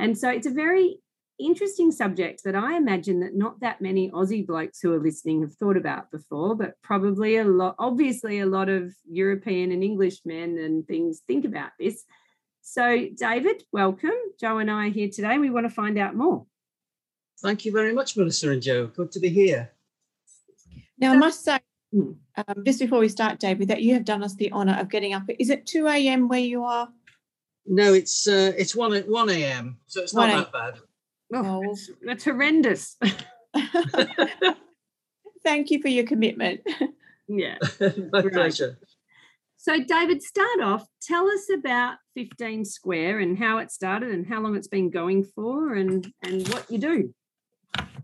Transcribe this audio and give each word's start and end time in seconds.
And 0.00 0.16
so 0.16 0.30
it's 0.30 0.46
a 0.46 0.50
very 0.50 0.98
interesting 1.38 1.92
subject 1.92 2.42
that 2.44 2.54
I 2.54 2.76
imagine 2.76 3.20
that 3.20 3.34
not 3.34 3.60
that 3.60 3.82
many 3.82 4.10
Aussie 4.10 4.46
blokes 4.46 4.80
who 4.80 4.94
are 4.94 4.98
listening 5.00 5.42
have 5.42 5.54
thought 5.54 5.76
about 5.76 6.10
before, 6.10 6.54
but 6.54 6.74
probably 6.82 7.36
a 7.36 7.44
lot, 7.44 7.74
obviously, 7.78 8.40
a 8.40 8.46
lot 8.46 8.70
of 8.70 8.94
European 9.10 9.72
and 9.72 9.84
English 9.84 10.20
men 10.24 10.56
and 10.58 10.86
things 10.86 11.20
think 11.26 11.44
about 11.44 11.72
this. 11.78 12.04
So, 12.62 13.08
David, 13.14 13.62
welcome. 13.72 14.16
Jo 14.40 14.58
and 14.58 14.70
I 14.70 14.86
are 14.86 14.90
here 14.90 15.10
today. 15.12 15.36
We 15.36 15.50
want 15.50 15.66
to 15.66 15.74
find 15.74 15.98
out 15.98 16.16
more. 16.16 16.46
Thank 17.42 17.66
you 17.66 17.72
very 17.72 17.92
much, 17.92 18.16
Melissa 18.16 18.50
and 18.50 18.62
Jo. 18.62 18.86
Good 18.86 19.12
to 19.12 19.20
be 19.20 19.28
here. 19.28 19.72
Now, 20.98 21.12
I 21.12 21.16
must 21.16 21.44
say, 21.44 21.58
Hmm. 21.92 22.12
um, 22.36 22.64
just 22.64 22.78
before 22.78 23.00
we 23.00 23.08
start, 23.08 23.40
David, 23.40 23.68
that 23.68 23.82
you 23.82 23.94
have 23.94 24.04
done 24.04 24.22
us 24.22 24.34
the 24.34 24.52
honour 24.52 24.78
of 24.78 24.88
getting 24.88 25.12
up. 25.12 25.24
Is 25.38 25.50
it 25.50 25.66
2 25.66 25.88
a.m. 25.88 26.28
where 26.28 26.38
you 26.38 26.62
are? 26.64 26.88
No, 27.66 27.92
it's 27.94 28.26
uh, 28.26 28.52
it's 28.56 28.74
one 28.74 28.94
at 28.94 29.08
one 29.08 29.28
a.m. 29.30 29.78
So 29.86 30.02
it's 30.02 30.14
not 30.14 30.28
1 30.28 30.38
that 30.38 30.52
bad. 30.52 30.74
Oh, 31.32 31.44
Oh. 31.44 31.62
that's, 31.62 31.90
that's 32.04 32.24
horrendous. 32.24 32.96
Thank 35.44 35.70
you 35.70 35.80
for 35.80 35.88
your 35.88 36.04
commitment. 36.06 36.60
yeah. 37.28 37.56
My 37.80 38.20
Right. 38.20 38.32
pleasure. 38.32 38.78
So, 39.56 39.78
David, 39.82 40.22
start 40.22 40.60
off. 40.62 40.86
Tell 41.02 41.28
us 41.28 41.48
about 41.54 41.96
15 42.14 42.64
Square 42.64 43.20
and 43.20 43.38
how 43.38 43.58
it 43.58 43.70
started 43.70 44.10
and 44.10 44.26
how 44.26 44.40
long 44.40 44.56
it's 44.56 44.68
been 44.68 44.90
going 44.90 45.22
for 45.24 45.74
and, 45.74 46.10
and 46.22 46.48
what 46.48 46.70
you 46.70 46.78
do. 46.78 47.14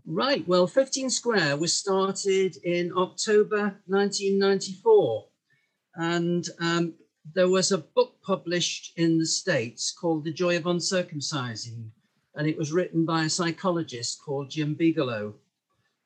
Right. 0.05 0.47
Well, 0.47 0.67
15 0.67 1.09
Square 1.09 1.57
was 1.57 1.73
started 1.73 2.57
in 2.63 2.91
October 2.95 3.81
1994, 3.87 5.25
and 5.95 6.47
um, 6.59 6.93
there 7.33 7.49
was 7.49 7.71
a 7.71 7.77
book 7.77 8.15
published 8.21 8.93
in 8.97 9.17
the 9.17 9.25
States 9.25 9.91
called 9.91 10.23
The 10.23 10.31
Joy 10.31 10.57
of 10.57 10.63
Uncircumcising, 10.63 11.89
and 12.35 12.47
it 12.47 12.57
was 12.57 12.71
written 12.71 13.05
by 13.05 13.25
a 13.25 13.29
psychologist 13.29 14.21
called 14.23 14.49
Jim 14.49 14.75
Bigelow. 14.75 15.35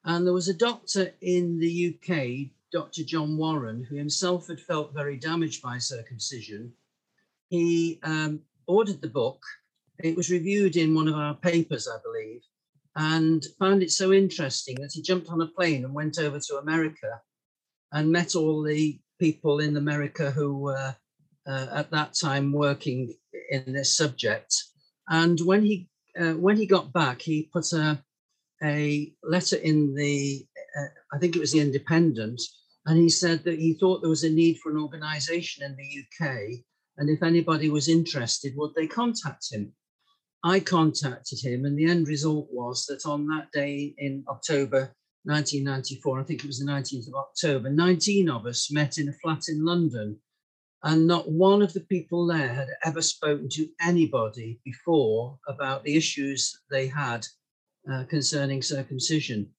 And 0.03 0.25
there 0.25 0.33
was 0.33 0.47
a 0.47 0.53
doctor 0.53 1.13
in 1.21 1.59
the 1.59 1.95
UK, 1.95 2.51
Dr. 2.71 3.03
John 3.03 3.37
Warren, 3.37 3.83
who 3.83 3.95
himself 3.95 4.47
had 4.47 4.59
felt 4.59 4.93
very 4.93 5.17
damaged 5.17 5.61
by 5.61 5.77
circumcision. 5.77 6.73
He 7.49 7.99
um, 8.03 8.41
ordered 8.65 9.01
the 9.01 9.07
book. 9.07 9.41
It 9.99 10.15
was 10.15 10.31
reviewed 10.31 10.75
in 10.77 10.95
one 10.95 11.07
of 11.07 11.15
our 11.15 11.35
papers, 11.35 11.87
I 11.87 11.97
believe, 12.01 12.41
and 12.95 13.45
found 13.59 13.83
it 13.83 13.91
so 13.91 14.11
interesting 14.11 14.75
that 14.81 14.93
he 14.93 15.01
jumped 15.01 15.29
on 15.29 15.41
a 15.41 15.47
plane 15.47 15.85
and 15.85 15.93
went 15.93 16.17
over 16.17 16.39
to 16.39 16.57
America 16.57 17.21
and 17.91 18.11
met 18.11 18.35
all 18.35 18.63
the 18.63 18.99
people 19.19 19.59
in 19.59 19.77
America 19.77 20.31
who 20.31 20.57
were 20.57 20.95
uh, 21.47 21.67
at 21.73 21.91
that 21.91 22.13
time 22.13 22.51
working 22.51 23.13
in 23.49 23.73
this 23.73 23.95
subject. 23.95 24.53
And 25.09 25.39
when 25.41 25.63
he 25.63 25.89
uh, 26.19 26.33
when 26.33 26.57
he 26.57 26.65
got 26.65 26.93
back, 26.93 27.21
he 27.21 27.49
put 27.53 27.71
a 27.73 28.01
a 28.63 29.13
letter 29.23 29.55
in 29.57 29.95
the 29.95 30.45
uh, 30.77 31.15
I 31.15 31.19
think 31.19 31.35
it 31.35 31.39
was 31.39 31.51
the 31.51 31.59
Independent, 31.59 32.41
and 32.85 32.97
he 32.97 33.09
said 33.09 33.43
that 33.43 33.59
he 33.59 33.73
thought 33.73 34.01
there 34.01 34.09
was 34.09 34.23
a 34.23 34.29
need 34.29 34.57
for 34.59 34.71
an 34.71 34.77
organisation 34.77 35.63
in 35.63 35.75
the 35.75 36.27
UK, 36.27 36.63
and 36.97 37.09
if 37.09 37.23
anybody 37.23 37.69
was 37.69 37.87
interested, 37.87 38.53
would 38.55 38.73
they 38.75 38.87
contact 38.87 39.51
him? 39.51 39.73
I 40.43 40.59
contacted 40.59 41.39
him, 41.43 41.65
and 41.65 41.77
the 41.77 41.89
end 41.89 42.07
result 42.07 42.47
was 42.51 42.85
that 42.87 43.05
on 43.05 43.27
that 43.27 43.51
day 43.51 43.93
in 43.97 44.23
October 44.27 44.95
1994, 45.23 46.19
I 46.19 46.23
think 46.23 46.43
it 46.43 46.47
was 46.47 46.59
the 46.59 46.71
19th 46.71 47.07
of 47.09 47.13
October, 47.13 47.69
19 47.69 48.29
of 48.29 48.45
us 48.47 48.71
met 48.71 48.97
in 48.97 49.09
a 49.09 49.13
flat 49.13 49.43
in 49.47 49.63
London. 49.63 50.19
And 50.83 51.05
not 51.05 51.29
one 51.29 51.61
of 51.61 51.73
the 51.73 51.81
people 51.81 52.25
there 52.25 52.53
had 52.53 52.69
ever 52.83 53.01
spoken 53.01 53.49
to 53.49 53.69
anybody 53.81 54.59
before 54.65 55.37
about 55.47 55.83
the 55.83 55.95
issues 55.95 56.59
they 56.71 56.87
had 56.87 57.27
uh, 57.91 58.05
concerning 58.09 58.61
circumcision. 58.61 59.49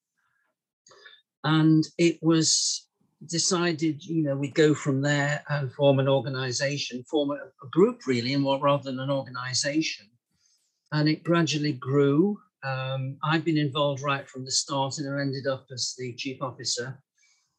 And 1.45 1.85
it 1.97 2.19
was 2.21 2.87
decided, 3.25 4.03
you 4.03 4.23
know, 4.23 4.35
we'd 4.35 4.53
go 4.53 4.73
from 4.73 5.01
there 5.01 5.43
and 5.49 5.71
form 5.73 5.99
an 5.99 6.09
organization, 6.09 7.03
form 7.09 7.31
a, 7.31 7.35
a 7.35 7.69
group 7.71 8.05
really, 8.05 8.33
and 8.33 8.43
more 8.43 8.59
rather 8.59 8.83
than 8.83 8.99
an 8.99 9.09
organization 9.09 10.07
and 10.93 11.09
it 11.09 11.23
gradually 11.23 11.73
grew. 11.73 12.39
Um, 12.63 13.17
I've 13.23 13.43
been 13.43 13.57
involved 13.57 14.03
right 14.03 14.29
from 14.29 14.45
the 14.45 14.51
start 14.51 14.99
and 14.99 15.13
I 15.13 15.21
ended 15.21 15.47
up 15.47 15.65
as 15.73 15.95
the 15.97 16.13
chief 16.13 16.41
officer. 16.41 16.97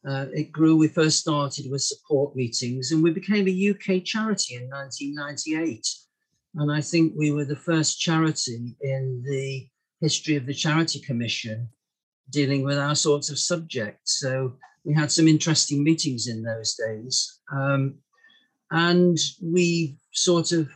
Uh, 0.06 0.26
it 0.32 0.52
grew. 0.52 0.76
We 0.76 0.88
first 0.88 1.20
started 1.20 1.70
with 1.70 1.82
support 1.82 2.36
meetings 2.36 2.92
and 2.92 3.02
we 3.02 3.10
became 3.10 3.48
a 3.48 3.70
UK 3.70 4.04
charity 4.04 4.56
in 4.56 4.68
1998. 4.68 5.86
And 6.56 6.70
I 6.70 6.80
think 6.80 7.14
we 7.16 7.32
were 7.32 7.44
the 7.44 7.56
first 7.56 7.98
charity 7.98 8.76
in 8.80 9.22
the 9.26 9.66
history 10.00 10.36
of 10.36 10.46
the 10.46 10.54
Charity 10.54 11.00
Commission 11.00 11.68
dealing 12.30 12.62
with 12.62 12.78
our 12.78 12.94
sorts 12.94 13.30
of 13.30 13.38
subjects. 13.38 14.20
So 14.20 14.56
we 14.84 14.94
had 14.94 15.10
some 15.10 15.26
interesting 15.26 15.82
meetings 15.82 16.28
in 16.28 16.42
those 16.42 16.74
days. 16.74 17.40
Um, 17.50 17.96
and 18.70 19.18
we 19.42 19.98
sort 20.12 20.52
of 20.52 20.68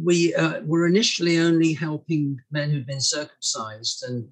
we 0.00 0.34
uh, 0.34 0.62
were 0.62 0.86
initially 0.86 1.38
only 1.38 1.74
helping 1.74 2.40
men 2.50 2.70
who'd 2.70 2.86
been 2.86 3.00
circumcised 3.00 4.04
and 4.08 4.26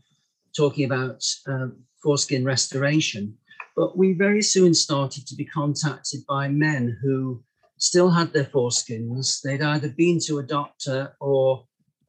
talking 0.57 0.85
about 0.85 1.23
uh, 1.47 1.69
foreskin 2.03 2.45
restoration. 2.45 3.37
But 3.81 3.97
we 3.97 4.13
very 4.13 4.43
soon 4.43 4.75
started 4.75 5.27
to 5.27 5.35
be 5.35 5.47
contacted 5.47 6.21
by 6.29 6.49
men 6.49 6.99
who 7.03 7.43
still 7.79 8.11
had 8.11 8.31
their 8.31 8.45
foreskins. 8.45 9.41
They'd 9.41 9.63
either 9.63 9.89
been 9.89 10.19
to 10.27 10.39
a 10.39 10.43
doctor 10.43 11.17
or, 11.19 11.65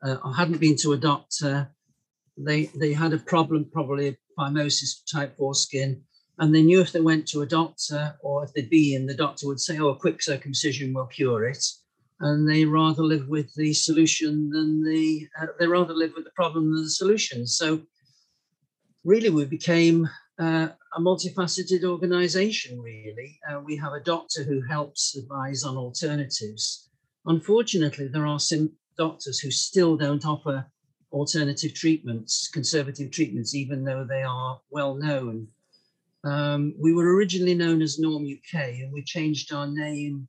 uh, 0.06 0.18
or 0.22 0.36
hadn't 0.36 0.60
been 0.60 0.76
to 0.82 0.92
a 0.92 0.98
doctor. 0.98 1.72
They, 2.38 2.66
they 2.76 2.92
had 2.92 3.14
a 3.14 3.20
problem, 3.20 3.70
probably 3.72 4.10
a 4.10 4.18
phimosis 4.38 5.00
type 5.10 5.38
foreskin, 5.38 6.04
and 6.40 6.54
they 6.54 6.62
knew 6.62 6.82
if 6.82 6.92
they 6.92 7.00
went 7.00 7.26
to 7.30 7.42
a 7.42 7.46
doctor 7.46 8.18
or 8.20 8.44
if 8.44 8.52
they'd 8.52 8.70
been, 8.70 9.06
the 9.06 9.16
doctor 9.16 9.48
would 9.48 9.62
say, 9.62 9.80
oh, 9.80 9.92
a 9.92 9.96
quick 9.96 10.22
circumcision 10.22 10.94
will 10.94 11.08
cure 11.08 11.46
it. 11.46 11.66
And 12.20 12.50
they 12.50 12.66
rather 12.66 13.02
live 13.02 13.30
with 13.30 13.56
the 13.56 13.74
solution 13.74 14.50
than 14.50 14.84
the, 14.84 15.26
uh, 15.42 15.46
they 15.58 15.68
rather 15.68 15.94
live 15.94 16.12
with 16.18 16.26
the 16.26 16.32
problem 16.32 16.76
than 16.76 16.84
the 16.84 16.90
solution. 16.90 17.48
So 17.48 17.80
really 19.06 19.30
we 19.30 19.46
became 19.46 20.10
uh, 20.38 20.68
a 20.94 21.00
multifaceted 21.00 21.84
organization, 21.84 22.82
really. 22.82 23.40
Uh, 23.50 23.60
we 23.60 23.78
have 23.78 23.94
a 23.94 24.04
doctor 24.04 24.44
who 24.44 24.62
helps 24.62 25.16
advise 25.16 25.64
on 25.64 25.78
alternatives. 25.78 26.90
Unfortunately, 27.26 28.08
there 28.08 28.28
are 28.28 28.40
some 28.40 28.72
doctors 28.98 29.40
who 29.40 29.52
still 29.52 29.96
don't 29.96 30.26
offer 30.26 30.66
alternative 31.12 31.74
treatments, 31.74 32.50
conservative 32.52 33.12
treatments, 33.12 33.56
even 33.56 33.84
though 33.84 34.04
they 34.04 34.24
are 34.24 34.60
well 34.70 34.96
known. 34.96 35.48
Um, 36.24 36.76
we 36.80 36.94
were 36.94 37.16
originally 37.16 37.56
known 37.56 37.82
as 37.82 38.00
Norm 38.00 38.26
UK 38.26 38.54
and 38.82 38.92
we 38.92 39.04
changed 39.04 39.54
our 39.54 39.68
name 39.68 40.28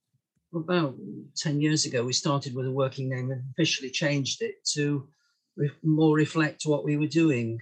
about 0.55 0.97
10 1.37 1.61
years 1.61 1.87
ago. 1.87 2.05
We 2.05 2.13
started 2.13 2.55
with 2.55 2.67
a 2.67 2.73
working 2.73 3.09
name 3.09 3.31
and 3.31 3.43
officially 3.53 3.91
changed 3.91 4.43
it 4.43 4.65
to 4.73 5.07
re- 5.57 5.71
more 5.83 6.17
reflect 6.17 6.63
what 6.65 6.85
we 6.85 6.97
were 6.97 7.07
doing. 7.07 7.59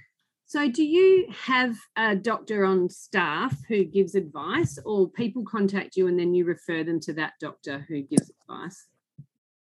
So, 0.50 0.68
do 0.68 0.82
you 0.82 1.28
have 1.30 1.76
a 1.96 2.16
doctor 2.16 2.64
on 2.64 2.88
staff 2.88 3.56
who 3.68 3.84
gives 3.84 4.16
advice, 4.16 4.80
or 4.84 5.08
people 5.08 5.44
contact 5.44 5.94
you 5.94 6.08
and 6.08 6.18
then 6.18 6.34
you 6.34 6.44
refer 6.44 6.82
them 6.82 6.98
to 7.02 7.12
that 7.12 7.34
doctor 7.40 7.86
who 7.88 8.02
gives 8.02 8.32
advice? 8.42 8.88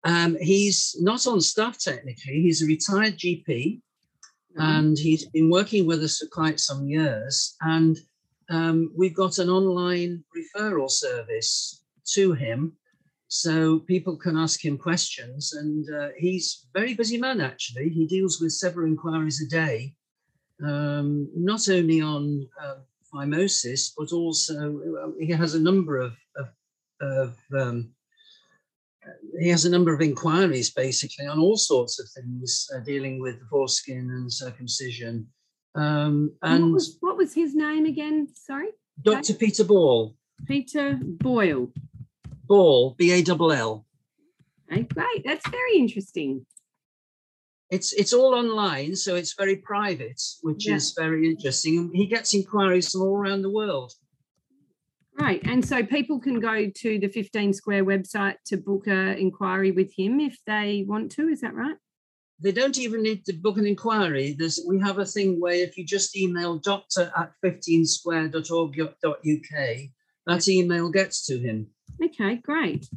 Um, 0.03 0.35
he's 0.41 0.95
not 0.99 1.27
on 1.27 1.41
staff 1.41 1.77
technically, 1.77 2.41
he's 2.41 2.63
a 2.63 2.65
retired 2.65 3.19
GP 3.19 3.45
mm-hmm. 3.45 4.61
and 4.61 4.97
he's 4.97 5.29
been 5.29 5.51
working 5.51 5.85
with 5.85 6.03
us 6.03 6.17
for 6.17 6.27
quite 6.31 6.59
some 6.59 6.87
years. 6.87 7.55
And 7.61 7.95
um, 8.49 8.91
we've 8.97 9.15
got 9.15 9.37
an 9.37 9.49
online 9.49 10.23
referral 10.35 10.89
service 10.89 11.83
to 12.13 12.33
him. 12.33 12.75
So 13.27 13.77
people 13.81 14.17
can 14.17 14.35
ask 14.35 14.65
him 14.65 14.75
questions, 14.75 15.53
and 15.53 15.85
uh, 15.93 16.07
he's 16.17 16.65
a 16.73 16.79
very 16.79 16.95
busy 16.95 17.19
man 17.19 17.41
actually. 17.41 17.89
He 17.89 18.07
deals 18.07 18.41
with 18.41 18.53
several 18.53 18.87
inquiries 18.87 19.39
a 19.39 19.47
day 19.47 19.93
um, 20.63 21.29
not 21.35 21.67
only 21.69 22.01
on 22.01 22.47
uh, 22.61 22.75
phimosis, 23.13 23.91
but 23.97 24.11
also 24.11 24.79
uh, 25.03 25.11
he 25.19 25.31
has 25.31 25.55
a 25.55 25.59
number 25.59 25.97
of, 25.97 26.13
of, 26.37 26.47
of 27.01 27.37
um, 27.57 27.91
he 29.39 29.49
has 29.49 29.65
a 29.65 29.69
number 29.69 29.93
of 29.93 30.01
inquiries 30.01 30.71
basically 30.71 31.25
on 31.25 31.39
all 31.39 31.57
sorts 31.57 31.99
of 31.99 32.07
things 32.09 32.69
uh, 32.75 32.79
dealing 32.79 33.19
with 33.19 33.39
the 33.39 33.45
foreskin 33.45 34.09
and 34.09 34.31
circumcision. 34.31 35.27
Um, 35.75 36.33
and 36.41 36.65
what 36.65 36.73
was, 36.73 36.97
what 36.99 37.17
was, 37.17 37.33
his 37.33 37.55
name 37.55 37.85
again? 37.85 38.27
Sorry, 38.35 38.69
Dr. 39.01 39.33
Peter 39.33 39.63
Ball. 39.63 40.15
Peter 40.47 40.97
Boyle. 41.01 41.71
Ball, 42.45 42.95
B 42.97 43.11
A 43.11 43.23
L 43.27 43.51
L. 43.51 43.85
Okay, 44.71 44.83
great. 44.83 45.23
That's 45.25 45.47
very 45.49 45.77
interesting 45.77 46.45
it's 47.69 47.93
it's 47.93 48.13
all 48.13 48.33
online, 48.33 48.95
so 48.95 49.15
it's 49.15 49.33
very 49.33 49.57
private, 49.57 50.21
which 50.41 50.67
yeah. 50.67 50.75
is 50.75 50.93
very 50.97 51.29
interesting. 51.29 51.77
And 51.77 51.95
he 51.95 52.07
gets 52.07 52.33
inquiries 52.33 52.91
from 52.91 53.03
all 53.03 53.15
around 53.15 53.43
the 53.43 53.51
world. 53.51 53.93
Right, 55.19 55.41
and 55.43 55.63
so 55.65 55.83
people 55.83 56.19
can 56.19 56.39
go 56.39 56.69
to 56.69 56.99
the 56.99 57.09
15 57.09 57.53
Square 57.53 57.85
website 57.85 58.35
to 58.45 58.57
book 58.57 58.87
an 58.87 59.17
inquiry 59.17 59.71
with 59.71 59.93
him 59.95 60.19
if 60.19 60.37
they 60.47 60.83
want 60.87 61.11
to. 61.13 61.27
Is 61.27 61.41
that 61.41 61.53
right? 61.53 61.75
They 62.41 62.53
don't 62.53 62.77
even 62.77 63.03
need 63.03 63.25
to 63.25 63.33
book 63.33 63.57
an 63.57 63.67
inquiry. 63.67 64.33
There's 64.37 64.61
we 64.65 64.79
have 64.79 64.97
a 64.97 65.05
thing 65.05 65.41
where 65.41 65.55
if 65.55 65.77
you 65.77 65.85
just 65.85 66.17
email 66.17 66.57
doctor 66.57 67.11
at 67.15 67.33
15square.org.uk, 67.45 69.77
that 70.25 70.47
email 70.47 70.89
gets 70.89 71.25
to 71.27 71.37
him. 71.37 71.67
Okay, 72.03 72.37
great. 72.37 72.87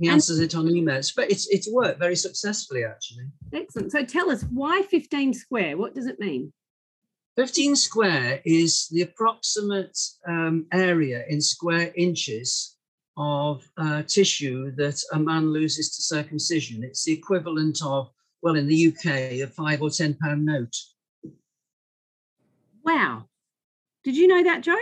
He 0.00 0.08
answers 0.08 0.38
and, 0.38 0.46
it 0.46 0.54
on 0.54 0.66
emails, 0.66 1.12
but 1.14 1.30
it's 1.30 1.46
it's 1.48 1.70
worked 1.70 1.98
very 1.98 2.16
successfully 2.16 2.84
actually. 2.84 3.26
Excellent. 3.52 3.92
So 3.92 4.04
tell 4.04 4.30
us 4.30 4.44
why 4.52 4.82
15 4.82 5.32
square? 5.34 5.76
What 5.76 5.94
does 5.94 6.06
it 6.06 6.20
mean? 6.20 6.52
15 7.36 7.76
square 7.76 8.40
is 8.44 8.88
the 8.88 9.02
approximate 9.02 9.98
um, 10.26 10.66
area 10.72 11.24
in 11.28 11.40
square 11.40 11.92
inches 11.94 12.76
of 13.18 13.62
uh, 13.76 14.02
tissue 14.02 14.70
that 14.76 15.00
a 15.12 15.18
man 15.18 15.52
loses 15.52 15.96
to 15.96 16.02
circumcision. 16.02 16.82
It's 16.82 17.04
the 17.04 17.12
equivalent 17.12 17.80
of, 17.84 18.10
well, 18.42 18.56
in 18.56 18.66
the 18.66 18.88
UK, 18.88 19.06
a 19.42 19.46
five 19.46 19.82
or 19.82 19.90
10 19.90 20.14
pound 20.14 20.44
note. 20.44 20.74
Wow. 22.84 23.26
Did 24.04 24.16
you 24.16 24.28
know 24.28 24.42
that, 24.44 24.62
Jo? 24.62 24.76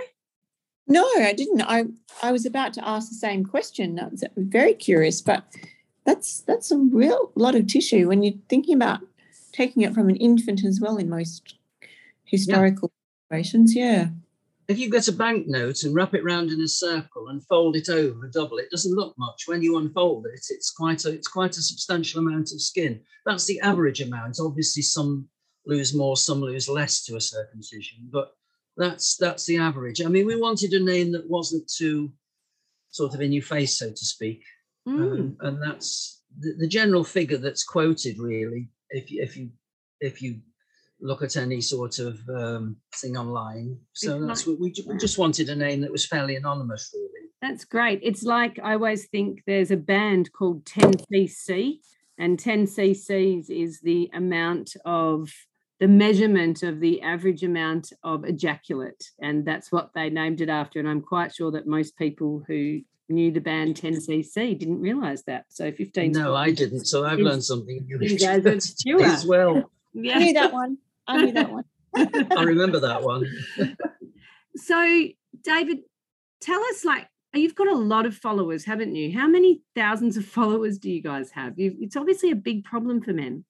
No, 0.87 1.05
I 1.17 1.33
didn't. 1.33 1.63
I 1.63 1.87
I 2.23 2.33
was 2.33 2.45
about 2.45 2.73
to 2.75 2.87
ask 2.87 3.09
the 3.09 3.15
same 3.15 3.45
question. 3.45 3.99
I 3.99 4.09
was 4.09 4.25
very 4.37 4.75
curious, 4.75 5.23
but 5.23 5.45
that's 6.05 6.41
that's 6.43 6.71
a 6.71 6.79
real 6.79 7.33
lot 7.35 7.55
of 7.55 7.67
tissue 7.67 8.09
when 8.09 8.23
you're 8.23 8.35
thinking 8.49 8.75
about 8.75 9.01
taking 9.53 9.83
it 9.83 9.95
from 9.95 10.09
an 10.09 10.17
infant 10.17 10.65
as 10.65 10.81
well 10.81 10.97
in 10.97 11.09
most 11.09 11.55
historical 12.25 12.93
yeah. 12.93 13.39
situations. 13.39 13.75
Yeah. 13.75 14.09
If 14.67 14.79
you 14.79 14.91
get 14.91 15.09
a 15.09 15.13
banknote 15.13 15.83
and 15.83 15.95
wrap 15.95 16.15
it 16.15 16.25
round 16.25 16.51
in 16.51 16.61
a 16.61 16.69
circle 16.69 17.29
and 17.29 17.45
fold 17.45 17.77
it 17.77 17.91
over, 17.91 18.29
double 18.29 18.57
it, 18.59 18.71
doesn't 18.71 18.95
look 18.95 19.15
much. 19.19 19.43
When 19.47 19.63
you 19.63 19.77
unfold 19.77 20.27
it, 20.27 20.41
it's 20.49 20.71
quite 20.71 21.05
a 21.05 21.11
it's 21.11 21.29
quite 21.29 21.57
a 21.57 21.63
substantial 21.63 22.21
amount 22.21 22.53
of 22.53 22.61
skin. 22.61 23.01
That's 23.25 23.47
the 23.47 23.61
average 23.61 24.01
amount. 24.01 24.37
Obviously, 24.41 24.83
some 24.83 25.29
lose 25.67 25.95
more, 25.95 26.17
some 26.17 26.41
lose 26.41 26.69
less 26.69 27.05
to 27.05 27.17
a 27.17 27.21
circumcision, 27.21 28.09
but 28.11 28.33
that's 28.77 29.17
that's 29.17 29.47
the 29.47 29.59
average. 29.59 30.03
I 30.03 30.09
mean, 30.09 30.27
we 30.27 30.37
wanted 30.37 30.73
a 30.73 30.83
name 30.83 31.13
that 31.13 31.29
wasn't 31.29 31.71
too 31.71 32.13
sort 32.91 33.15
of 33.15 33.21
in 33.21 33.33
your 33.33 33.43
face, 33.43 33.79
so 33.79 33.91
to 33.91 33.97
speak, 33.97 34.43
mm. 34.89 35.01
um, 35.01 35.37
and 35.41 35.63
that's 35.63 36.23
the, 36.39 36.55
the, 36.59 36.69
general 36.69 37.05
figure 37.05 37.39
that's 37.39 37.65
quoted. 37.65 38.19
Really, 38.19 38.69
if 38.91 39.11
you 39.11 39.23
if 39.23 39.37
you 39.37 39.51
if 40.01 40.23
you 40.23 40.41
look 41.01 41.23
at 41.23 41.37
any 41.37 41.61
sort 41.61 41.99
of 41.99 42.21
um, 42.29 42.77
thing 42.97 43.17
online, 43.17 43.79
so 43.93 44.17
it's 44.17 44.27
that's 44.27 44.47
like, 44.47 44.59
what 44.59 44.61
we, 44.61 44.75
we 44.87 44.99
just 44.99 45.19
wanted 45.19 45.49
a 45.49 45.57
name 45.57 45.81
that 45.83 45.93
was 45.93 46.07
fairly 46.07 46.37
anonymous, 46.37 46.91
really. 46.95 47.09
That's 47.41 47.65
great. 47.65 48.01
It's 48.03 48.23
like 48.23 48.59
I 48.63 48.73
always 48.73 49.07
think 49.07 49.43
there's 49.47 49.71
a 49.71 49.77
band 49.77 50.33
called 50.33 50.65
10cc, 50.65 51.79
and 52.19 52.39
10 52.39 52.67
cc's 52.67 53.51
is 53.51 53.81
the 53.81 54.11
amount 54.15 54.77
of 54.85 55.31
the 55.81 55.89
measurement 55.89 56.63
of 56.63 56.81
the 56.81 57.03
average 57.03 57.43
amount 57.43 57.93
of 58.03 58.25
ejaculate. 58.25 59.11
And 59.21 59.45
that's 59.45 59.73
what 59.73 59.91
they 59.95 60.09
named 60.11 60.41
it 60.41 60.49
after. 60.49 60.79
And 60.79 60.89
I'm 60.89 61.03
quite 61.03 61.35
sure 61.35 61.51
that 61.53 61.67
most 61.67 61.97
people 61.97 62.45
who 62.47 62.81
knew 63.09 63.31
the 63.31 63.41
band 63.41 63.75
10cc 63.75 64.59
didn't 64.59 64.81
realize 64.81 65.25
that. 65.25 65.47
So 65.49 65.71
15. 65.73 66.13
No, 66.13 66.35
I 66.35 66.53
didn't. 66.53 66.87
So 66.87 67.05
I've 67.05 67.19
is, 67.19 67.25
learned 67.25 67.45
something 67.45 67.87
as 69.03 69.27
well. 69.27 69.71
Yeah. 69.93 70.17
I 70.17 70.19
knew 70.19 70.33
that 70.35 70.53
one. 70.53 70.79
I 71.07 71.25
knew 71.25 71.33
that 71.33 71.51
one. 71.51 71.65
I 71.97 72.43
remember 72.43 72.81
that 72.81 73.03
one. 73.03 73.27
so, 74.57 75.09
David, 75.43 75.79
tell 76.41 76.61
us 76.65 76.85
like, 76.85 77.09
you've 77.35 77.55
got 77.55 77.69
a 77.69 77.77
lot 77.77 78.07
of 78.07 78.17
followers, 78.17 78.65
haven't 78.65 78.95
you? 78.95 79.17
How 79.17 79.27
many 79.27 79.63
thousands 79.75 80.17
of 80.17 80.25
followers 80.25 80.79
do 80.79 80.91
you 80.91 81.03
guys 81.03 81.31
have? 81.33 81.59
You've, 81.59 81.75
it's 81.81 81.97
obviously 81.97 82.31
a 82.31 82.37
big 82.37 82.65
problem 82.65 83.01
for 83.03 83.13
men. 83.13 83.45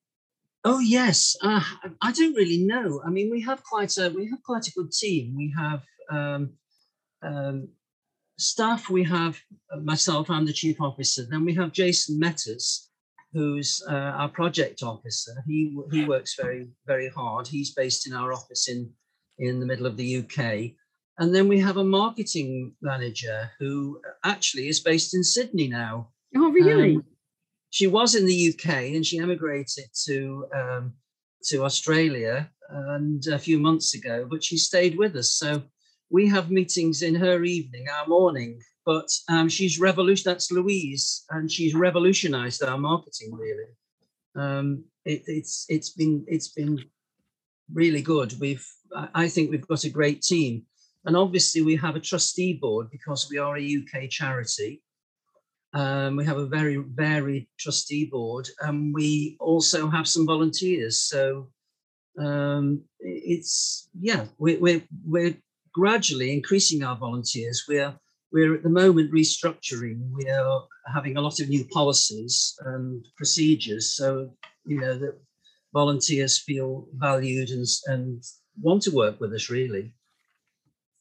Oh 0.66 0.78
yes, 0.78 1.36
uh, 1.42 1.62
I 2.00 2.12
don't 2.12 2.34
really 2.34 2.64
know. 2.64 3.02
I 3.06 3.10
mean, 3.10 3.30
we 3.30 3.42
have 3.42 3.62
quite 3.62 3.96
a 3.98 4.10
we 4.10 4.28
have 4.30 4.42
quite 4.42 4.66
a 4.66 4.72
good 4.72 4.92
team. 4.92 5.36
We 5.36 5.52
have 5.56 5.82
um, 6.10 6.54
um, 7.22 7.68
staff. 8.38 8.88
We 8.88 9.04
have 9.04 9.38
uh, 9.70 9.80
myself. 9.80 10.30
I'm 10.30 10.46
the 10.46 10.54
chief 10.54 10.80
officer. 10.80 11.26
Then 11.28 11.44
we 11.44 11.54
have 11.54 11.72
Jason 11.72 12.18
Metters, 12.18 12.86
who's 13.34 13.82
uh, 13.88 13.92
our 13.92 14.30
project 14.30 14.82
officer. 14.82 15.32
He 15.46 15.76
he 15.92 16.06
works 16.06 16.34
very 16.34 16.68
very 16.86 17.10
hard. 17.10 17.46
He's 17.46 17.74
based 17.74 18.06
in 18.06 18.14
our 18.14 18.32
office 18.32 18.66
in 18.68 18.90
in 19.38 19.60
the 19.60 19.66
middle 19.66 19.86
of 19.86 19.98
the 19.98 20.18
UK. 20.18 20.72
And 21.18 21.34
then 21.34 21.46
we 21.46 21.60
have 21.60 21.76
a 21.76 21.84
marketing 21.84 22.72
manager 22.80 23.50
who 23.60 24.00
actually 24.24 24.68
is 24.68 24.80
based 24.80 25.14
in 25.14 25.22
Sydney 25.22 25.68
now. 25.68 26.08
Oh, 26.36 26.50
really? 26.50 26.96
Um, 26.96 27.04
she 27.74 27.88
was 27.88 28.14
in 28.14 28.24
the 28.24 28.54
UK 28.54 28.68
and 28.94 29.04
she 29.04 29.18
emigrated 29.18 29.86
to 30.04 30.46
um, 30.54 30.92
to 31.42 31.64
Australia 31.64 32.48
and 32.70 33.26
a 33.26 33.38
few 33.38 33.58
months 33.58 33.94
ago, 33.94 34.28
but 34.30 34.44
she 34.44 34.56
stayed 34.56 34.96
with 34.96 35.16
us. 35.16 35.32
So 35.32 35.60
we 36.08 36.28
have 36.28 36.52
meetings 36.52 37.02
in 37.02 37.16
her 37.16 37.42
evening, 37.42 37.86
our 37.88 38.06
morning. 38.06 38.60
But 38.86 39.08
um, 39.28 39.48
she's 39.48 39.80
revolution. 39.80 40.22
That's 40.24 40.52
Louise, 40.52 41.24
and 41.30 41.50
she's 41.50 41.74
revolutionised 41.74 42.62
our 42.62 42.78
marketing. 42.78 43.34
Really, 43.34 43.70
um, 44.36 44.84
it, 45.04 45.24
it's 45.26 45.66
it's 45.68 45.90
been 45.90 46.24
it's 46.28 46.48
been 46.48 46.78
really 47.72 48.02
good. 48.02 48.38
We've 48.38 48.66
I 49.14 49.26
think 49.28 49.50
we've 49.50 49.66
got 49.66 49.82
a 49.82 49.90
great 49.98 50.22
team, 50.22 50.62
and 51.06 51.16
obviously 51.16 51.62
we 51.62 51.74
have 51.74 51.96
a 51.96 52.06
trustee 52.08 52.52
board 52.52 52.86
because 52.92 53.28
we 53.28 53.38
are 53.38 53.56
a 53.58 53.76
UK 53.78 54.08
charity. 54.10 54.80
Um, 55.74 56.16
we 56.16 56.24
have 56.24 56.38
a 56.38 56.46
very 56.46 56.76
varied 56.76 57.48
trustee 57.58 58.06
board, 58.06 58.48
and 58.60 58.94
we 58.94 59.36
also 59.40 59.88
have 59.88 60.06
some 60.06 60.24
volunteers. 60.24 61.00
So 61.00 61.48
um, 62.18 62.84
it's 63.00 63.88
yeah, 63.98 64.26
we, 64.38 64.56
we're 64.56 64.82
we're 65.04 65.36
gradually 65.72 66.32
increasing 66.32 66.84
our 66.84 66.96
volunteers. 66.96 67.64
We're 67.68 67.92
we're 68.32 68.54
at 68.54 68.62
the 68.62 68.68
moment 68.68 69.12
restructuring. 69.12 70.10
We 70.12 70.28
are 70.30 70.62
having 70.92 71.16
a 71.16 71.20
lot 71.20 71.40
of 71.40 71.48
new 71.48 71.64
policies 71.66 72.54
and 72.64 73.04
procedures, 73.16 73.96
so 73.96 74.30
you 74.64 74.80
know 74.80 74.96
that 74.96 75.18
volunteers 75.72 76.38
feel 76.38 76.86
valued 76.94 77.50
and 77.50 77.66
and 77.86 78.22
want 78.62 78.82
to 78.82 78.92
work 78.92 79.18
with 79.20 79.32
us 79.32 79.50
really. 79.50 79.92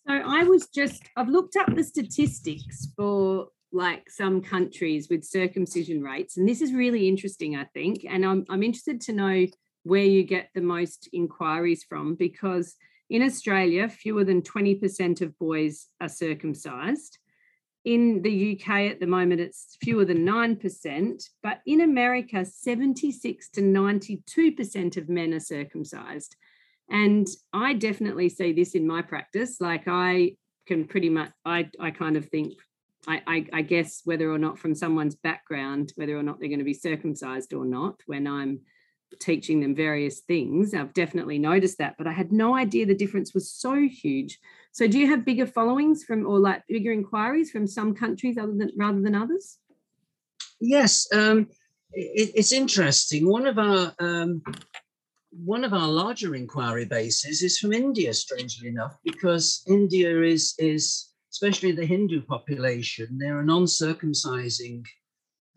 So 0.08 0.14
I 0.14 0.44
was 0.44 0.68
just 0.68 1.04
I've 1.16 1.30
looked 1.30 1.56
up 1.58 1.76
the 1.76 1.84
statistics 1.84 2.88
for 2.98 3.50
like 3.74 4.10
some 4.10 4.42
countries 4.42 5.08
with 5.10 5.26
circumcision 5.26 6.02
rates. 6.02 6.38
And 6.38 6.48
this 6.48 6.62
is 6.62 6.74
really 6.74 7.08
interesting, 7.08 7.56
I 7.56 7.66
think. 7.74 8.06
And 8.08 8.26
I'm, 8.26 8.46
I'm 8.50 8.64
interested 8.64 9.02
to 9.02 9.14
know 9.14 9.48
where 9.84 10.04
you 10.04 10.24
get 10.24 10.50
the 10.54 10.62
most 10.62 11.10
inquiries 11.12 11.84
from 11.84 12.16
because 12.16 12.76
in 13.10 13.22
Australia, 13.22 13.90
fewer 13.90 14.24
than 14.24 14.42
20% 14.42 15.22
of 15.22 15.38
boys 15.38 15.88
are 16.00 16.10
circumcised. 16.10 17.18
In 17.84 18.22
the 18.22 18.54
UK 18.54 18.92
at 18.92 19.00
the 19.02 19.08
moment, 19.08 19.42
it's 19.42 19.78
fewer 19.82 20.06
than 20.06 20.26
9%, 20.26 21.24
but 21.42 21.60
in 21.66 21.82
America, 21.82 22.46
76 22.46 23.50
to 23.50 23.62
92% 23.62 24.98
of 24.98 25.10
men 25.10 25.34
are 25.34 25.40
circumcised. 25.40 26.38
And 26.90 27.28
I 27.52 27.74
definitely 27.74 28.30
see 28.30 28.54
this 28.54 28.74
in 28.74 28.88
my 28.88 29.02
practice. 29.02 29.60
Like 29.60 29.84
I 29.88 30.38
can 30.66 30.86
pretty 30.86 31.10
much, 31.10 31.32
I, 31.44 31.70
I 31.80 31.92
kind 31.92 32.16
of 32.16 32.28
think 32.28 32.54
I, 33.08 33.22
I, 33.28 33.48
I, 33.54 33.62
guess 33.62 34.02
whether 34.06 34.32
or 34.32 34.38
not 34.38 34.58
from 34.58 34.76
someone's 34.76 35.16
background, 35.16 35.92
whether 35.96 36.18
or 36.18 36.24
not 36.24 36.40
they're 36.40 36.50
going 36.50 36.60
to 36.60 36.66
be 36.66 36.74
circumcised 36.74 37.54
or 37.54 37.66
not, 37.66 38.00
when 38.06 38.28
I'm 38.28 38.62
teaching 39.20 39.60
them 39.60 39.76
various 39.76 40.22
things, 40.22 40.74
I've 40.74 40.94
definitely 40.94 41.40
noticed 41.40 41.78
that. 41.80 41.96
But 41.98 42.08
I 42.08 42.14
had 42.14 42.32
no 42.32 42.56
idea 42.56 42.86
the 42.86 42.96
difference 42.96 43.34
was 43.34 43.52
so 43.52 43.76
huge. 43.76 44.40
So, 44.72 44.88
do 44.88 45.00
you 45.00 45.08
have 45.08 45.26
bigger 45.26 45.46
followings 45.46 46.04
from, 46.04 46.26
or 46.26 46.40
like 46.40 46.64
bigger 46.68 46.92
inquiries 46.92 47.52
from 47.52 47.68
some 47.68 47.94
countries 47.94 48.38
other 48.38 48.54
than 48.54 48.72
rather 48.78 49.02
than 49.02 49.16
others? 49.16 49.58
Yes, 50.60 51.08
um, 51.14 51.48
it, 51.92 52.32
it's 52.36 52.54
interesting. 52.54 53.28
One 53.28 53.46
of 53.46 53.60
our 53.60 53.94
um, 54.00 54.42
one 55.32 55.64
of 55.64 55.74
our 55.74 55.88
larger 55.88 56.36
inquiry 56.36 56.86
bases 56.86 57.42
is 57.42 57.58
from 57.58 57.74
India, 57.74 58.14
strangely 58.14 58.70
enough, 58.70 58.98
because 59.04 59.64
India 59.68 60.22
is 60.22 60.56
is 60.58 61.13
especially 61.34 61.72
the 61.72 61.86
Hindu 61.86 62.22
population, 62.22 63.18
they're 63.18 63.40
a 63.40 63.46
non-circumcising 63.46 64.86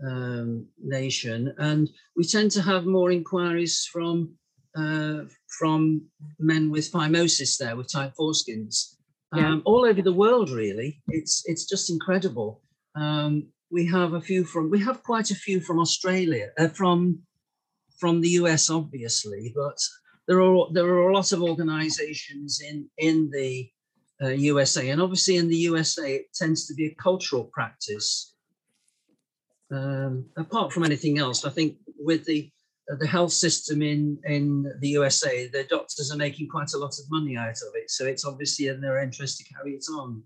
um, 0.06 0.66
nation, 0.82 1.54
and 1.58 1.90
we 2.16 2.24
tend 2.24 2.50
to 2.52 2.62
have 2.62 2.86
more 2.86 3.12
inquiries 3.12 3.88
from 3.92 4.34
uh, 4.74 5.20
from 5.58 6.02
men 6.38 6.70
with 6.70 6.90
phimosis 6.92 7.56
there, 7.58 7.76
with 7.76 7.92
tight 7.92 8.12
foreskins, 8.18 8.96
yeah. 9.34 9.48
um, 9.48 9.62
all 9.64 9.84
over 9.84 10.02
the 10.02 10.12
world. 10.12 10.50
Really, 10.50 11.02
it's 11.08 11.42
it's 11.46 11.66
just 11.66 11.90
incredible. 11.90 12.62
Um, 12.94 13.48
we 13.70 13.86
have 13.86 14.14
a 14.14 14.20
few 14.20 14.44
from 14.44 14.70
we 14.70 14.80
have 14.80 15.02
quite 15.02 15.30
a 15.30 15.34
few 15.34 15.60
from 15.60 15.78
Australia, 15.78 16.48
uh, 16.58 16.68
from 16.68 17.20
from 18.00 18.22
the 18.22 18.30
US, 18.40 18.70
obviously, 18.70 19.52
but 19.54 19.78
there 20.26 20.40
are 20.40 20.68
there 20.72 20.86
are 20.86 21.10
a 21.10 21.14
lot 21.14 21.32
of 21.32 21.42
organisations 21.42 22.60
in 22.60 22.88
in 22.98 23.30
the 23.30 23.68
uh, 24.22 24.28
USA. 24.28 24.90
And 24.90 25.00
obviously, 25.00 25.36
in 25.36 25.48
the 25.48 25.56
USA, 25.56 26.16
it 26.16 26.32
tends 26.34 26.66
to 26.66 26.74
be 26.74 26.86
a 26.86 26.94
cultural 26.94 27.44
practice. 27.44 28.34
Um, 29.70 30.26
apart 30.36 30.72
from 30.72 30.84
anything 30.84 31.18
else, 31.18 31.44
I 31.44 31.50
think 31.50 31.76
with 31.98 32.24
the 32.24 32.50
uh, 32.90 32.96
the 32.98 33.06
health 33.06 33.32
system 33.32 33.82
in 33.82 34.18
in 34.24 34.72
the 34.80 34.88
USA, 34.90 35.48
the 35.48 35.64
doctors 35.64 36.12
are 36.12 36.16
making 36.16 36.48
quite 36.48 36.72
a 36.74 36.78
lot 36.78 36.98
of 36.98 37.10
money 37.10 37.36
out 37.36 37.48
of 37.50 37.74
it. 37.74 37.90
So 37.90 38.06
it's 38.06 38.24
obviously 38.24 38.68
in 38.68 38.80
their 38.80 39.02
interest 39.02 39.38
to 39.38 39.54
carry 39.54 39.74
it 39.74 39.84
on. 39.92 40.22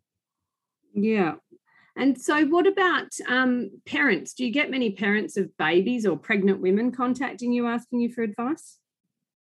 Yeah. 0.95 1.35
And 1.97 2.21
so, 2.21 2.47
what 2.47 2.67
about 2.67 3.09
um, 3.29 3.71
parents? 3.87 4.35
Do 4.35 4.45
you 4.45 4.53
get 4.53 4.71
many 4.71 4.93
parents 4.93 5.37
of 5.37 5.57
babies 5.57 6.07
or 6.07 6.17
pregnant 6.17 6.61
women 6.61 6.93
contacting 6.93 7.53
you 7.53 7.67
asking 7.67 8.01
you 8.01 8.13
for 8.13 8.23
advice? 8.23 8.79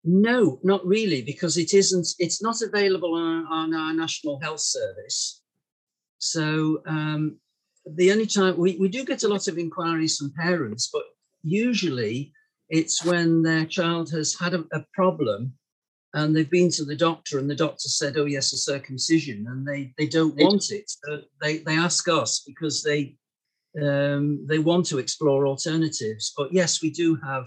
No, 0.04 0.61
not 0.62 0.87
really, 0.87 1.23
because 1.23 1.56
it 1.56 1.73
isn't. 1.73 2.08
It's 2.18 2.42
not 2.42 2.61
available 2.61 3.14
on, 3.14 3.46
on 3.46 3.75
our 3.75 3.94
national 3.94 4.38
health 4.40 4.61
service. 4.61 5.42
So 6.18 6.82
um, 6.87 7.38
the 7.87 8.12
only 8.12 8.26
time 8.26 8.56
we, 8.56 8.76
we 8.76 8.88
do 8.88 9.04
get 9.04 9.25
a 9.25 9.28
lot 9.28 9.49
of 9.49 9.58
inquiries 9.58 10.18
from 10.18 10.32
parents, 10.32 10.90
but 10.92 11.04
usually 11.42 12.32
it's 12.68 13.04
when 13.04 13.42
their 13.42 13.64
child 13.64 14.11
has 14.11 14.34
had 14.38 14.54
a, 14.54 14.64
a 14.73 14.84
problem 14.94 15.54
and 16.14 16.34
they've 16.34 16.50
been 16.50 16.70
to 16.70 16.84
the 16.84 16.96
doctor 16.96 17.38
and 17.38 17.50
the 17.50 17.54
doctor 17.56 17.88
said, 17.88 18.16
"Oh 18.16 18.25
yes, 18.25 18.52
a 18.52 18.56
circumcision," 18.56 19.46
and 19.49 19.66
they 19.66 19.92
they 19.99 20.06
don't 20.06 20.37
want 20.37 20.70
it. 20.70 20.88
So 20.88 21.23
they 21.42 21.58
they 21.58 21.76
ask 21.76 22.08
us 22.08 22.42
because 22.46 22.82
they 22.82 23.16
um, 23.82 24.46
they 24.46 24.58
want 24.58 24.87
to 24.87 24.99
explore 24.99 25.46
alternatives. 25.46 26.32
But 26.37 26.52
yes, 26.52 26.80
we 26.82 26.90
do 26.90 27.16
have 27.16 27.46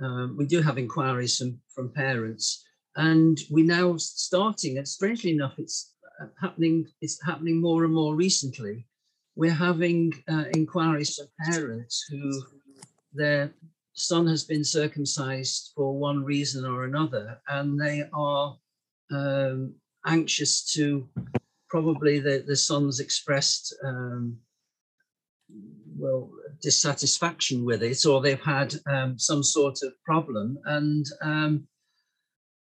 um, 0.00 0.36
we 0.36 0.46
do 0.46 0.60
have 0.60 0.78
inquiries 0.78 1.38
from, 1.38 1.58
from 1.74 1.88
parents, 1.90 2.64
and 2.96 3.38
we're 3.50 3.64
now 3.64 3.96
starting. 3.96 4.78
And 4.78 4.88
strangely 4.88 5.32
enough, 5.32 5.54
it's 5.58 5.94
uh, 6.20 6.26
happening. 6.40 6.86
It's 7.00 7.22
happening 7.22 7.60
more 7.60 7.84
and 7.84 7.94
more 7.94 8.14
recently. 8.14 8.86
We're 9.34 9.52
having 9.52 10.12
uh, 10.28 10.44
inquiries 10.54 11.16
from 11.16 11.28
parents 11.50 12.06
who 12.10 12.42
their 13.12 13.52
son 13.92 14.26
has 14.26 14.44
been 14.44 14.64
circumcised 14.64 15.72
for 15.74 15.98
one 15.98 16.24
reason 16.24 16.64
or 16.64 16.84
another, 16.84 17.38
and 17.48 17.80
they 17.80 18.04
are 18.12 18.56
um, 19.10 19.74
anxious 20.06 20.72
to 20.74 21.08
probably 21.68 22.20
the, 22.20 22.44
the 22.46 22.56
son's 22.56 23.00
expressed 23.00 23.74
um, 23.84 24.38
well 25.96 26.30
dissatisfaction 26.66 27.64
with 27.64 27.80
it 27.84 28.04
or 28.04 28.20
they've 28.20 28.42
had 28.56 28.74
um, 28.90 29.16
some 29.16 29.40
sort 29.40 29.78
of 29.84 29.92
problem 30.04 30.58
and 30.64 31.06
um, 31.22 31.64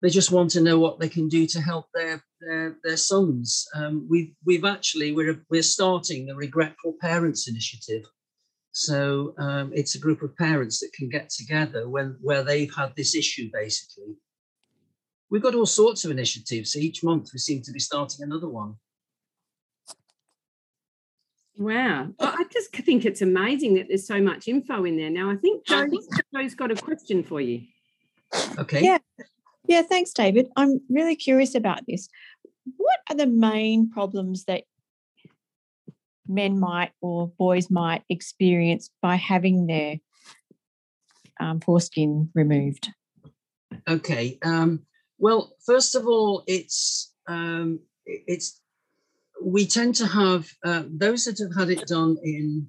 they 0.04 0.10
just 0.10 0.32
want 0.32 0.51
to 0.51 0.62
know 0.62 0.77
what 0.77 1.00
they 1.00 1.10
can 1.10 1.27
do 1.27 1.48
to 1.48 1.60
help 1.60 1.86
their 1.96 2.24
their, 2.39 2.77
their 2.84 2.98
sons. 2.98 3.66
Um, 3.74 4.06
we've 4.08 4.34
we've 4.46 4.66
actually 4.66 5.13
we're 5.13 5.42
we're 5.50 5.63
starting 5.63 6.27
the 6.27 6.36
regretful 6.36 6.94
parents 7.01 7.50
initiative. 7.50 8.04
So 8.72 9.34
um, 9.39 9.72
it's 9.74 9.96
a 9.96 10.04
group 10.06 10.22
of 10.22 10.38
parents 10.38 10.80
that 10.82 10.94
can 10.94 11.10
get 11.10 11.32
together 11.32 11.89
when 11.89 12.18
where 12.22 12.44
they've 12.44 12.75
had 12.82 12.94
this 12.96 13.16
issue 13.16 13.50
basically. 13.51 14.13
We've 15.32 15.48
got 15.48 15.56
all 15.56 15.66
sorts 15.66 16.06
of 16.06 16.12
initiatives. 16.12 16.72
So 16.72 16.77
each 16.77 17.04
month 17.04 17.30
we 17.34 17.39
seem 17.39 17.63
to 17.63 17.72
be 17.72 17.80
starting 17.80 18.22
another 18.22 18.48
one 18.48 18.75
Wow. 21.58 22.10
I 22.20 22.46
just 22.52 22.72
think 22.72 23.06
it's 23.06 23.22
amazing 23.22 23.76
that 23.76 23.88
there's 23.88 24.06
so 24.06 24.22
much 24.22 24.48
info 24.48 24.84
in 24.86 24.98
there. 24.98 25.10
Now, 25.10 25.32
I 25.32 25.36
think 25.36 25.66
Jo, 25.66 25.88
Jo's 26.36 26.54
got 26.54 26.72
a 26.72 26.76
question 26.76 27.24
for 27.24 27.42
you. 27.42 27.62
Okay. 28.60 28.84
Yeah. 28.84 29.00
Yeah, 29.68 29.82
thanks, 29.82 30.14
David. 30.14 30.48
I'm 30.56 30.80
really 30.90 31.16
curious 31.16 31.56
about 31.56 31.82
this. 31.88 32.08
What 32.78 33.00
are 33.10 33.16
the 33.16 33.28
main 33.28 33.90
problems 33.90 34.46
that 34.46 34.64
men 36.28 36.60
might 36.60 36.92
or 37.02 37.28
boys 37.38 37.70
might 37.70 38.04
experience 38.10 38.90
by 39.02 39.16
having 39.16 39.68
their 39.68 39.98
um, 41.40 41.60
foreskin 41.60 42.30
removed? 42.34 42.90
Okay. 43.88 44.38
Um, 44.44 44.86
well, 45.18 45.54
first 45.66 45.96
of 45.96 46.08
all, 46.08 46.44
it's 46.48 47.14
um, 47.28 47.80
it's 48.06 48.62
we 49.44 49.65
tend 49.65 49.96
to 49.96 50.08
have 50.08 50.48
uh, 50.65 50.84
those 50.88 51.25
that 51.25 51.39
have 51.39 51.56
had 51.56 51.70
it 51.70 51.88
done 51.88 52.17
in 52.24 52.67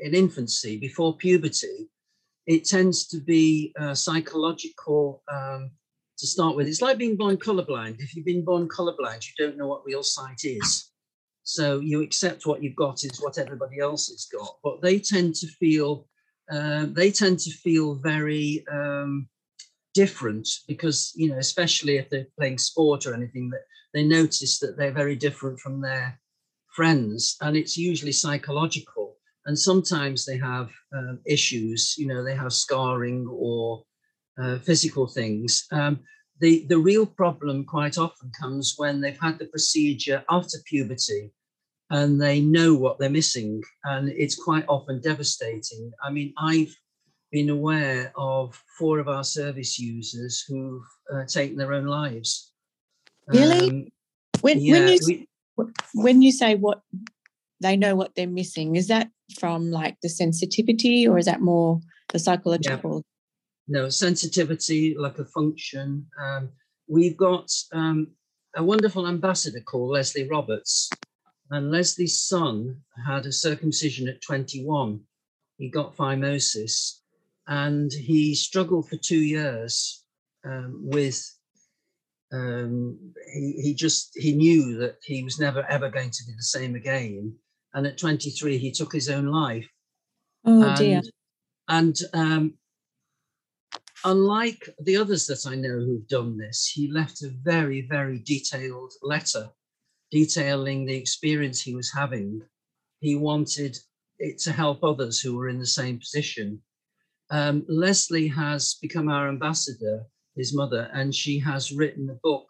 in 0.00 0.14
infancy 0.14 0.78
before 0.78 1.16
puberty. 1.16 1.88
It 2.46 2.64
tends 2.64 3.06
to 3.08 3.20
be 3.20 3.74
uh, 3.78 3.94
psychological 3.94 5.22
um, 5.30 5.70
to 6.18 6.26
start 6.26 6.56
with. 6.56 6.66
It's 6.66 6.80
like 6.80 6.98
being 6.98 7.16
born 7.16 7.36
colorblind. 7.36 8.00
If 8.00 8.14
you've 8.14 8.24
been 8.24 8.44
born 8.44 8.68
colorblind, 8.68 9.26
you 9.26 9.44
don't 9.44 9.58
know 9.58 9.66
what 9.66 9.84
real 9.84 10.02
sight 10.02 10.40
is. 10.44 10.90
So 11.42 11.80
you 11.80 12.02
accept 12.02 12.46
what 12.46 12.62
you've 12.62 12.76
got 12.76 13.04
is 13.04 13.20
what 13.20 13.38
everybody 13.38 13.80
else 13.80 14.08
has 14.08 14.26
got. 14.26 14.58
But 14.62 14.82
they 14.82 14.98
tend 14.98 15.34
to 15.36 15.46
feel 15.46 16.06
uh, 16.50 16.86
they 16.90 17.10
tend 17.10 17.38
to 17.40 17.50
feel 17.50 17.94
very 17.94 18.64
um, 18.72 19.28
different 20.02 20.46
because 20.68 21.12
you 21.20 21.28
know 21.28 21.38
especially 21.38 21.94
if 21.98 22.08
they're 22.08 22.34
playing 22.38 22.58
sport 22.58 23.00
or 23.04 23.12
anything 23.14 23.50
that 23.50 23.64
they 23.94 24.04
notice 24.04 24.60
that 24.60 24.76
they're 24.76 25.00
very 25.02 25.16
different 25.16 25.58
from 25.58 25.80
their 25.80 26.20
friends 26.78 27.36
and 27.40 27.56
it's 27.56 27.76
usually 27.76 28.12
psychological. 28.12 29.16
And 29.46 29.58
sometimes 29.58 30.24
they 30.24 30.38
have 30.52 30.68
um, 30.96 31.18
issues 31.26 31.80
you 32.00 32.06
know 32.06 32.22
they 32.22 32.36
have 32.42 32.52
scarring 32.52 33.26
or 33.28 33.82
uh, 34.40 34.58
physical 34.68 35.06
things. 35.08 35.50
Um, 35.72 35.94
the 36.42 36.52
the 36.72 36.82
real 36.90 37.06
problem 37.22 37.64
quite 37.64 37.98
often 37.98 38.30
comes 38.40 38.74
when 38.76 39.00
they've 39.00 39.24
had 39.26 39.36
the 39.38 39.52
procedure 39.54 40.20
after 40.30 40.58
puberty 40.70 41.22
and 41.90 42.10
they 42.20 42.40
know 42.56 42.70
what 42.82 42.98
they're 42.98 43.18
missing 43.20 43.62
and 43.90 44.04
it's 44.24 44.44
quite 44.48 44.66
often 44.68 45.00
devastating. 45.10 45.84
I 46.06 46.08
mean 46.16 46.30
i've 46.50 46.74
been 47.30 47.50
aware 47.50 48.12
of 48.16 48.60
four 48.78 48.98
of 48.98 49.08
our 49.08 49.24
service 49.24 49.78
users 49.78 50.44
who've 50.46 50.82
uh, 51.12 51.24
taken 51.26 51.56
their 51.56 51.72
own 51.72 51.86
lives. 51.86 52.52
Really? 53.26 53.68
Um, 53.68 53.86
when, 54.40 54.60
yeah, 54.60 54.72
when 54.72 54.88
you 54.88 54.98
we, 55.06 55.26
when 55.94 56.22
you 56.22 56.32
say 56.32 56.54
what 56.54 56.80
they 57.60 57.76
know 57.76 57.96
what 57.96 58.14
they're 58.14 58.26
missing, 58.26 58.76
is 58.76 58.88
that 58.88 59.10
from 59.38 59.70
like 59.70 59.96
the 60.02 60.08
sensitivity 60.08 61.06
or 61.06 61.18
is 61.18 61.26
that 61.26 61.40
more 61.40 61.80
the 62.12 62.18
psychological? 62.18 62.96
Yeah. 62.96 63.80
No, 63.80 63.88
sensitivity, 63.90 64.96
like 64.96 65.18
a 65.18 65.26
function. 65.26 66.06
Um, 66.18 66.48
we've 66.86 67.16
got 67.16 67.52
um, 67.72 68.08
a 68.56 68.64
wonderful 68.64 69.06
ambassador 69.06 69.60
called 69.60 69.90
Leslie 69.90 70.28
Roberts, 70.28 70.88
and 71.50 71.70
Leslie's 71.70 72.20
son 72.20 72.80
had 73.06 73.26
a 73.26 73.32
circumcision 73.32 74.08
at 74.08 74.22
21. 74.22 75.00
He 75.58 75.68
got 75.68 75.96
phimosis, 75.96 77.00
and 77.48 77.90
he 77.92 78.34
struggled 78.34 78.88
for 78.88 78.96
two 78.96 79.18
years 79.18 80.04
um, 80.44 80.80
with 80.82 81.22
um, 82.32 82.98
he, 83.32 83.52
he 83.62 83.74
just 83.74 84.12
he 84.14 84.34
knew 84.34 84.76
that 84.78 84.96
he 85.02 85.24
was 85.24 85.40
never 85.40 85.64
ever 85.68 85.88
going 85.90 86.10
to 86.10 86.24
be 86.26 86.32
the 86.32 86.42
same 86.42 86.74
again. 86.74 87.34
And 87.74 87.86
at 87.86 87.98
23 87.98 88.58
he 88.58 88.70
took 88.70 88.92
his 88.92 89.08
own 89.08 89.26
life. 89.26 89.68
Oh 90.44 90.68
and, 90.68 90.76
dear. 90.76 91.02
and 91.68 91.96
um, 92.14 92.54
unlike 94.04 94.68
the 94.84 94.96
others 94.96 95.26
that 95.26 95.44
i 95.44 95.56
know 95.56 95.80
who've 95.80 96.06
done 96.06 96.38
this 96.38 96.70
he 96.72 96.88
left 96.88 97.20
a 97.22 97.32
very 97.42 97.80
very 97.80 98.20
detailed 98.20 98.92
letter 99.02 99.50
detailing 100.10 100.86
the 100.86 100.94
experience 100.94 101.60
he 101.60 101.74
was 101.74 101.92
having. 101.92 102.42
He 103.00 103.16
wanted 103.16 103.76
it 104.18 104.38
to 104.40 104.52
help 104.52 104.82
others 104.82 105.20
who 105.20 105.36
were 105.36 105.48
in 105.48 105.58
the 105.58 105.66
same 105.66 105.98
position 105.98 106.60
um, 107.30 107.64
Leslie 107.68 108.28
has 108.28 108.74
become 108.80 109.08
our 109.08 109.28
ambassador, 109.28 110.04
his 110.36 110.54
mother, 110.54 110.90
and 110.92 111.14
she 111.14 111.38
has 111.38 111.72
written 111.72 112.08
a 112.10 112.18
book, 112.22 112.48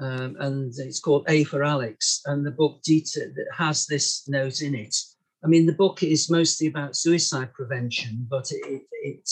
um, 0.00 0.36
and 0.40 0.72
it's 0.78 1.00
called 1.00 1.26
A 1.28 1.44
for 1.44 1.62
Alex. 1.62 2.22
And 2.26 2.44
the 2.44 2.50
book 2.50 2.82
detail, 2.82 3.28
has 3.56 3.86
this 3.86 4.26
note 4.28 4.62
in 4.62 4.74
it. 4.74 4.96
I 5.44 5.48
mean, 5.48 5.66
the 5.66 5.72
book 5.72 6.02
is 6.02 6.30
mostly 6.30 6.66
about 6.66 6.96
suicide 6.96 7.52
prevention, 7.52 8.26
but 8.30 8.50
it, 8.50 8.82
it, 9.02 9.30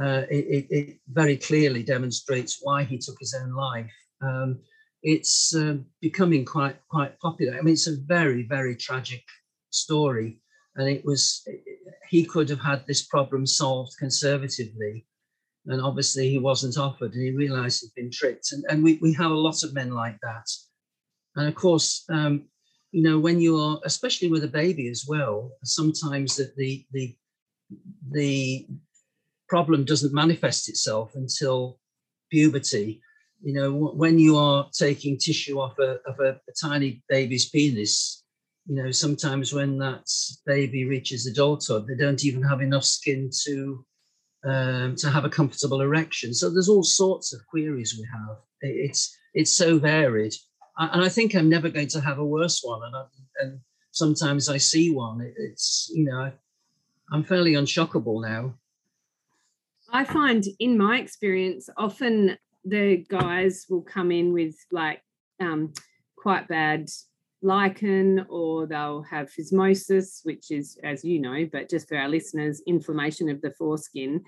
uh, 0.00 0.22
it, 0.30 0.66
it, 0.70 0.98
very 1.08 1.36
clearly 1.36 1.82
demonstrates 1.82 2.58
why 2.62 2.84
he 2.84 2.98
took 2.98 3.16
his 3.18 3.34
own 3.40 3.52
life. 3.54 3.90
Um, 4.20 4.60
it's 5.02 5.54
uh, 5.54 5.76
becoming 6.00 6.44
quite 6.44 6.76
quite 6.88 7.18
popular. 7.20 7.56
I 7.56 7.62
mean, 7.62 7.74
it's 7.74 7.86
a 7.86 7.96
very 8.06 8.42
very 8.42 8.74
tragic 8.74 9.22
story, 9.70 10.40
and 10.78 10.88
it 10.88 11.04
was 11.04 11.46
he 12.08 12.24
could 12.24 12.48
have 12.48 12.60
had 12.60 12.86
this 12.86 13.02
problem 13.02 13.46
solved 13.46 13.92
conservatively. 13.98 15.06
And 15.66 15.82
obviously 15.82 16.30
he 16.30 16.38
wasn't 16.38 16.78
offered 16.78 17.12
and 17.12 17.22
he 17.22 17.32
realized 17.32 17.82
he'd 17.82 18.00
been 18.00 18.10
tricked. 18.10 18.52
And, 18.52 18.64
and 18.70 18.82
we, 18.82 18.98
we 19.02 19.12
have 19.14 19.30
a 19.30 19.34
lot 19.34 19.62
of 19.62 19.74
men 19.74 19.90
like 19.90 20.16
that. 20.22 20.48
And 21.36 21.46
of 21.46 21.54
course, 21.54 22.04
um, 22.08 22.44
you 22.92 23.02
know, 23.02 23.18
when 23.18 23.38
you 23.38 23.58
are, 23.58 23.78
especially 23.84 24.28
with 24.28 24.44
a 24.44 24.48
baby 24.48 24.88
as 24.88 25.04
well, 25.06 25.52
sometimes 25.64 26.36
that 26.36 26.56
the, 26.56 26.86
the, 26.92 27.14
the 28.10 28.66
problem 29.48 29.84
doesn't 29.84 30.14
manifest 30.14 30.70
itself 30.70 31.14
until 31.14 31.78
puberty. 32.30 33.02
You 33.42 33.52
know, 33.52 33.72
when 33.72 34.18
you 34.18 34.36
are 34.36 34.68
taking 34.72 35.18
tissue 35.18 35.60
off 35.60 35.78
a, 35.78 35.98
of 36.06 36.18
a, 36.20 36.40
a 36.48 36.52
tiny 36.58 37.02
baby's 37.10 37.50
penis, 37.50 38.24
you 38.68 38.74
know, 38.74 38.90
sometimes 38.90 39.54
when 39.54 39.78
that 39.78 40.06
baby 40.44 40.84
reaches 40.84 41.26
adulthood, 41.26 41.86
they 41.86 41.96
don't 41.96 42.22
even 42.24 42.42
have 42.42 42.60
enough 42.60 42.84
skin 42.84 43.30
to 43.44 43.84
um, 44.44 44.94
to 44.96 45.10
have 45.10 45.24
a 45.24 45.30
comfortable 45.30 45.80
erection. 45.80 46.32
So 46.34 46.50
there's 46.50 46.68
all 46.68 46.84
sorts 46.84 47.32
of 47.32 47.44
queries 47.46 47.96
we 47.98 48.06
have. 48.12 48.36
It's 48.60 49.16
it's 49.32 49.52
so 49.52 49.78
varied, 49.78 50.34
and 50.76 51.02
I 51.02 51.08
think 51.08 51.34
I'm 51.34 51.48
never 51.48 51.70
going 51.70 51.88
to 51.88 52.00
have 52.00 52.18
a 52.18 52.24
worse 52.24 52.60
one. 52.62 52.82
And, 52.84 52.94
I, 52.94 53.04
and 53.40 53.60
sometimes 53.90 54.50
I 54.50 54.58
see 54.58 54.94
one. 54.94 55.32
It's 55.36 55.90
you 55.94 56.04
know, 56.04 56.30
I'm 57.10 57.24
fairly 57.24 57.54
unshockable 57.54 58.22
now. 58.22 58.54
I 59.90 60.04
find, 60.04 60.44
in 60.58 60.76
my 60.76 60.98
experience, 60.98 61.70
often 61.78 62.36
the 62.66 63.06
guys 63.08 63.64
will 63.70 63.80
come 63.80 64.12
in 64.12 64.34
with 64.34 64.54
like 64.70 65.00
um, 65.40 65.72
quite 66.18 66.46
bad 66.48 66.90
lichen 67.42 68.26
or 68.28 68.66
they'll 68.66 69.02
have 69.02 69.30
phimosis, 69.30 70.24
which 70.24 70.50
is, 70.50 70.78
as 70.82 71.04
you 71.04 71.20
know, 71.20 71.48
but 71.52 71.68
just 71.68 71.88
for 71.88 71.96
our 71.96 72.08
listeners, 72.08 72.62
inflammation 72.66 73.28
of 73.28 73.40
the 73.40 73.52
foreskin. 73.52 74.22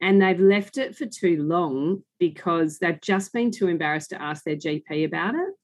And 0.00 0.20
they've 0.20 0.40
left 0.40 0.76
it 0.76 0.94
for 0.94 1.06
too 1.06 1.42
long 1.42 2.02
because 2.18 2.78
they've 2.78 3.00
just 3.00 3.32
been 3.32 3.50
too 3.50 3.68
embarrassed 3.68 4.10
to 4.10 4.20
ask 4.20 4.44
their 4.44 4.56
GP 4.56 5.06
about 5.06 5.34
it. 5.34 5.54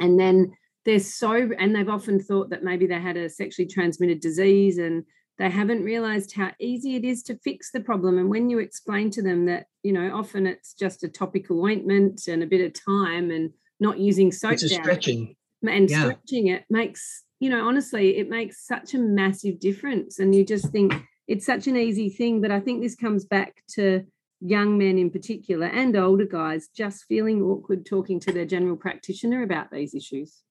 And 0.00 0.18
then 0.18 0.52
they're 0.84 0.98
so, 0.98 1.50
and 1.58 1.74
they've 1.74 1.88
often 1.88 2.18
thought 2.18 2.50
that 2.50 2.64
maybe 2.64 2.86
they 2.86 3.00
had 3.00 3.16
a 3.16 3.28
sexually 3.28 3.68
transmitted 3.68 4.20
disease 4.20 4.78
and 4.78 5.04
they 5.38 5.48
haven't 5.48 5.84
realized 5.84 6.34
how 6.34 6.50
easy 6.58 6.96
it 6.96 7.04
is 7.04 7.22
to 7.24 7.38
fix 7.38 7.70
the 7.70 7.80
problem. 7.80 8.18
And 8.18 8.28
when 8.28 8.50
you 8.50 8.58
explain 8.58 9.10
to 9.10 9.22
them 9.22 9.46
that, 9.46 9.66
you 9.82 9.92
know, 9.92 10.10
often 10.12 10.46
it's 10.46 10.74
just 10.74 11.04
a 11.04 11.08
topical 11.08 11.62
ointment 11.64 12.26
and 12.26 12.42
a 12.42 12.46
bit 12.46 12.64
of 12.64 12.72
time 12.72 13.30
and 13.30 13.50
not 13.78 13.98
using 13.98 14.32
soap. 14.32 14.54
It's 14.54 14.64
a 14.64 14.68
stretching 14.70 15.36
and 15.68 15.90
yeah. 15.90 16.00
stretching 16.00 16.48
it 16.48 16.64
makes 16.70 17.24
you 17.40 17.50
know 17.50 17.66
honestly 17.66 18.18
it 18.18 18.28
makes 18.28 18.66
such 18.66 18.94
a 18.94 18.98
massive 18.98 19.58
difference 19.58 20.18
and 20.18 20.34
you 20.34 20.44
just 20.44 20.68
think 20.70 20.94
it's 21.28 21.46
such 21.46 21.66
an 21.66 21.76
easy 21.76 22.08
thing 22.08 22.40
but 22.40 22.50
i 22.50 22.60
think 22.60 22.82
this 22.82 22.96
comes 22.96 23.24
back 23.24 23.62
to 23.68 24.04
young 24.40 24.76
men 24.76 24.98
in 24.98 25.10
particular 25.10 25.66
and 25.66 25.96
older 25.96 26.26
guys 26.26 26.68
just 26.76 27.04
feeling 27.04 27.42
awkward 27.42 27.86
talking 27.86 28.18
to 28.18 28.32
their 28.32 28.44
general 28.44 28.76
practitioner 28.76 29.42
about 29.42 29.70
these 29.70 29.94
issues 29.94 30.42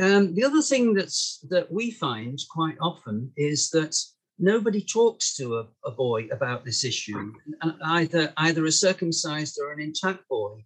um, 0.00 0.34
the 0.34 0.44
other 0.44 0.62
thing 0.62 0.94
that's 0.94 1.44
that 1.50 1.70
we 1.72 1.90
find 1.90 2.38
quite 2.50 2.76
often 2.80 3.32
is 3.36 3.68
that 3.70 3.96
nobody 4.38 4.80
talks 4.80 5.34
to 5.36 5.56
a, 5.56 5.66
a 5.84 5.90
boy 5.90 6.28
about 6.30 6.64
this 6.64 6.84
issue 6.84 7.32
either 7.84 8.32
either 8.38 8.64
a 8.64 8.72
circumcised 8.72 9.58
or 9.60 9.72
an 9.72 9.80
intact 9.80 10.26
boy 10.28 10.64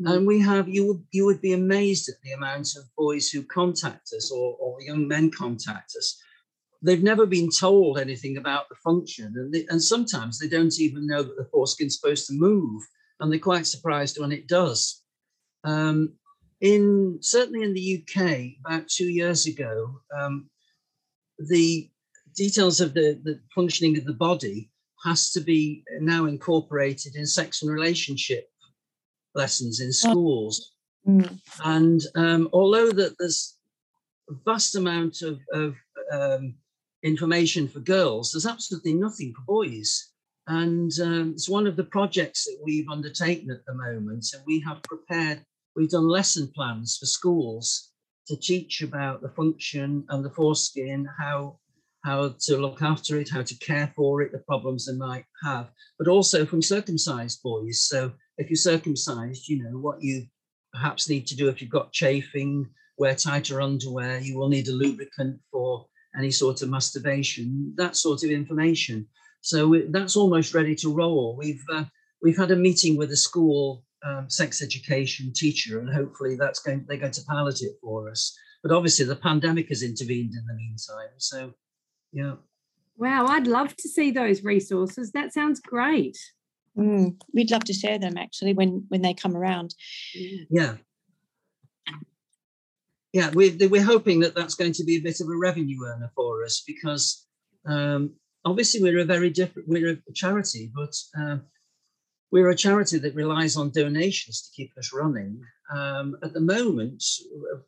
and 0.00 0.22
mm. 0.22 0.26
we 0.26 0.40
have 0.40 0.68
you 0.68 0.86
would 0.86 1.04
you 1.12 1.24
would 1.24 1.40
be 1.40 1.52
amazed 1.52 2.08
at 2.08 2.20
the 2.22 2.32
amount 2.32 2.68
of 2.76 2.84
boys 2.96 3.28
who 3.28 3.42
contact 3.42 4.12
us 4.16 4.30
or, 4.30 4.56
or 4.58 4.80
young 4.82 5.06
men 5.06 5.30
contact 5.30 5.94
us. 5.96 6.20
They've 6.82 7.02
never 7.02 7.24
been 7.24 7.48
told 7.48 7.98
anything 7.98 8.36
about 8.36 8.68
the 8.68 8.74
function, 8.76 9.32
and 9.36 9.52
they, 9.52 9.66
and 9.68 9.82
sometimes 9.82 10.38
they 10.38 10.48
don't 10.48 10.78
even 10.78 11.06
know 11.06 11.22
that 11.22 11.36
the 11.36 11.48
foreskin's 11.50 11.98
supposed 11.98 12.26
to 12.26 12.34
move, 12.34 12.82
and 13.20 13.32
they're 13.32 13.38
quite 13.38 13.66
surprised 13.66 14.18
when 14.20 14.32
it 14.32 14.48
does. 14.48 15.02
Um, 15.62 16.14
in 16.60 17.18
certainly 17.20 17.62
in 17.62 17.74
the 17.74 18.02
UK, 18.02 18.58
about 18.64 18.88
two 18.88 19.06
years 19.10 19.46
ago, 19.46 20.00
um, 20.18 20.50
the 21.38 21.90
details 22.34 22.80
of 22.80 22.94
the, 22.94 23.20
the 23.22 23.40
functioning 23.54 23.96
of 23.96 24.04
the 24.04 24.12
body 24.12 24.70
has 25.04 25.30
to 25.32 25.40
be 25.40 25.84
now 26.00 26.26
incorporated 26.26 27.14
in 27.16 27.26
sex 27.26 27.62
and 27.62 27.70
relationship 27.70 28.48
lessons 29.34 29.80
in 29.80 29.92
schools. 29.92 30.72
Mm. 31.06 31.38
And 31.64 32.00
um, 32.14 32.48
although 32.52 32.90
that 32.90 33.16
there's 33.18 33.56
a 34.30 34.34
vast 34.44 34.74
amount 34.74 35.22
of, 35.22 35.40
of 35.52 35.74
um, 36.12 36.54
information 37.02 37.68
for 37.68 37.80
girls, 37.80 38.32
there's 38.32 38.46
absolutely 38.46 38.94
nothing 38.94 39.34
for 39.34 39.42
boys. 39.46 40.12
And 40.46 40.92
um, 41.02 41.32
it's 41.34 41.48
one 41.48 41.66
of 41.66 41.76
the 41.76 41.84
projects 41.84 42.44
that 42.44 42.58
we've 42.62 42.88
undertaken 42.90 43.50
at 43.50 43.64
the 43.66 43.74
moment. 43.74 44.26
And 44.34 44.42
we 44.46 44.60
have 44.60 44.82
prepared, 44.82 45.42
we've 45.74 45.90
done 45.90 46.08
lesson 46.08 46.50
plans 46.54 46.98
for 46.98 47.06
schools 47.06 47.90
to 48.26 48.36
teach 48.36 48.82
about 48.82 49.20
the 49.20 49.28
function 49.30 50.04
and 50.08 50.24
the 50.24 50.30
foreskin, 50.30 51.08
how 51.18 51.58
how 52.04 52.34
to 52.38 52.58
look 52.58 52.82
after 52.82 53.18
it, 53.18 53.30
how 53.30 53.42
to 53.42 53.54
care 53.56 53.90
for 53.96 54.20
it, 54.20 54.30
the 54.30 54.38
problems 54.38 54.84
they 54.84 54.92
might 54.92 55.24
have, 55.42 55.70
but 55.98 56.06
also 56.06 56.44
from 56.44 56.60
circumcised 56.60 57.42
boys. 57.42 57.82
So 57.82 58.12
if 58.38 58.50
you're 58.50 58.56
circumcised, 58.56 59.48
you 59.48 59.62
know 59.62 59.78
what 59.78 60.02
you 60.02 60.26
perhaps 60.72 61.08
need 61.08 61.26
to 61.28 61.36
do 61.36 61.48
if 61.48 61.60
you've 61.60 61.70
got 61.70 61.92
chafing, 61.92 62.68
wear 62.98 63.14
tighter 63.14 63.60
underwear, 63.60 64.18
you 64.18 64.38
will 64.38 64.48
need 64.48 64.68
a 64.68 64.72
lubricant 64.72 65.40
for 65.50 65.86
any 66.16 66.30
sort 66.30 66.62
of 66.62 66.68
masturbation, 66.68 67.72
that 67.76 67.96
sort 67.96 68.22
of 68.24 68.30
information. 68.30 69.06
So 69.40 69.82
that's 69.90 70.16
almost 70.16 70.54
ready 70.54 70.74
to 70.76 70.94
roll. 70.94 71.36
We've 71.38 71.62
uh, 71.72 71.84
we've 72.22 72.36
had 72.36 72.50
a 72.50 72.56
meeting 72.56 72.96
with 72.96 73.10
a 73.10 73.16
school 73.16 73.84
um, 74.04 74.28
sex 74.30 74.62
education 74.62 75.32
teacher, 75.34 75.80
and 75.80 75.92
hopefully 75.92 76.36
that's 76.36 76.60
going 76.60 76.84
they're 76.88 76.96
going 76.96 77.12
to 77.12 77.24
pilot 77.24 77.60
it 77.60 77.72
for 77.82 78.10
us. 78.10 78.36
But 78.62 78.72
obviously, 78.72 79.04
the 79.04 79.16
pandemic 79.16 79.68
has 79.68 79.82
intervened 79.82 80.32
in 80.32 80.46
the 80.46 80.54
meantime. 80.54 81.12
So, 81.18 81.52
yeah. 82.12 82.36
Wow, 82.96 83.26
I'd 83.26 83.46
love 83.46 83.76
to 83.76 83.88
see 83.88 84.10
those 84.10 84.42
resources. 84.42 85.12
That 85.12 85.34
sounds 85.34 85.60
great. 85.60 86.16
Mm, 86.76 87.20
we'd 87.32 87.50
love 87.50 87.64
to 87.64 87.72
share 87.72 87.98
them 87.98 88.16
actually 88.16 88.52
when 88.52 88.84
when 88.88 89.02
they 89.02 89.14
come 89.14 89.36
around. 89.36 89.74
Yeah. 90.50 90.76
Yeah, 93.12 93.30
we're, 93.32 93.56
we're 93.68 93.84
hoping 93.84 94.18
that 94.20 94.34
that's 94.34 94.56
going 94.56 94.72
to 94.72 94.84
be 94.84 94.96
a 94.96 95.00
bit 95.00 95.20
of 95.20 95.28
a 95.28 95.36
revenue 95.36 95.78
earner 95.86 96.10
for 96.16 96.44
us 96.44 96.64
because 96.66 97.28
um, 97.64 98.14
obviously 98.44 98.82
we're 98.82 98.98
a 98.98 99.04
very 99.04 99.30
different, 99.30 99.68
we're 99.68 99.90
a 99.90 100.12
charity, 100.14 100.72
but 100.74 100.92
uh, 101.16 101.36
we're 102.32 102.50
a 102.50 102.56
charity 102.56 102.98
that 102.98 103.14
relies 103.14 103.56
on 103.56 103.70
donations 103.70 104.42
to 104.42 104.50
keep 104.56 104.76
us 104.76 104.92
running. 104.92 105.40
Um, 105.72 106.16
at 106.24 106.32
the 106.32 106.40
moment, 106.40 107.04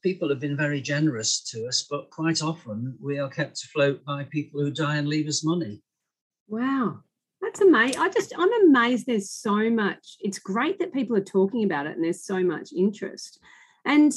people 0.03 0.29
have 0.31 0.41
been 0.41 0.57
very 0.57 0.81
generous 0.81 1.41
to 1.53 1.69
us, 1.69 1.87
but 1.89 2.11
quite 2.11 2.43
often 2.43 2.99
we 3.01 3.21
are 3.21 3.29
kept 3.29 3.63
afloat 3.63 4.05
by 4.05 4.25
people 4.25 4.61
who 4.61 4.73
die 4.73 4.97
and 4.97 5.07
leave 5.07 5.29
us 5.29 5.45
money. 5.45 5.81
Wow. 6.49 7.05
That's 7.57 7.69
amazing. 7.69 8.01
I 8.01 8.11
just, 8.11 8.35
I'm 8.37 8.67
amazed 8.67 9.07
there's 9.07 9.31
so 9.31 9.71
much. 9.71 10.19
It's 10.21 10.39
great 10.39 10.79
that 10.79 10.93
people 10.93 11.17
are 11.17 11.25
talking 11.25 11.65
about 11.65 11.87
it 11.87 11.97
and 11.97 12.05
there's 12.05 12.23
so 12.23 12.41
much 12.41 12.71
interest. 12.77 13.39
And 13.87 14.13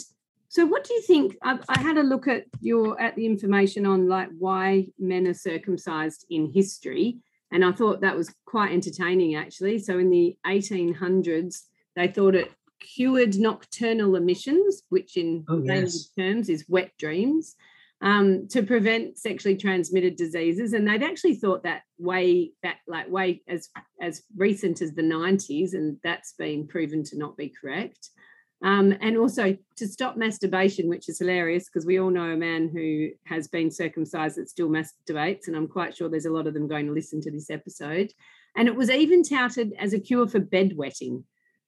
so, 0.49 0.65
what 0.65 0.83
do 0.83 0.93
you 0.93 1.01
think? 1.03 1.37
I, 1.41 1.57
I, 1.69 1.79
had 1.79 1.97
a 1.97 2.03
look 2.03 2.27
at 2.27 2.45
your 2.59 2.99
at 2.99 3.15
the 3.15 3.25
information 3.25 3.85
on 3.85 4.09
like 4.09 4.29
why 4.37 4.87
men 4.97 5.27
are 5.27 5.33
circumcised 5.33 6.25
in 6.29 6.51
history, 6.51 7.19
and 7.51 7.63
I 7.63 7.71
thought 7.71 8.01
that 8.01 8.17
was 8.17 8.33
quite 8.45 8.73
entertaining 8.73 9.35
actually. 9.35 9.77
So, 9.77 9.99
in 9.99 10.09
the 10.09 10.35
1800s, 10.47 11.61
they 11.95 12.07
thought 12.07 12.33
it 12.33 12.51
cured 12.79 13.37
nocturnal 13.37 14.15
emissions, 14.15 14.81
which 14.89 15.17
in 15.17 15.45
oh, 15.47 15.61
yes. 15.63 16.09
terms 16.17 16.49
is 16.49 16.65
wet 16.67 16.91
dreams, 16.97 17.55
um, 18.01 18.47
to 18.49 18.63
prevent 18.63 19.17
sexually 19.17 19.57
transmitted 19.57 20.15
diseases. 20.15 20.73
And 20.73 20.87
they'd 20.87 21.03
actually 21.03 21.35
thought 21.35 21.63
that 21.63 21.81
way 21.97 22.51
back, 22.63 22.79
like 22.87 23.09
way 23.09 23.41
as 23.47 23.69
as 24.01 24.23
recent 24.37 24.81
as 24.81 24.93
the 24.93 25.01
90s, 25.01 25.73
and 25.73 25.97
that's 26.03 26.33
been 26.33 26.67
proven 26.67 27.03
to 27.05 27.17
not 27.17 27.35
be 27.37 27.53
correct. 27.61 28.09
Um, 28.61 28.93
and 28.99 29.17
also 29.17 29.57
to 29.77 29.87
stop 29.87 30.17
masturbation, 30.17 30.89
which 30.89 31.07
is 31.07 31.19
hilarious 31.19 31.69
because 31.69 31.85
we 31.85 31.99
all 31.99 32.09
know 32.09 32.31
a 32.31 32.37
man 32.37 32.67
who 32.67 33.09
has 33.25 33.47
been 33.47 33.71
circumcised 33.71 34.35
that 34.35 34.49
still 34.49 34.69
masturbates. 34.69 35.47
And 35.47 35.55
I'm 35.55 35.67
quite 35.67 35.95
sure 35.95 36.09
there's 36.09 36.25
a 36.25 36.31
lot 36.31 36.45
of 36.45 36.53
them 36.53 36.67
going 36.67 36.85
to 36.87 36.93
listen 36.93 37.21
to 37.21 37.31
this 37.31 37.49
episode. 37.49 38.11
And 38.57 38.67
it 38.67 38.75
was 38.75 38.89
even 38.89 39.23
touted 39.23 39.73
as 39.79 39.93
a 39.93 39.99
cure 39.99 40.27
for 40.27 40.41
bedwetting. 40.41 41.23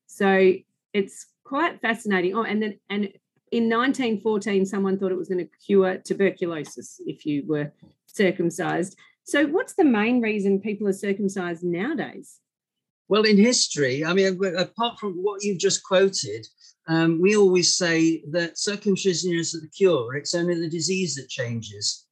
So 0.07 0.53
it's 0.93 1.27
quite 1.45 1.79
fascinating. 1.79 2.35
Oh, 2.35 2.43
and 2.43 2.61
then 2.61 2.79
and 2.89 3.09
in 3.51 3.69
1914, 3.69 4.65
someone 4.65 4.97
thought 4.97 5.11
it 5.11 5.17
was 5.17 5.27
going 5.27 5.45
to 5.45 5.57
cure 5.65 5.97
tuberculosis 5.97 7.01
if 7.05 7.25
you 7.25 7.43
were 7.45 7.71
circumcised. 8.07 8.97
So, 9.23 9.45
what's 9.45 9.73
the 9.73 9.83
main 9.83 10.21
reason 10.21 10.59
people 10.59 10.87
are 10.87 10.93
circumcised 10.93 11.63
nowadays? 11.63 12.39
Well, 13.09 13.23
in 13.23 13.37
history, 13.37 14.05
I 14.05 14.13
mean, 14.13 14.39
apart 14.57 14.97
from 14.97 15.15
what 15.15 15.43
you've 15.43 15.59
just 15.59 15.83
quoted, 15.83 16.47
um, 16.87 17.19
we 17.21 17.35
always 17.35 17.75
say 17.75 18.23
that 18.31 18.57
circumcision 18.57 19.33
is 19.33 19.51
the 19.51 19.67
cure. 19.67 20.15
It's 20.15 20.33
only 20.33 20.55
the 20.59 20.69
disease 20.69 21.15
that 21.15 21.27
changes. 21.27 22.05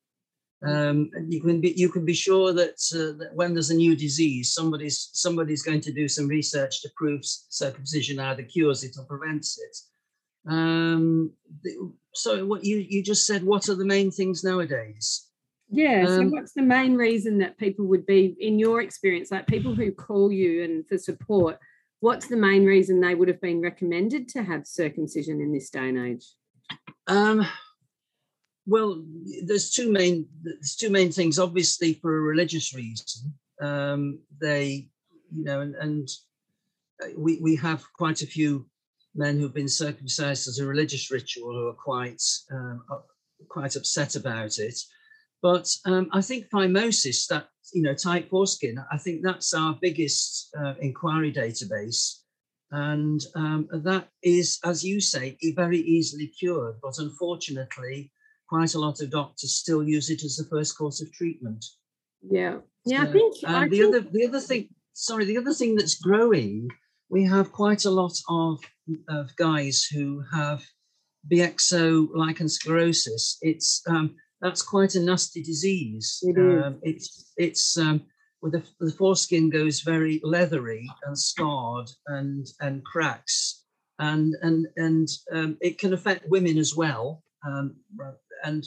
Um, 0.62 1.10
you 1.30 1.41
can 1.41 1.62
be 1.62 1.73
you 1.78 1.88
can 1.88 2.04
be 2.04 2.13
sure 2.13 2.52
that, 2.52 2.78
uh, 2.93 3.17
that 3.17 3.32
when 3.34 3.54
there's 3.54 3.69
a 3.69 3.75
new 3.75 3.95
disease, 3.95 4.54
somebody's 4.54 5.10
somebody's 5.13 5.63
going 5.63 5.80
to 5.82 5.93
do 5.93 6.10
some 6.10 6.28
research 6.28 6.82
to 6.82 6.89
prove 6.97 7.21
circumcision 7.23 8.19
either 8.19 8.43
cures 8.43 8.84
it 8.84 8.97
or 8.99 9.06
prevents 9.06 9.58
it. 9.58 9.78
Um, 10.50 11.32
so 12.14 12.46
what 12.46 12.64
you 12.64 12.78
you 12.78 13.04
just 13.04 13.26
said, 13.26 13.44
what 13.44 13.70
are 13.70 13.76
the 13.76 13.86
main 13.86 14.12
things 14.12 14.44
nowadays? 14.44 15.28
Yeah. 15.70 16.06
So 16.06 16.22
um, 16.22 16.32
what's 16.32 16.54
the 16.54 16.64
main 16.64 16.96
reason 16.96 17.38
that 17.40 17.58
people 17.58 17.86
would 17.86 18.06
be, 18.06 18.36
in 18.40 18.58
your 18.58 18.82
experience, 18.82 19.30
like 19.30 19.46
people 19.46 19.76
who 19.76 19.92
call 19.92 20.32
you 20.32 20.64
and 20.64 20.88
for 20.88 20.98
support? 20.98 21.60
what's 22.00 22.28
the 22.28 22.38
main 22.38 22.66
reason 22.66 23.00
they 23.00 23.16
would 23.16 23.28
have 23.28 23.42
been 23.42 23.62
recommended 23.62 24.28
to 24.30 24.44
have 24.44 24.66
circumcision 24.66 25.42
in 25.42 25.54
this 25.54 25.70
day 25.70 25.90
and 25.90 25.98
age? 25.98 26.26
Um, 27.08 27.46
well, 28.66 29.04
there's 29.46 29.72
two 29.72 29.92
main 29.92 30.28
there's 30.44 30.76
two 30.76 30.90
main 30.90 31.12
things. 31.12 31.40
Obviously, 31.40 31.94
for 31.94 32.18
a 32.18 32.22
religious 32.22 32.74
reason, 32.74 33.34
um, 33.62 34.20
they, 34.40 34.90
you 35.32 35.44
know, 35.44 35.62
and, 35.62 35.76
and 35.76 36.10
we 37.18 37.40
we 37.42 37.56
have 37.56 37.84
quite 37.94 38.22
a 38.22 38.28
few 38.28 38.68
men 39.19 39.38
who've 39.38 39.53
been 39.53 39.69
circumcised 39.86 40.47
as 40.47 40.58
a 40.60 40.65
religious 40.65 41.12
ritual 41.12 41.53
who 41.53 41.67
are 41.67 41.73
quite 41.73 42.23
um, 42.51 42.84
quite 43.49 43.75
upset 43.75 44.15
about 44.15 44.58
it. 44.58 44.77
But 45.41 45.67
um, 45.86 46.10
I 46.12 46.21
think 46.21 46.49
phimosis, 46.49 47.27
that 47.27 47.47
you 47.73 47.84
know, 47.84 47.93
tight 47.93 48.29
foreskin, 48.29 48.77
I 48.91 48.97
think 48.97 49.21
that's 49.21 49.53
our 49.53 49.77
biggest 49.82 50.49
uh, 50.60 50.73
inquiry 50.82 51.32
database. 51.32 52.01
And 52.71 53.19
um, 53.36 53.67
that 53.71 54.10
is, 54.21 54.60
as 54.63 54.84
you 54.84 55.01
say, 55.01 55.38
very 55.55 55.79
easily 55.79 56.27
cured. 56.27 56.75
But 56.84 56.99
unfortunately, 56.99 58.12
quite 58.47 58.75
a 58.75 58.79
lot 58.79 59.01
of 59.01 59.12
doctors 59.12 59.53
still 59.53 59.84
use 59.84 60.10
it 60.10 60.23
as 60.23 60.36
the 60.36 60.49
first 60.49 60.77
course 60.77 61.01
of 61.01 61.12
treatment. 61.12 61.65
Yeah. 62.21 62.58
Yeah, 62.86 63.03
so, 63.03 63.10
I 63.10 63.13
think. 63.13 63.36
And 63.43 63.55
I 63.55 63.67
the 63.67 63.79
think... 63.79 63.95
other, 63.95 64.01
the 64.12 64.27
other 64.27 64.39
thing, 64.39 64.69
sorry, 64.93 65.25
the 65.25 65.38
other 65.38 65.53
thing 65.53 65.75
that's 65.75 65.95
growing, 65.95 66.69
we 67.10 67.24
have 67.26 67.52
quite 67.52 67.86
a 67.86 67.89
lot 67.89 68.13
of, 68.30 68.60
of 69.10 69.36
guys 69.36 69.84
who 69.86 70.24
have 70.32 70.63
BXO 71.32 72.10
lichen 72.13 72.48
sclerosis. 72.48 73.38
It's 73.41 73.82
um, 73.88 74.15
that's 74.41 74.62
quite 74.62 74.95
a 74.95 75.02
nasty 75.02 75.43
disease. 75.43 76.19
It 76.22 76.38
is. 76.38 76.63
Um, 76.63 76.80
it's 76.82 77.34
it's 77.38 77.78
um, 77.78 78.02
where 78.39 78.52
the, 78.52 78.63
the 78.80 78.91
foreskin 78.91 79.50
goes 79.50 79.82
very 79.82 80.22
leathery 80.24 80.89
and 81.06 81.17
scarred 81.17 81.89
and 82.08 82.48
and 82.62 82.84
cracks, 82.86 83.65
and 84.00 84.36
and 84.41 84.67
and 84.78 85.08
um, 85.34 85.58
it 85.62 85.78
can 85.78 85.93
affect 85.93 86.30
women 86.30 86.58
as 86.58 86.76
well. 86.76 87.24
Um, 87.45 87.76
and 88.43 88.65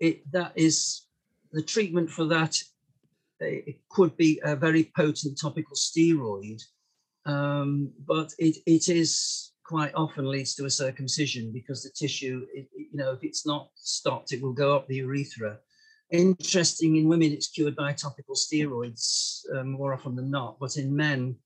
it 0.00 0.30
that 0.32 0.52
is 0.56 1.02
the 1.52 1.62
treatment 1.62 2.10
for 2.10 2.24
that. 2.26 2.56
It 3.38 3.80
could 3.90 4.16
be 4.16 4.40
a 4.44 4.54
very 4.54 4.92
potent 4.96 5.36
topical 5.40 5.74
steroid, 5.74 6.62
um, 7.26 7.92
but 8.06 8.32
it 8.38 8.56
it 8.66 8.88
is 8.88 9.52
quite 9.64 9.94
often 9.94 10.28
leads 10.28 10.54
to 10.54 10.66
a 10.66 10.70
circumcision 10.70 11.52
because 11.52 11.82
the 11.82 11.90
tissue, 11.90 12.46
it, 12.52 12.68
you 12.76 12.88
know, 12.92 13.12
if 13.12 13.22
it's 13.22 13.46
not 13.46 13.70
stopped, 13.74 14.32
it 14.32 14.42
will 14.42 14.52
go 14.52 14.74
up 14.76 14.86
the 14.86 14.96
urethra. 14.96 15.58
Interesting 16.10 16.96
in 16.96 17.08
women, 17.08 17.32
it's 17.32 17.48
cured 17.48 17.76
by 17.76 17.92
topical 17.92 18.34
steroids 18.34 19.40
um, 19.56 19.70
more 19.70 19.94
often 19.94 20.14
than 20.14 20.30
not, 20.30 20.58
but 20.60 20.76
in 20.76 20.94
men, 20.94 21.36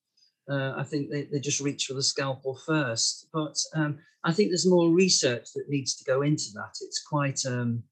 uh, 0.50 0.72
I 0.76 0.82
think 0.82 1.10
they, 1.10 1.24
they 1.24 1.38
just 1.38 1.60
reach 1.60 1.86
for 1.86 1.94
the 1.94 2.02
scalpel 2.02 2.58
first. 2.66 3.28
But 3.32 3.56
um, 3.74 3.98
I 4.24 4.32
think 4.32 4.50
there's 4.50 4.66
more 4.68 4.90
research 4.90 5.52
that 5.54 5.68
needs 5.68 5.94
to 5.96 6.04
go 6.04 6.22
into 6.22 6.50
that. 6.54 6.74
It's 6.80 7.02
quite, 7.02 7.40
um, 7.46 7.84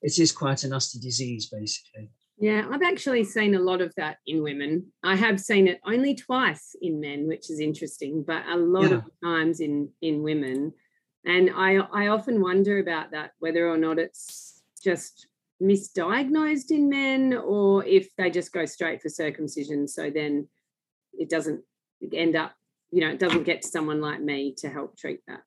it 0.00 0.18
is 0.18 0.32
quite 0.32 0.64
a 0.64 0.68
nasty 0.68 0.98
disease, 0.98 1.50
basically. 1.50 2.10
Yeah, 2.42 2.66
I've 2.68 2.82
actually 2.82 3.22
seen 3.22 3.54
a 3.54 3.60
lot 3.60 3.80
of 3.80 3.94
that 3.94 4.16
in 4.26 4.42
women. 4.42 4.92
I 5.04 5.14
have 5.14 5.38
seen 5.38 5.68
it 5.68 5.80
only 5.86 6.16
twice 6.16 6.74
in 6.82 7.00
men, 7.00 7.28
which 7.28 7.48
is 7.48 7.60
interesting, 7.60 8.24
but 8.26 8.42
a 8.48 8.56
lot 8.56 8.90
yeah. 8.90 8.96
of 8.96 9.04
times 9.22 9.60
in 9.60 9.90
in 10.02 10.24
women. 10.24 10.72
And 11.24 11.50
I 11.54 11.76
I 11.76 12.08
often 12.08 12.42
wonder 12.42 12.80
about 12.80 13.12
that, 13.12 13.30
whether 13.38 13.68
or 13.68 13.78
not 13.78 14.00
it's 14.00 14.60
just 14.82 15.28
misdiagnosed 15.62 16.72
in 16.72 16.88
men 16.88 17.32
or 17.32 17.84
if 17.84 18.08
they 18.16 18.28
just 18.28 18.52
go 18.52 18.66
straight 18.66 19.00
for 19.00 19.08
circumcision. 19.08 19.86
So 19.86 20.10
then 20.10 20.48
it 21.12 21.30
doesn't 21.30 21.62
end 22.12 22.34
up, 22.34 22.56
you 22.90 23.02
know, 23.02 23.10
it 23.10 23.20
doesn't 23.20 23.44
get 23.44 23.62
to 23.62 23.68
someone 23.68 24.00
like 24.00 24.20
me 24.20 24.52
to 24.58 24.68
help 24.68 24.98
treat 24.98 25.20
that. 25.28 25.42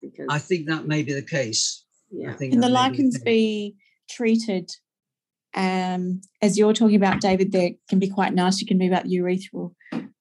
Because 0.00 0.28
I 0.30 0.38
think 0.38 0.66
that 0.68 0.86
may 0.86 1.02
be 1.02 1.12
the 1.12 1.20
case. 1.20 1.84
Yeah. 2.10 2.32
Can 2.32 2.60
the 2.60 2.70
lichens 2.70 3.18
be 3.20 3.76
treated 4.08 4.70
um, 5.54 6.20
as 6.42 6.58
you're 6.58 6.72
talking 6.72 6.96
about, 6.96 7.20
David, 7.20 7.52
there 7.52 7.70
can 7.88 7.98
be 7.98 8.08
quite 8.08 8.34
nasty, 8.34 8.64
can 8.64 8.78
be 8.78 8.86
about 8.86 9.04
the 9.04 9.16
urethral 9.16 9.74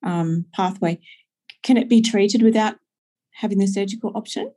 um, 0.04 0.46
pathway. 0.54 1.00
Can 1.63 1.78
it 1.78 1.90
be 1.90 2.02
treated 2.02 2.42
without 2.42 2.76
having 3.34 3.60
the 3.60 3.68
surgical 3.68 4.12
option? 4.16 4.52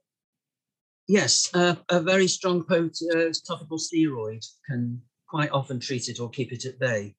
Yes, 1.08 1.50
uh, 1.54 1.74
a 1.88 2.00
very 2.00 2.28
strong 2.28 2.64
pot- 2.64 3.02
uh, 3.14 3.32
topical 3.46 3.78
steroid 3.78 4.46
can 4.68 5.02
quite 5.28 5.50
often 5.50 5.80
treat 5.80 6.08
it 6.08 6.20
or 6.20 6.30
keep 6.30 6.52
it 6.52 6.64
at 6.64 6.78
bay. 6.78 7.16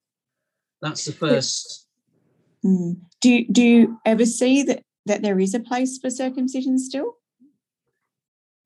That's 0.81 1.05
the 1.05 1.11
first. 1.11 1.87
Mm. 2.65 3.01
Do 3.21 3.29
you, 3.29 3.47
do 3.51 3.61
you 3.61 3.99
ever 4.05 4.25
see 4.25 4.63
that 4.63 4.83
that 5.07 5.23
there 5.23 5.39
is 5.39 5.53
a 5.53 5.59
place 5.59 5.97
for 5.97 6.09
circumcision 6.09 6.77
still? 6.77 7.17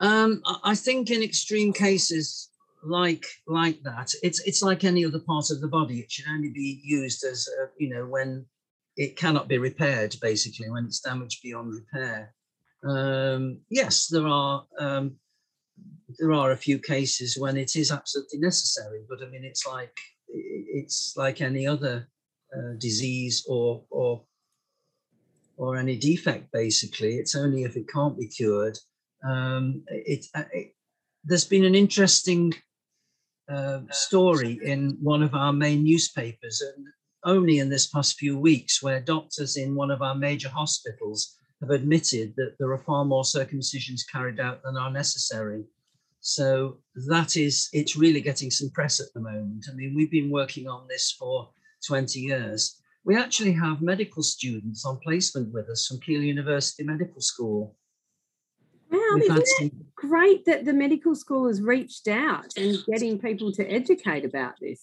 Um, 0.02 0.42
I 0.64 0.76
think 0.76 1.10
in 1.10 1.24
extreme 1.24 1.72
cases 1.72 2.50
like 2.88 3.26
like 3.48 3.82
that 3.84 4.14
it's 4.22 4.40
it's 4.42 4.62
like 4.62 4.84
any 4.84 5.06
other 5.06 5.20
part 5.20 5.50
of 5.50 5.60
the 5.60 5.68
body 5.68 6.00
it 6.00 6.12
should 6.12 6.26
only 6.30 6.50
be 6.50 6.82
used 6.84 7.24
as 7.24 7.48
a, 7.60 7.68
you 7.78 7.90
know 7.90 8.06
when 8.06 8.46
it 8.98 9.18
cannot 9.18 9.48
be 9.48 9.58
repaired 9.58 10.16
basically 10.22 10.70
when 10.70 10.86
it's 10.86 11.02
damaged 11.02 11.42
beyond 11.44 11.74
repair. 11.74 12.34
Um, 12.88 13.60
yes, 13.70 14.08
there 14.08 14.28
are 14.28 14.66
um, 14.80 15.16
there 16.20 16.32
are 16.32 16.52
a 16.52 16.58
few 16.58 16.80
cases 16.80 17.38
when 17.38 17.58
it 17.58 17.76
is 17.76 17.92
absolutely 17.92 18.40
necessary, 18.40 19.02
but 19.10 19.22
I 19.22 19.30
mean 19.30 19.44
it's 19.44 19.66
like 19.66 19.96
it's 20.30 21.14
like 21.18 21.42
any 21.42 21.68
other 21.68 22.08
uh, 22.56 22.74
disease 22.78 23.46
or 23.48 23.84
or 23.90 24.24
or 25.58 25.78
any 25.78 25.98
defect. 25.98 26.52
Basically, 26.52 27.16
it's 27.16 27.36
only 27.36 27.64
if 27.64 27.76
it 27.76 27.90
can't 27.92 28.18
be 28.18 28.28
cured. 28.28 28.78
Um, 29.28 29.84
it, 29.88 30.26
uh, 30.36 30.44
it, 30.54 30.76
there's 31.24 31.46
been 31.46 31.66
an 31.66 31.74
interesting 31.74 32.54
uh, 33.50 33.82
story 33.92 34.60
in 34.64 34.98
one 35.02 35.24
of 35.24 35.34
our 35.34 35.54
main 35.54 35.84
newspapers, 35.84 36.62
and 36.62 36.86
only 37.24 37.60
in 37.60 37.70
this 37.70 37.88
past 37.88 38.18
few 38.18 38.38
weeks, 38.38 38.82
where 38.82 39.00
doctors 39.00 39.58
in 39.58 39.76
one 39.76 39.92
of 39.92 40.02
our 40.02 40.16
major 40.16 40.50
hospitals 40.50 41.36
have 41.62 41.70
admitted 41.70 42.34
that 42.38 42.56
there 42.60 42.72
are 42.72 42.78
far 42.78 43.06
more 43.06 43.24
circumcisions 43.24 44.02
carried 44.12 44.40
out 44.40 44.62
than 44.64 44.78
are 44.78 44.92
necessary. 44.92 45.64
So 46.22 46.80
that 47.08 47.38
is, 47.38 47.70
it's 47.72 47.96
really 47.96 48.22
getting 48.22 48.50
some 48.50 48.72
press 48.72 49.00
at 49.00 49.14
the 49.14 49.20
moment. 49.20 49.68
I 49.72 49.76
mean, 49.76 49.94
we've 49.96 50.12
been 50.12 50.32
working 50.32 50.68
on 50.68 50.88
this 50.88 51.12
for 51.12 51.50
20 51.88 52.20
years. 52.20 52.82
We 53.04 53.16
actually 53.16 53.54
have 53.54 53.82
medical 53.82 54.24
students 54.24 54.86
on 54.86 55.00
placement 55.04 55.54
with 55.54 55.70
us 55.70 55.86
from 55.86 56.00
Keele 56.00 56.24
University 56.24 56.84
Medical 56.84 57.22
School. 57.22 57.76
Wow, 58.92 59.18
isn't 59.18 59.38
it 59.60 59.74
great 60.08 60.46
that 60.46 60.66
the 60.66 60.74
medical 60.74 61.16
school 61.16 61.48
has 61.48 61.62
reached 61.62 62.08
out 62.08 62.56
and 62.58 62.78
getting 62.88 63.20
people 63.20 63.52
to 63.54 63.66
educate 63.70 64.26
about 64.26 64.54
this? 64.60 64.82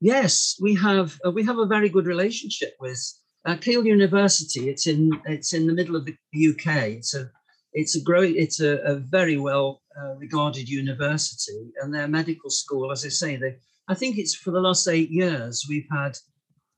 Yes, 0.00 0.56
we 0.60 0.74
have. 0.74 1.18
Uh, 1.24 1.30
we 1.30 1.44
have 1.44 1.58
a 1.58 1.66
very 1.66 1.88
good 1.88 2.06
relationship 2.06 2.74
with 2.80 3.00
uh, 3.44 3.56
Keele 3.56 3.86
University. 3.86 4.68
It's 4.68 4.86
in 4.86 5.10
it's 5.26 5.52
in 5.52 5.66
the 5.66 5.72
middle 5.72 5.96
of 5.96 6.04
the 6.04 6.16
UK. 6.34 6.66
It's 6.98 7.14
a 7.14 7.30
it's 7.72 7.96
a 7.96 8.00
great 8.00 8.36
it's 8.36 8.60
a, 8.60 8.78
a 8.78 8.96
very 8.96 9.38
well 9.38 9.80
uh, 9.98 10.14
regarded 10.16 10.68
university, 10.68 11.72
and 11.80 11.94
their 11.94 12.08
medical 12.08 12.50
school, 12.50 12.90
as 12.90 13.04
I 13.04 13.10
say, 13.10 13.36
they 13.36 13.56
I 13.88 13.94
think 13.94 14.18
it's 14.18 14.34
for 14.34 14.50
the 14.50 14.60
last 14.60 14.88
eight 14.88 15.10
years 15.10 15.66
we've 15.68 15.88
had 15.90 16.16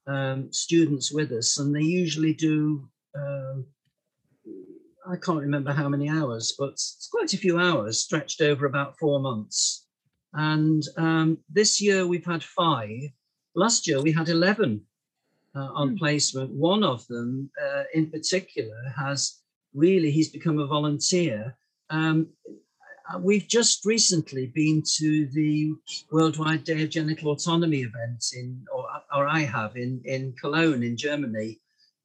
um, 0.06 0.52
students 0.52 1.12
with 1.12 1.32
us, 1.32 1.58
and 1.58 1.74
they 1.74 1.82
usually 1.82 2.34
do. 2.34 2.88
Um, 3.16 3.66
I 5.06 5.16
can't 5.16 5.40
remember 5.40 5.72
how 5.72 5.88
many 5.88 6.08
hours, 6.08 6.54
but 6.58 6.70
it's 6.70 7.08
quite 7.10 7.32
a 7.34 7.38
few 7.38 7.58
hours 7.58 8.00
stretched 8.00 8.40
over 8.40 8.64
about 8.66 8.98
four 8.98 9.20
months. 9.20 9.86
And 10.32 10.82
um, 10.96 11.38
this 11.48 11.80
year 11.80 12.06
we've 12.06 12.24
had 12.24 12.42
five. 12.42 13.10
Last 13.54 13.86
year 13.86 14.00
we 14.02 14.12
had 14.12 14.28
11 14.28 14.80
uh, 15.54 15.58
on 15.58 15.94
mm. 15.94 15.98
placement. 15.98 16.50
One 16.50 16.82
of 16.82 17.06
them 17.06 17.50
uh, 17.62 17.84
in 17.92 18.10
particular 18.10 18.92
has 18.96 19.40
really, 19.74 20.10
he's 20.10 20.30
become 20.30 20.58
a 20.58 20.66
volunteer. 20.66 21.54
Um, 21.90 22.28
uh, 23.12 23.18
we've 23.18 23.46
just 23.46 23.84
recently 23.84 24.46
been 24.46 24.82
to 24.96 25.26
the 25.32 25.74
Worldwide 26.10 26.64
Day 26.64 26.82
of 26.82 26.90
Genital 26.90 27.32
Autonomy 27.32 27.82
event 27.82 28.24
in, 28.34 28.64
or, 28.72 28.86
or 29.14 29.26
I 29.26 29.40
have 29.40 29.76
in, 29.76 30.00
in 30.04 30.34
Cologne 30.40 30.82
in 30.82 30.96
Germany. 30.96 31.60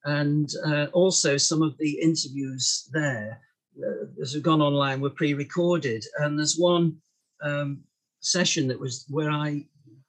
And 0.05 0.49
uh, 0.65 0.87
also 0.93 1.37
some 1.37 1.61
of 1.61 1.77
the 1.77 1.99
interviews 2.01 2.89
there, 2.93 3.39
uh, 3.81 4.21
as 4.21 4.33
have 4.33 4.43
gone 4.43 4.61
online, 4.61 5.01
were 5.01 5.09
pre-recorded. 5.09 6.03
And 6.19 6.37
there's 6.37 6.57
one 6.57 6.97
um, 7.43 7.83
session 8.21 8.67
that 8.67 8.79
was 8.79 9.05
where 9.09 9.29
I 9.29 9.65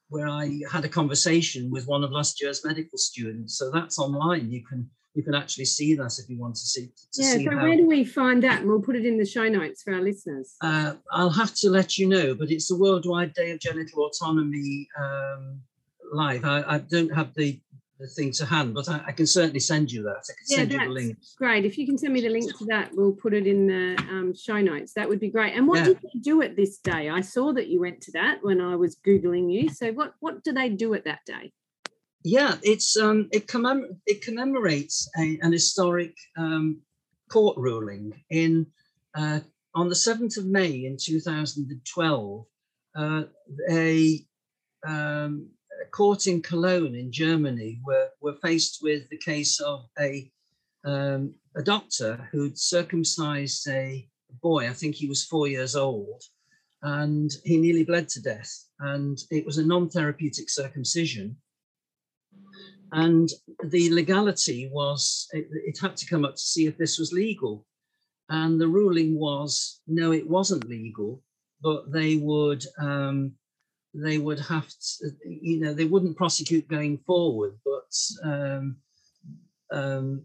where 0.09 0.29
I 0.29 0.61
had 0.71 0.85
a 0.85 0.89
conversation 0.89 1.71
with 1.71 1.87
one 1.87 2.03
of 2.03 2.11
last 2.11 2.43
year's 2.43 2.65
medical 2.65 2.99
students. 2.99 3.57
So 3.57 3.71
that's 3.71 3.97
online. 3.97 4.51
You 4.51 4.65
can 4.65 4.91
you 5.15 5.23
can 5.23 5.35
actually 5.35 5.65
see 5.65 5.95
that 5.97 6.19
if 6.19 6.29
you 6.29 6.39
want 6.39 6.55
to 6.55 6.61
see. 6.61 6.87
To 6.87 7.23
yeah. 7.23 7.33
see 7.33 7.45
so 7.45 7.51
how, 7.51 7.63
where 7.63 7.77
do 7.77 7.87
we 7.87 8.05
find 8.05 8.43
that? 8.45 8.61
And 8.61 8.69
we'll 8.69 8.81
put 8.81 8.97
it 8.97 9.05
in 9.05 9.19
the 9.19 9.27
show 9.27 9.49
notes 9.49 9.83
for 9.83 9.95
our 9.95 10.01
listeners. 10.01 10.55
Uh, 10.61 10.95
I'll 11.11 11.31
have 11.31 11.55
to 11.57 11.71
let 11.71 11.99
you 11.99 12.09
know, 12.09 12.35
but 12.35 12.51
it's 12.51 12.69
the 12.69 12.77
Worldwide 12.77 13.35
Day 13.35 13.51
of 13.51 13.61
Genital 13.61 14.05
Autonomy 14.05 14.89
um, 14.99 15.61
live. 16.13 16.45
I, 16.45 16.63
I, 16.67 16.79
don't 16.79 17.13
have 17.15 17.35
the 17.35 17.61
thing 18.07 18.33
to 18.33 18.47
hand, 18.47 18.75
but 18.75 18.89
I, 18.89 19.03
I, 19.09 19.13
can 19.13 19.27
certainly 19.27 19.61
send 19.61 19.93
you 19.93 20.03
that. 20.05 20.23
I 20.29 20.33
can 20.33 20.47
yeah, 20.49 20.57
send 20.57 20.73
you 20.73 20.79
the 20.79 20.89
link. 20.89 21.19
Great. 21.37 21.65
If 21.65 21.77
you 21.79 21.87
can 21.87 21.99
send 21.99 22.13
me 22.13 22.21
the 22.21 22.29
link 22.29 22.57
to 22.59 22.65
that, 22.67 22.91
we'll 22.95 23.13
put 23.13 23.35
it 23.35 23.47
in 23.47 23.67
the 23.67 23.97
um, 24.11 24.35
show 24.35 24.61
notes. 24.61 24.93
That 24.95 25.09
would 25.09 25.21
be 25.21 25.31
great. 25.31 25.55
And 25.55 25.69
what 25.69 25.79
yeah. 25.79 25.85
did 25.85 25.99
you 26.13 26.21
do 26.21 26.43
at 26.43 26.57
this 26.57 26.79
day? 26.79 27.09
I 27.11 27.21
saw 27.21 27.53
that 27.53 27.69
you 27.69 27.81
went 27.81 28.01
to 28.03 28.13
that 28.13 28.39
when 28.43 28.61
I 28.61 28.77
was 28.77 28.97
googling 28.97 29.53
you. 29.53 29.69
So 29.69 29.93
what 29.93 30.15
what 30.21 30.43
do 30.45 30.53
they 30.53 30.69
do 30.69 30.95
at 30.95 31.05
that 31.05 31.21
day? 31.27 31.53
yeah, 32.23 32.57
it's 32.63 32.97
um, 32.97 33.29
it, 33.33 33.47
commem- 33.47 33.97
it 34.07 34.23
commemorates 34.23 35.09
a, 35.19 35.39
an 35.43 35.53
historic 35.53 36.15
um, 36.37 36.81
court 37.31 37.57
ruling 37.57 38.13
in 38.31 38.67
uh, 39.15 39.41
on 39.75 39.89
the 39.89 39.95
seventh 39.95 40.37
of 40.37 40.47
May 40.47 40.85
in 40.85 40.97
two 41.01 41.21
thousand 41.21 41.71
and 41.71 41.81
twelve. 41.85 42.45
Uh, 42.95 43.23
a, 43.71 44.21
um, 44.87 45.49
a, 45.83 45.87
court 45.87 46.27
in 46.27 46.43
Cologne 46.43 46.95
in 46.95 47.13
Germany 47.13 47.81
were 47.85 48.09
were 48.21 48.37
faced 48.43 48.81
with 48.83 49.09
the 49.09 49.19
case 49.19 49.61
of 49.61 49.87
a 49.99 50.31
um, 50.85 51.35
a 51.57 51.63
doctor 51.63 52.29
who'd 52.31 52.59
circumcised 52.59 53.67
a 53.69 54.09
boy. 54.43 54.69
I 54.69 54.73
think 54.73 54.95
he 54.95 55.09
was 55.09 55.25
four 55.25 55.49
years 55.49 55.77
old, 55.77 56.23
and 56.83 57.31
he 57.45 57.57
nearly 57.57 57.85
bled 57.85 58.09
to 58.11 58.23
death. 58.23 58.53
And 58.79 59.19
it 59.31 59.45
was 59.45 59.59
a 59.59 59.67
non-therapeutic 59.67 60.49
circumcision 60.49 61.37
and 62.93 63.31
the 63.65 63.91
legality 63.91 64.71
was 64.73 65.29
it, 65.33 65.47
it, 65.51 65.79
had 65.79 65.97
to 65.97 66.07
come 66.07 66.25
up 66.25 66.35
to 66.35 66.41
see 66.41 66.67
if 66.67 66.77
this 66.77 66.99
was 66.99 67.13
legal 67.13 67.65
and 68.29 68.61
the 68.61 68.69
ruling 68.69 69.19
was 69.19 69.81
no 69.87 70.13
it 70.13 70.29
wasn't 70.29 70.69
legal 70.69 71.23
but 71.63 71.93
they 71.93 72.17
would 72.17 72.65
um, 72.81 73.33
they 73.95 74.19
would 74.19 74.39
have 74.39 74.69
to 74.69 75.11
you 75.25 75.61
know 75.61 75.75
they 75.75 75.85
wouldn't 75.85 76.17
prosecute 76.17 76.69
going 76.69 76.99
forward 76.99 77.59
but 77.65 78.29
um, 78.29 78.77
um, 79.73 80.23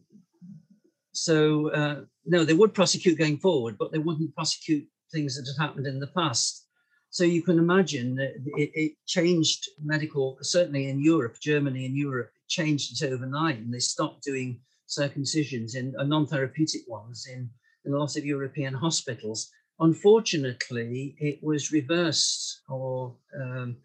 so 1.12 1.72
uh, 1.72 2.02
no 2.26 2.44
they 2.44 2.54
would 2.54 2.74
prosecute 2.74 3.18
going 3.18 3.38
forward 3.38 3.78
but 3.78 3.92
they 3.92 4.00
wouldn't 4.00 4.34
prosecute 4.36 4.88
things 5.12 5.36
that 5.36 5.52
had 5.52 5.62
happened 5.62 5.88
in 5.88 6.00
the 6.00 6.08
past 6.08 6.68
so 7.10 7.24
you 7.24 7.42
can 7.42 7.58
imagine 7.58 8.16
that 8.16 8.34
it, 8.58 8.72
it 8.74 8.92
changed 9.06 9.70
medical 9.84 10.38
certainly 10.42 10.90
in 10.90 11.02
europe 11.02 11.36
germany 11.40 11.86
and 11.86 11.96
europe 11.96 12.32
it 12.36 12.50
changed 12.50 13.02
it 13.02 13.12
overnight 13.12 13.58
and 13.58 13.74
they 13.74 13.80
stopped 13.80 14.24
doing 14.24 14.60
circumcisions 14.88 15.76
in 15.76 15.94
uh, 15.98 16.04
non-therapeutic 16.04 16.82
ones 16.88 17.28
in, 17.32 17.50
in 17.86 17.94
a 17.94 17.98
lot 17.98 18.16
of 18.16 18.26
European 18.26 18.74
hospitals. 18.74 19.52
Unfortunately, 19.80 21.16
it 21.20 21.44
was 21.44 21.72
reversed 21.72 22.62
or 22.70 23.16
um, 23.40 23.78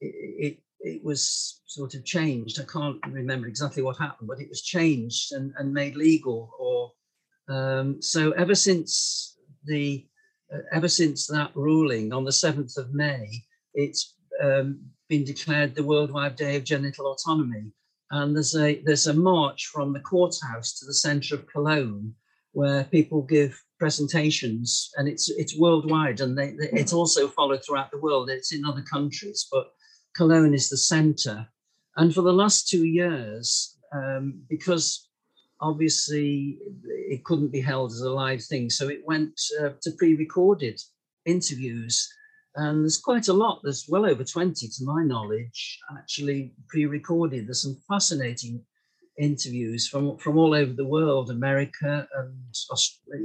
it, 0.00 0.14
it, 0.46 0.58
it, 0.80 1.04
was 1.04 1.60
sort 1.66 1.94
of 1.94 2.04
changed. 2.04 2.60
I 2.60 2.64
can't 2.64 2.98
remember 3.08 3.48
exactly 3.48 3.82
what 3.82 3.98
happened, 3.98 4.28
but 4.28 4.40
it 4.40 4.48
was 4.48 4.62
changed 4.62 5.32
and, 5.32 5.52
and 5.58 5.74
made 5.74 5.96
legal. 5.96 6.50
Or 6.58 6.92
um, 7.54 8.00
so 8.00 8.30
ever 8.32 8.54
since 8.54 9.36
the 9.64 10.06
uh, 10.54 10.58
ever 10.72 10.88
since 10.88 11.26
that 11.26 11.50
ruling 11.56 12.12
on 12.12 12.24
the 12.24 12.30
7th 12.30 12.76
of 12.76 12.94
May, 12.94 13.28
it's 13.72 14.14
um, 14.42 14.80
been 15.08 15.24
declared 15.24 15.74
the 15.74 15.82
Worldwide 15.82 16.36
Day 16.36 16.56
of 16.56 16.64
Genital 16.64 17.06
Autonomy 17.06 17.72
and 18.10 18.34
there's 18.34 18.54
a 18.54 18.80
there's 18.82 19.06
a 19.06 19.14
march 19.14 19.66
from 19.66 19.92
the 19.92 20.00
courthouse 20.00 20.78
to 20.78 20.86
the 20.86 20.94
centre 20.94 21.34
of 21.34 21.46
Cologne 21.46 22.14
where 22.54 22.84
people 22.84 23.22
give 23.22 23.60
presentations 23.78 24.90
and 24.96 25.08
it's 25.08 25.28
it's 25.30 25.58
worldwide 25.58 26.20
and 26.20 26.38
they, 26.38 26.52
they, 26.52 26.70
it's 26.72 26.92
also 26.92 27.28
followed 27.28 27.62
throughout 27.64 27.90
the 27.90 28.00
world. 28.00 28.30
It's 28.30 28.52
in 28.52 28.64
other 28.64 28.82
countries 28.82 29.46
but 29.50 29.66
Cologne 30.16 30.54
is 30.54 30.68
the 30.68 30.76
centre 30.76 31.46
and 31.96 32.14
for 32.14 32.22
the 32.22 32.32
last 32.32 32.68
two 32.68 32.84
years 32.84 33.76
um, 33.92 34.42
because 34.48 35.08
obviously 35.60 36.58
it 36.86 37.24
couldn't 37.24 37.52
be 37.52 37.60
held 37.60 37.92
as 37.92 38.00
a 38.00 38.10
live 38.10 38.42
thing 38.42 38.70
so 38.70 38.88
it 38.88 39.02
went 39.06 39.38
uh, 39.60 39.70
to 39.82 39.90
pre-recorded 39.98 40.80
interviews 41.26 42.08
and 42.56 42.84
there's 42.84 42.98
quite 42.98 43.28
a 43.28 43.32
lot, 43.32 43.60
there's 43.62 43.86
well 43.88 44.06
over 44.06 44.22
20 44.22 44.68
to 44.68 44.84
my 44.84 45.02
knowledge, 45.02 45.80
actually 45.98 46.54
pre 46.68 46.86
recorded. 46.86 47.46
There's 47.46 47.62
some 47.62 47.76
fascinating 47.88 48.64
interviews 49.18 49.86
from, 49.88 50.16
from 50.18 50.38
all 50.38 50.54
over 50.54 50.72
the 50.72 50.86
world, 50.86 51.30
America 51.30 52.06
and 52.16 52.34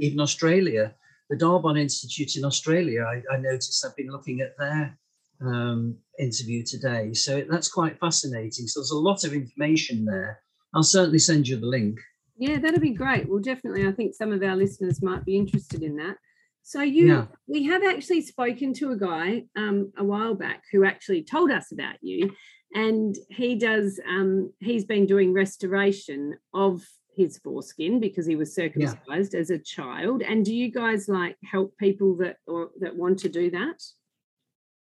even 0.00 0.20
Australia. 0.20 0.94
The 1.28 1.36
Darbon 1.36 1.76
Institute 1.76 2.36
in 2.36 2.44
Australia, 2.44 3.04
I, 3.04 3.22
I 3.32 3.38
noticed 3.38 3.84
I've 3.84 3.96
been 3.96 4.10
looking 4.10 4.40
at 4.40 4.56
their 4.58 4.98
um, 5.40 5.96
interview 6.18 6.64
today. 6.64 7.14
So 7.14 7.44
that's 7.48 7.68
quite 7.68 7.98
fascinating. 8.00 8.66
So 8.66 8.80
there's 8.80 8.90
a 8.90 8.98
lot 8.98 9.24
of 9.24 9.32
information 9.32 10.04
there. 10.04 10.40
I'll 10.74 10.82
certainly 10.82 11.18
send 11.18 11.48
you 11.48 11.56
the 11.58 11.66
link. 11.66 11.98
Yeah, 12.36 12.58
that'd 12.58 12.80
be 12.80 12.94
great. 12.94 13.28
Well, 13.28 13.40
definitely, 13.40 13.86
I 13.86 13.92
think 13.92 14.14
some 14.14 14.32
of 14.32 14.42
our 14.42 14.56
listeners 14.56 15.02
might 15.02 15.24
be 15.24 15.36
interested 15.36 15.82
in 15.82 15.96
that. 15.96 16.16
So 16.62 16.82
you, 16.82 17.08
yeah. 17.08 17.26
we 17.46 17.64
have 17.64 17.82
actually 17.84 18.22
spoken 18.22 18.72
to 18.74 18.92
a 18.92 18.96
guy 18.96 19.44
um, 19.56 19.92
a 19.98 20.04
while 20.04 20.34
back 20.34 20.62
who 20.72 20.84
actually 20.84 21.24
told 21.24 21.50
us 21.50 21.72
about 21.72 21.96
you, 22.00 22.32
and 22.74 23.16
he 23.28 23.56
does. 23.56 24.00
Um, 24.08 24.52
he's 24.60 24.84
been 24.84 25.06
doing 25.06 25.32
restoration 25.32 26.36
of 26.54 26.82
his 27.16 27.38
foreskin 27.38 28.00
because 28.00 28.26
he 28.26 28.36
was 28.36 28.54
circumcised 28.54 29.34
yeah. 29.34 29.40
as 29.40 29.50
a 29.50 29.58
child. 29.58 30.22
And 30.22 30.44
do 30.44 30.54
you 30.54 30.70
guys 30.70 31.08
like 31.08 31.36
help 31.44 31.76
people 31.78 32.16
that 32.18 32.36
or 32.46 32.70
that 32.80 32.96
want 32.96 33.18
to 33.20 33.28
do 33.28 33.50
that? 33.50 33.82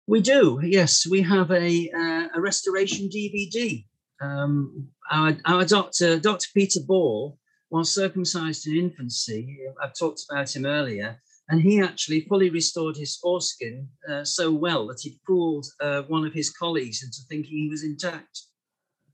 We 0.08 0.22
do, 0.22 0.60
yes. 0.64 1.08
We 1.08 1.22
have 1.22 1.52
a 1.52 1.90
uh, 1.92 2.28
a 2.36 2.42
restoration 2.42 3.10
DVD. 3.10 3.86
Um, 4.22 4.90
our, 5.10 5.36
our 5.46 5.66
doctor, 5.66 6.20
Dr. 6.20 6.48
Peter 6.54 6.80
Ball, 6.86 7.38
was 7.72 7.94
circumcised 7.94 8.68
in 8.68 8.76
infancy. 8.76 9.58
I've 9.82 9.98
talked 9.98 10.22
about 10.30 10.56
him 10.56 10.66
earlier, 10.66 11.20
and 11.52 11.62
he 11.62 11.82
actually 11.82 12.22
fully 12.22 12.50
restored 12.50 12.96
his 12.96 13.18
foreskin 13.18 13.88
uh, 14.10 14.24
so 14.24 14.52
well 14.52 14.88
that 14.88 15.02
he 15.02 15.20
fooled 15.28 15.66
uh, 15.82 16.02
one 16.04 16.26
of 16.26 16.34
his 16.34 16.50
colleagues 16.50 17.04
into 17.04 17.20
thinking 17.28 17.58
he 17.58 17.70
was 17.70 17.84
intact. 17.84 18.44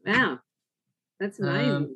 Wow, 0.05 0.39
that's 1.19 1.41
um, 1.41 1.47
amazing. 1.47 1.71
Um, 1.71 1.95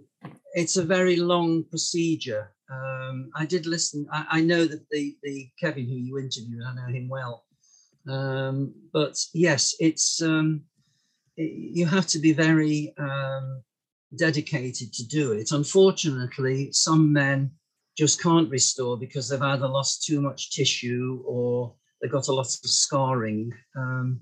it's 0.53 0.77
a 0.77 0.83
very 0.83 1.15
long 1.15 1.63
procedure. 1.65 2.51
Um, 2.71 3.29
I 3.35 3.45
did 3.45 3.67
listen. 3.67 4.07
I, 4.11 4.25
I, 4.31 4.41
know 4.41 4.65
that 4.65 4.83
the 4.89 5.15
the 5.21 5.47
Kevin 5.59 5.85
who 5.87 5.95
you 5.95 6.17
interviewed, 6.17 6.63
I 6.65 6.73
know 6.73 6.87
him 6.87 7.07
well. 7.07 7.45
Um, 8.09 8.73
but 8.91 9.15
yes, 9.33 9.75
it's 9.79 10.21
um, 10.23 10.63
it, 11.37 11.51
you 11.51 11.85
have 11.85 12.07
to 12.07 12.19
be 12.19 12.33
very 12.33 12.93
um, 12.97 13.61
dedicated 14.17 14.91
to 14.93 15.07
do 15.07 15.33
it. 15.33 15.51
Unfortunately, 15.51 16.69
some 16.71 17.13
men 17.13 17.51
just 17.97 18.21
can't 18.21 18.49
restore 18.49 18.97
because 18.97 19.29
they've 19.29 19.41
either 19.41 19.67
lost 19.67 20.03
too 20.03 20.21
much 20.21 20.51
tissue 20.51 21.21
or 21.25 21.73
they've 22.01 22.11
got 22.11 22.27
a 22.27 22.33
lot 22.33 22.45
of 22.45 22.69
scarring. 22.69 23.51
Um, 23.77 24.21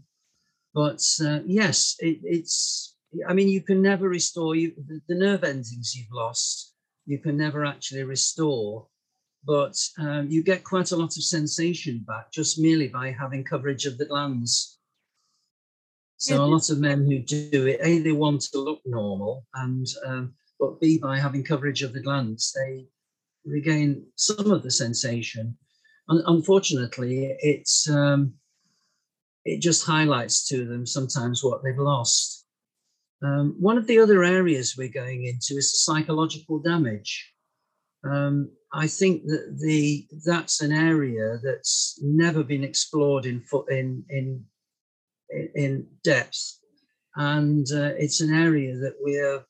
but 0.74 1.04
uh, 1.24 1.40
yes, 1.46 1.96
it, 2.00 2.20
it's. 2.24 2.96
I 3.28 3.34
mean, 3.34 3.50
you 3.50 3.62
can 3.62 3.82
never 3.82 4.08
restore 4.08 4.56
you 4.56 4.72
the, 4.88 5.02
the 5.08 5.16
nerve 5.16 5.44
endings 5.44 5.96
you've 5.96 6.12
lost. 6.12 6.74
You 7.06 7.18
can 7.18 7.38
never 7.38 7.66
actually 7.66 8.04
restore 8.04 8.88
but 9.46 9.76
um, 9.98 10.30
you 10.30 10.44
get 10.44 10.64
quite 10.64 10.92
a 10.92 10.96
lot 10.96 11.16
of 11.18 11.24
sensation 11.24 12.04
back 12.06 12.32
just 12.32 12.60
merely 12.60 12.88
by 12.88 13.12
having 13.12 13.44
coverage 13.44 13.86
of 13.86 13.98
the 13.98 14.06
glands. 14.06 14.80
So 16.18 16.36
yeah. 16.36 16.42
a 16.42 16.44
lot 16.44 16.70
of 16.70 16.80
men 16.80 17.06
who 17.06 17.20
do 17.20 17.68
it, 17.68 17.80
A, 17.82 18.00
they 18.00 18.12
want 18.12 18.42
to 18.42 18.60
look 18.60 18.82
normal, 18.86 19.46
and 19.54 19.88
um, 20.06 20.34
but 20.60 20.82
B, 20.82 20.98
by 20.98 21.18
having 21.18 21.46
coverage 21.46 21.82
of 21.82 21.94
the 21.94 22.02
glands, 22.02 22.54
they 22.54 22.88
regain 23.46 24.06
some 24.16 24.52
of 24.52 24.64
the 24.64 24.72
sensation. 24.72 25.58
Un- 26.10 26.24
unfortunately, 26.26 27.36
it's 27.40 27.90
um, 27.90 28.34
it 29.46 29.62
just 29.62 29.86
highlights 29.86 30.48
to 30.48 30.66
them 30.66 30.86
sometimes 30.86 31.44
what 31.44 31.64
they've 31.64 31.78
lost. 31.78 32.46
Um, 33.24 33.56
one 33.60 33.78
of 33.78 33.88
the 33.88 34.00
other 34.00 34.24
areas 34.24 34.76
we're 34.78 34.90
going 34.90 35.26
into 35.26 35.58
is 35.58 35.72
the 35.72 35.78
psychological 35.78 36.60
damage. 36.60 37.34
Um, 38.04 38.52
I 38.72 38.88
think 38.88 39.24
that 39.26 39.58
the 39.60 40.08
that's 40.26 40.62
an 40.62 40.72
area 40.72 41.40
that's 41.44 42.00
never 42.02 42.44
been 42.44 42.64
explored 42.64 43.26
in 43.26 43.44
in 43.70 44.06
in 44.10 44.46
in 45.30 45.88
depth, 46.04 46.60
and 47.16 47.66
uh, 47.74 47.94
it's 47.98 48.22
an 48.22 48.34
area 48.34 48.78
that 48.78 48.96
we're 49.02 49.44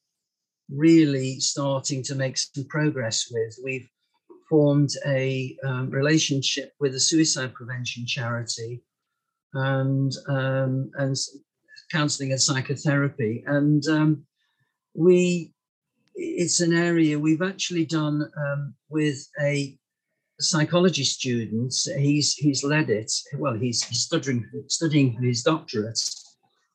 really 0.74 1.40
starting 1.40 2.04
to 2.04 2.16
make 2.16 2.38
some 2.38 2.66
progress 2.66 3.28
with. 3.32 3.58
We've 3.64 3.88
formed 4.50 4.90
a 5.06 5.58
um, 5.66 5.90
relationship 5.90 6.74
with 6.80 6.96
a 6.96 7.00
suicide 7.00 7.54
prevention 7.54 8.06
charity, 8.06 8.84
and 9.54 10.12
um, 10.28 10.92
and 10.96 11.16
counselling 11.92 12.32
and 12.32 12.42
psychotherapy, 12.42 13.44
and 13.48 13.86
um, 13.88 14.26
we 14.94 15.54
it's 16.16 16.60
an 16.60 16.74
area 16.74 17.18
we've 17.18 17.42
actually 17.42 17.86
done 17.86 18.30
um, 18.38 18.76
with 18.90 19.26
a 19.42 19.78
psychology 20.40 21.04
student. 21.04 21.74
He's 21.98 22.34
he's 22.34 22.64
led 22.64 22.90
it. 22.90 23.12
Well, 23.38 23.54
he's, 23.54 23.84
he's 23.84 24.02
studying 24.02 24.46
studying 24.68 25.22
his 25.22 25.44
doctorate, 25.44 26.02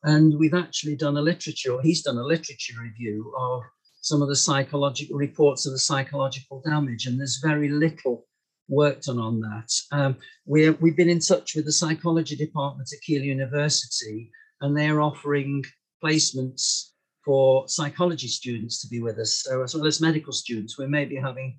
and 0.03 0.39
we've 0.39 0.55
actually 0.55 0.97
done 0.97 1.17
a 1.17 1.23
literature. 1.23 1.81
He's 1.83 2.03
done 2.03 2.19
a 2.19 2.25
literature 2.25 2.75
review 2.81 3.33
of 3.39 3.63
some 4.05 4.21
of 4.21 4.29
the 4.29 4.37
psychological 4.37 5.17
reports 5.17 5.65
of 5.65 5.73
the 5.73 5.79
psychological 5.79 6.61
damage, 6.61 7.07
and 7.07 7.19
there's 7.19 7.39
very 7.43 7.71
little 7.71 8.27
work 8.69 9.01
done 9.01 9.19
on 9.19 9.41
that. 9.41 9.71
Um, 9.93 10.17
we 10.45 10.69
we've 10.69 10.97
been 10.97 11.09
in 11.09 11.21
touch 11.21 11.55
with 11.55 11.65
the 11.65 11.73
psychology 11.73 12.37
department 12.37 12.91
at 12.93 13.01
Keele 13.01 13.23
University, 13.23 14.31
and 14.61 14.77
they're 14.77 15.01
offering 15.01 15.65
placements 16.05 16.91
for 17.25 17.67
psychology 17.67 18.29
students 18.29 18.83
to 18.83 18.89
be 18.89 19.01
with 19.01 19.19
us. 19.19 19.43
So 19.43 19.63
as 19.63 19.75
well 19.75 19.87
as 19.87 20.03
medical 20.03 20.35
students, 20.35 20.79
we 20.79 20.87
may 20.87 21.07
be 21.07 21.17
having 21.17 21.59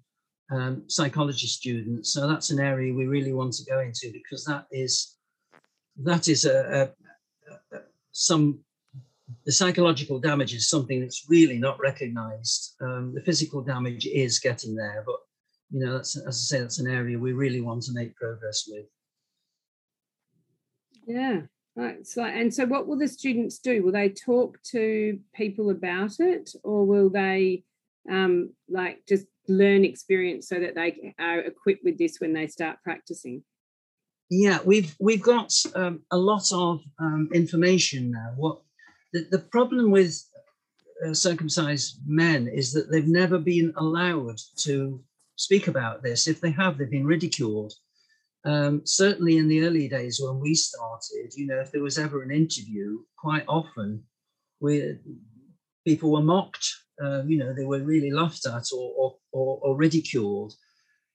um, 0.52 0.84
psychology 0.88 1.48
students. 1.48 2.14
So 2.14 2.28
that's 2.28 2.52
an 2.52 2.60
area 2.60 2.94
we 2.94 3.08
really 3.08 3.34
want 3.34 3.54
to 3.54 3.66
go 3.66 3.80
into 3.80 4.12
because 4.14 4.46
that 4.46 4.68
is 4.72 5.16
that 6.04 6.28
is 6.28 6.46
a, 6.46 6.94
a, 7.50 7.76
a 7.76 7.80
some 8.12 8.60
the 9.46 9.52
psychological 9.52 10.20
damage 10.20 10.54
is 10.54 10.70
something 10.70 11.00
that's 11.00 11.26
really 11.30 11.58
not 11.58 11.80
recognized. 11.80 12.76
Um, 12.82 13.14
the 13.14 13.22
physical 13.22 13.62
damage 13.62 14.08
is 14.08 14.40
getting 14.40 14.76
there, 14.76 15.04
but 15.06 15.18
you 15.72 15.86
know, 15.86 15.94
that's 15.94 16.18
as 16.18 16.26
I 16.28 16.32
say, 16.32 16.60
that's 16.62 16.80
an 16.80 16.92
area 16.92 17.18
we 17.18 17.34
really 17.34 17.62
want 17.62 17.84
to 17.84 17.94
make 17.94 18.16
progress 18.16 18.66
with. 18.68 18.86
Yeah, 21.08 21.42
Right. 21.76 22.08
So, 22.08 22.24
and 22.24 22.54
so, 22.54 22.66
what 22.66 22.88
will 22.88 22.98
the 22.98 23.08
students 23.08 23.60
do? 23.60 23.84
Will 23.84 23.92
they 23.92 24.08
talk 24.08 24.62
to 24.72 25.20
people 25.36 25.72
about 25.72 26.20
it, 26.20 26.52
or 26.64 26.86
will 26.86 27.10
they, 27.10 27.66
um, 28.10 28.54
like, 28.70 29.04
just 29.10 29.26
learn 29.50 29.84
experience 29.84 30.48
so 30.48 30.60
that 30.60 30.76
they 30.76 31.14
are 31.20 31.40
equipped 31.40 31.84
with 31.84 31.98
this 31.98 32.18
when 32.20 32.32
they 32.32 32.48
start 32.48 32.78
practicing? 32.82 33.44
Yeah, 34.30 34.60
we've 34.64 34.96
we've 35.02 35.22
got 35.22 35.54
um, 35.76 36.04
a 36.12 36.18
lot 36.18 36.50
of 36.54 36.80
um, 36.98 37.30
information 37.34 38.10
now. 38.10 38.32
What 38.38 38.62
the, 39.16 39.28
the 39.32 39.40
problem 39.40 39.92
with 39.92 40.22
uh, 41.06 41.14
circumcised 41.14 42.00
men 42.06 42.48
is 42.48 42.74
that 42.74 42.92
they've 42.92 43.08
never 43.08 43.40
been 43.40 43.74
allowed 43.78 44.38
to 44.58 45.02
speak 45.38 45.68
about 45.70 46.04
this. 46.04 46.28
If 46.28 46.42
they 46.42 46.52
have, 46.52 46.78
they've 46.78 46.92
been 46.92 47.08
ridiculed. 47.08 47.74
Um, 48.44 48.82
certainly 48.86 49.38
in 49.38 49.48
the 49.48 49.64
early 49.66 49.88
days 49.88 50.20
when 50.22 50.40
we 50.40 50.54
started, 50.54 51.34
you 51.36 51.48
know, 51.48 51.60
if 51.62 51.72
there 51.72 51.82
was 51.82 51.98
ever 51.98 52.24
an 52.24 52.32
interview, 52.32 53.00
quite 53.18 53.46
often 53.48 54.04
we 54.60 54.98
people 55.86 56.12
were 56.12 56.22
mocked. 56.22 56.68
Uh, 57.02 57.24
you 57.24 57.38
know, 57.38 57.54
they 57.54 57.66
were 57.66 57.82
really 57.82 58.12
laughed 58.12 58.46
at 58.46 58.66
or 58.74 58.92
or, 58.98 59.16
or, 59.32 59.60
or 59.64 59.76
ridiculed, 59.76 60.54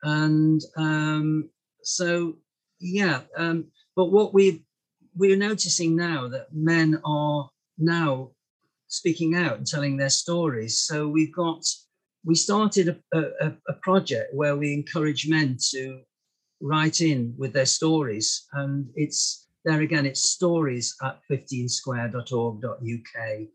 and 0.03 0.61
um, 0.77 1.49
so 1.83 2.35
yeah. 2.81 3.21
Um, 3.37 3.67
but 3.95 4.07
what 4.07 4.35
we 4.35 4.65
we're 5.15 5.37
noticing 5.37 5.95
now 5.95 6.29
that 6.29 6.49
men 6.53 7.01
are 7.05 7.49
now 7.81 8.33
speaking 8.89 9.35
out 9.35 9.57
and 9.57 9.67
telling 9.67 9.97
their 9.97 10.11
stories. 10.11 10.81
So 10.81 11.09
we've 11.09 11.35
got 11.35 11.65
we 12.25 12.35
started 12.35 13.01
a, 13.15 13.21
a, 13.41 13.53
a 13.69 13.73
project 13.83 14.35
where 14.35 14.57
we 14.57 14.75
encourage 14.75 15.29
men 15.29 15.57
to 15.71 16.01
write 16.61 17.01
in 17.01 17.35
with 17.39 17.53
their 17.53 17.67
stories. 17.67 18.47
And 18.53 18.89
it's 18.95 19.49
there 19.65 19.81
again, 19.81 20.07
it's 20.07 20.31
stories 20.31 20.95
at 21.03 21.21
15square.org.uk. 21.31 23.49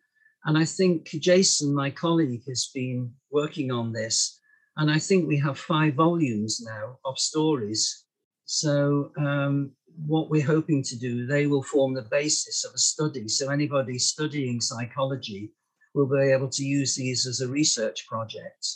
And 0.45 0.57
I 0.57 0.65
think 0.65 1.09
Jason, 1.09 1.73
my 1.73 1.89
colleague, 1.89 2.43
has 2.47 2.69
been 2.73 3.11
working 3.31 3.71
on 3.71 3.91
this. 3.91 4.39
And 4.77 4.91
I 4.91 4.99
think 4.99 5.27
we 5.27 5.39
have 5.39 5.57
five 5.57 5.95
volumes 5.95 6.61
now 6.61 6.99
of 7.05 7.17
stories. 7.17 8.03
So, 8.45 9.11
um, 9.17 9.71
what 10.05 10.29
we're 10.29 10.45
hoping 10.45 10.83
to 10.83 10.97
do, 10.97 11.25
they 11.25 11.47
will 11.47 11.63
form 11.63 11.93
the 11.93 12.07
basis 12.11 12.65
of 12.65 12.73
a 12.73 12.77
study. 12.77 13.27
So, 13.27 13.49
anybody 13.49 13.99
studying 13.99 14.61
psychology 14.61 15.51
will 15.93 16.07
be 16.07 16.31
able 16.31 16.49
to 16.49 16.63
use 16.63 16.95
these 16.95 17.25
as 17.25 17.41
a 17.41 17.47
research 17.47 18.05
project. 18.07 18.67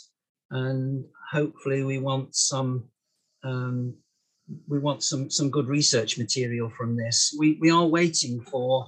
And 0.50 1.04
hopefully, 1.30 1.84
we 1.84 1.98
want 1.98 2.34
some 2.34 2.88
um, 3.44 3.94
we 4.68 4.78
want 4.78 5.02
some 5.02 5.30
some 5.30 5.50
good 5.50 5.68
research 5.68 6.18
material 6.18 6.70
from 6.76 6.96
this. 6.96 7.34
We 7.38 7.58
we 7.60 7.70
are 7.70 7.86
waiting 7.86 8.40
for 8.42 8.86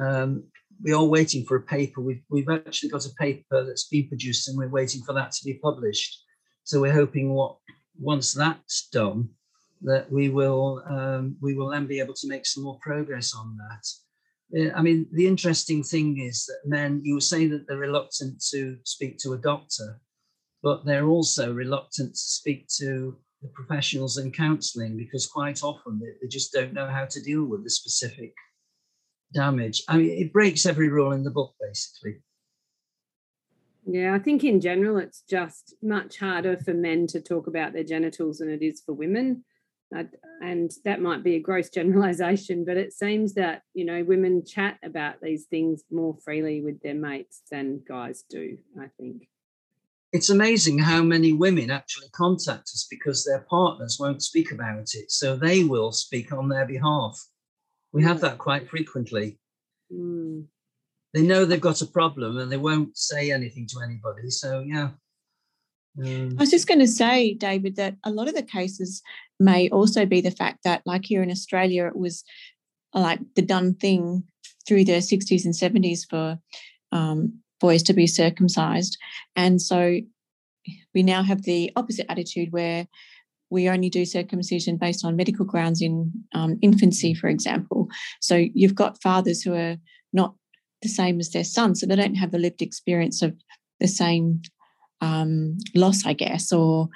um, 0.00 0.44
we 0.82 0.92
are 0.92 1.04
waiting 1.04 1.44
for 1.44 1.56
a 1.56 1.62
paper. 1.62 2.00
We've 2.00 2.22
we've 2.30 2.48
actually 2.48 2.90
got 2.90 3.06
a 3.06 3.14
paper 3.18 3.64
that's 3.64 3.88
been 3.88 4.08
produced, 4.08 4.48
and 4.48 4.56
we're 4.56 4.68
waiting 4.68 5.02
for 5.02 5.12
that 5.14 5.32
to 5.32 5.44
be 5.44 5.54
published. 5.62 6.22
So 6.64 6.80
we're 6.80 6.92
hoping 6.92 7.34
what 7.34 7.56
once 7.98 8.32
that's 8.32 8.88
done, 8.88 9.28
that 9.84 10.10
we 10.10 10.28
will 10.28 10.82
um, 10.88 11.36
we 11.40 11.54
will 11.54 11.70
then 11.70 11.86
be 11.86 12.00
able 12.00 12.14
to 12.14 12.28
make 12.28 12.46
some 12.46 12.62
more 12.62 12.78
progress 12.80 13.34
on 13.34 13.56
that. 13.56 14.72
I 14.76 14.82
mean, 14.82 15.06
the 15.12 15.26
interesting 15.26 15.82
thing 15.82 16.20
is 16.20 16.44
that 16.44 16.68
men, 16.68 17.00
you 17.02 17.14
were 17.14 17.22
saying 17.22 17.50
that 17.50 17.66
they're 17.66 17.78
reluctant 17.78 18.42
to 18.50 18.76
speak 18.84 19.16
to 19.18 19.32
a 19.32 19.38
doctor, 19.38 19.98
but 20.62 20.84
they're 20.84 21.06
also 21.06 21.54
reluctant 21.54 22.12
to 22.12 22.20
speak 22.20 22.68
to 22.78 23.16
the 23.40 23.48
professionals 23.48 24.18
in 24.18 24.30
counselling 24.30 24.96
because 24.96 25.26
quite 25.26 25.62
often 25.62 25.98
they, 25.98 26.12
they, 26.20 26.28
just 26.28 26.52
don't 26.52 26.74
know 26.74 26.86
how 26.86 27.06
to 27.06 27.22
deal 27.22 27.44
with 27.44 27.64
the 27.64 27.70
specific 27.70 28.34
damage. 29.32 29.82
I 29.88 29.96
mean, 29.96 30.10
it 30.10 30.32
breaks 30.32 30.66
every 30.66 30.88
rule 30.88 31.12
in 31.12 31.24
the 31.24 31.30
book, 31.30 31.54
basically. 31.60 32.20
Yeah, 33.84 34.14
I 34.14 34.20
think 34.20 34.44
in 34.44 34.60
general, 34.60 34.98
it's 34.98 35.22
just 35.28 35.74
much 35.82 36.18
harder 36.18 36.56
for 36.56 36.72
men 36.72 37.06
to 37.08 37.20
talk 37.20 37.48
about 37.48 37.72
their 37.72 37.84
genitals 37.84 38.38
than 38.38 38.48
it 38.48 38.62
is 38.62 38.82
for 38.84 38.92
women. 38.92 39.44
And 40.40 40.70
that 40.84 41.00
might 41.00 41.22
be 41.22 41.36
a 41.36 41.40
gross 41.40 41.68
generalization, 41.74 42.64
but 42.64 42.76
it 42.76 42.92
seems 42.92 43.34
that, 43.34 43.62
you 43.74 43.84
know, 43.84 44.04
women 44.04 44.44
chat 44.44 44.78
about 44.82 45.16
these 45.22 45.44
things 45.46 45.82
more 45.90 46.16
freely 46.24 46.62
with 46.62 46.80
their 46.82 46.94
mates 46.94 47.42
than 47.50 47.82
guys 47.86 48.24
do, 48.28 48.58
I 48.80 48.86
think. 48.98 49.28
It's 50.12 50.30
amazing 50.30 50.78
how 50.78 51.02
many 51.02 51.32
women 51.32 51.70
actually 51.70 52.08
contact 52.12 52.64
us 52.74 52.86
because 52.90 53.24
their 53.24 53.46
partners 53.48 53.96
won't 53.98 54.22
speak 54.22 54.52
about 54.52 54.94
it. 54.94 55.10
So 55.10 55.36
they 55.36 55.64
will 55.64 55.90
speak 55.90 56.32
on 56.32 56.48
their 56.48 56.66
behalf. 56.66 57.18
We 57.92 58.02
have 58.02 58.20
that 58.20 58.38
quite 58.38 58.68
frequently. 58.68 59.38
Mm 59.92 60.44
they 61.12 61.22
know 61.22 61.44
they've 61.44 61.60
got 61.60 61.82
a 61.82 61.86
problem 61.86 62.38
and 62.38 62.50
they 62.50 62.56
won't 62.56 62.96
say 62.96 63.30
anything 63.30 63.66
to 63.68 63.80
anybody. 63.80 64.30
So 64.30 64.60
yeah. 64.60 64.90
Um, 65.98 66.36
I 66.38 66.42
was 66.42 66.50
just 66.50 66.66
going 66.66 66.80
to 66.80 66.88
say, 66.88 67.34
David, 67.34 67.76
that 67.76 67.96
a 68.04 68.10
lot 68.10 68.28
of 68.28 68.34
the 68.34 68.42
cases 68.42 69.02
may 69.38 69.68
also 69.68 70.06
be 70.06 70.20
the 70.20 70.30
fact 70.30 70.60
that, 70.64 70.82
like 70.86 71.04
here 71.04 71.22
in 71.22 71.30
Australia, 71.30 71.86
it 71.86 71.96
was 71.96 72.24
like 72.94 73.20
the 73.36 73.42
done 73.42 73.74
thing 73.74 74.24
through 74.66 74.84
the 74.84 74.92
60s 74.92 75.44
and 75.44 75.54
70s 75.54 76.06
for 76.08 76.38
um, 76.92 77.40
boys 77.60 77.82
to 77.84 77.92
be 77.92 78.06
circumcised. 78.06 78.96
And 79.36 79.60
so 79.60 79.98
we 80.94 81.02
now 81.02 81.22
have 81.22 81.42
the 81.42 81.72
opposite 81.76 82.10
attitude 82.10 82.52
where 82.52 82.86
we 83.50 83.68
only 83.68 83.90
do 83.90 84.04
circumcision 84.04 84.78
based 84.78 85.04
on 85.04 85.16
medical 85.16 85.44
grounds 85.44 85.82
in 85.82 86.10
um, 86.34 86.58
infancy, 86.62 87.12
for 87.12 87.28
example. 87.28 87.88
So 88.20 88.46
you've 88.54 88.74
got 88.74 89.02
fathers 89.02 89.42
who 89.42 89.54
are 89.54 89.76
not 90.12 90.34
the 90.80 90.88
same 90.88 91.20
as 91.20 91.30
their 91.30 91.44
son, 91.44 91.74
so 91.74 91.86
they 91.86 91.96
don't 91.96 92.14
have 92.14 92.30
the 92.30 92.38
lived 92.38 92.62
experience 92.62 93.20
of 93.20 93.34
the 93.78 93.88
same 93.88 94.40
um, 95.02 95.58
loss, 95.74 96.06
I 96.06 96.14
guess, 96.14 96.52
or 96.52 96.88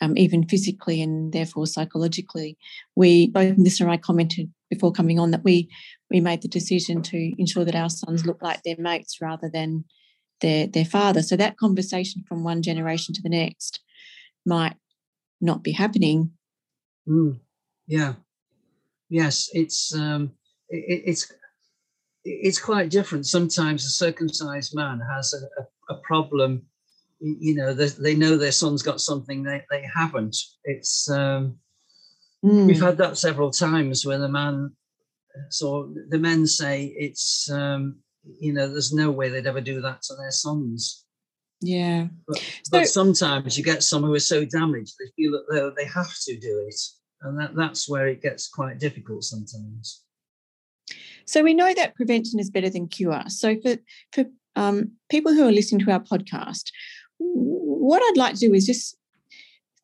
um, 0.00 0.16
even 0.16 0.46
physically 0.46 1.02
and 1.02 1.32
therefore 1.32 1.66
psychologically. 1.66 2.56
We 2.94 3.28
both 3.28 3.56
Melissa 3.56 3.84
and 3.84 3.92
I 3.92 3.96
commented 3.96 4.52
before 4.70 4.92
coming 4.92 5.18
on 5.18 5.32
that 5.32 5.42
we 5.42 5.68
we 6.10 6.20
made 6.20 6.42
the 6.42 6.48
decision 6.48 7.02
to 7.02 7.32
ensure 7.38 7.64
that 7.64 7.74
our 7.74 7.90
sons 7.90 8.26
look 8.26 8.42
like 8.42 8.62
their 8.62 8.76
mates 8.78 9.18
rather 9.20 9.50
than 9.52 9.84
their 10.42 10.66
their 10.66 10.84
father. 10.84 11.22
So 11.22 11.36
that 11.36 11.56
conversation 11.56 12.22
from 12.28 12.44
one 12.44 12.62
generation 12.62 13.14
to 13.14 13.22
the 13.22 13.30
next 13.30 13.80
might 14.44 14.76
not 15.40 15.62
be 15.62 15.72
happening. 15.72 16.30
Mm, 17.08 17.40
yeah. 17.86 18.14
Yes, 19.08 19.48
it's 19.52 19.94
um, 19.94 20.32
it, 20.68 21.02
it's 21.06 21.32
it's 22.24 22.58
quite 22.58 22.90
different. 22.90 23.26
Sometimes 23.26 23.84
a 23.84 23.88
circumcised 23.88 24.74
man 24.74 25.00
has 25.00 25.32
a, 25.32 25.62
a, 25.62 25.94
a 25.94 26.00
problem. 26.00 26.66
You 27.20 27.54
know, 27.54 27.72
they, 27.72 27.86
they, 27.86 28.14
know 28.14 28.36
their 28.36 28.52
son's 28.52 28.82
got 28.82 29.00
something 29.00 29.42
they, 29.42 29.62
they 29.70 29.86
haven't. 29.94 30.36
It's 30.64 31.10
um, 31.10 31.56
mm. 32.44 32.66
we've 32.66 32.80
had 32.80 32.98
that 32.98 33.16
several 33.16 33.50
times 33.50 34.04
where 34.04 34.18
the 34.18 34.28
man, 34.28 34.72
so 35.50 35.94
the 36.08 36.18
men 36.18 36.46
say 36.46 36.94
it's 36.96 37.50
um, 37.50 37.96
you 38.40 38.52
know, 38.52 38.68
there's 38.68 38.92
no 38.92 39.10
way 39.10 39.28
they'd 39.28 39.46
ever 39.46 39.60
do 39.60 39.80
that 39.80 40.02
to 40.02 40.14
their 40.14 40.30
sons. 40.30 41.04
Yeah, 41.62 42.08
but, 42.28 42.36
so, 42.36 42.70
but 42.70 42.88
sometimes 42.88 43.56
you 43.56 43.64
get 43.64 43.82
some 43.82 44.02
who 44.02 44.12
are 44.14 44.20
so 44.20 44.44
damaged 44.44 44.94
they 44.98 45.10
feel 45.16 45.32
that 45.32 45.74
they 45.76 45.86
have 45.86 46.12
to 46.24 46.38
do 46.38 46.66
it, 46.68 46.80
and 47.22 47.40
that, 47.40 47.54
that's 47.54 47.88
where 47.88 48.08
it 48.08 48.20
gets 48.20 48.48
quite 48.48 48.78
difficult 48.78 49.24
sometimes. 49.24 50.02
So 51.24 51.42
we 51.42 51.54
know 51.54 51.72
that 51.74 51.94
prevention 51.94 52.38
is 52.38 52.50
better 52.50 52.70
than 52.70 52.88
cure. 52.88 53.24
So 53.28 53.56
for 53.60 53.76
for 54.12 54.24
um, 54.54 54.92
people 55.10 55.32
who 55.32 55.46
are 55.46 55.52
listening 55.52 55.84
to 55.84 55.92
our 55.92 56.00
podcast, 56.00 56.64
what 57.18 58.02
I'd 58.02 58.16
like 58.16 58.34
to 58.34 58.40
do 58.40 58.54
is 58.54 58.66
just 58.66 58.96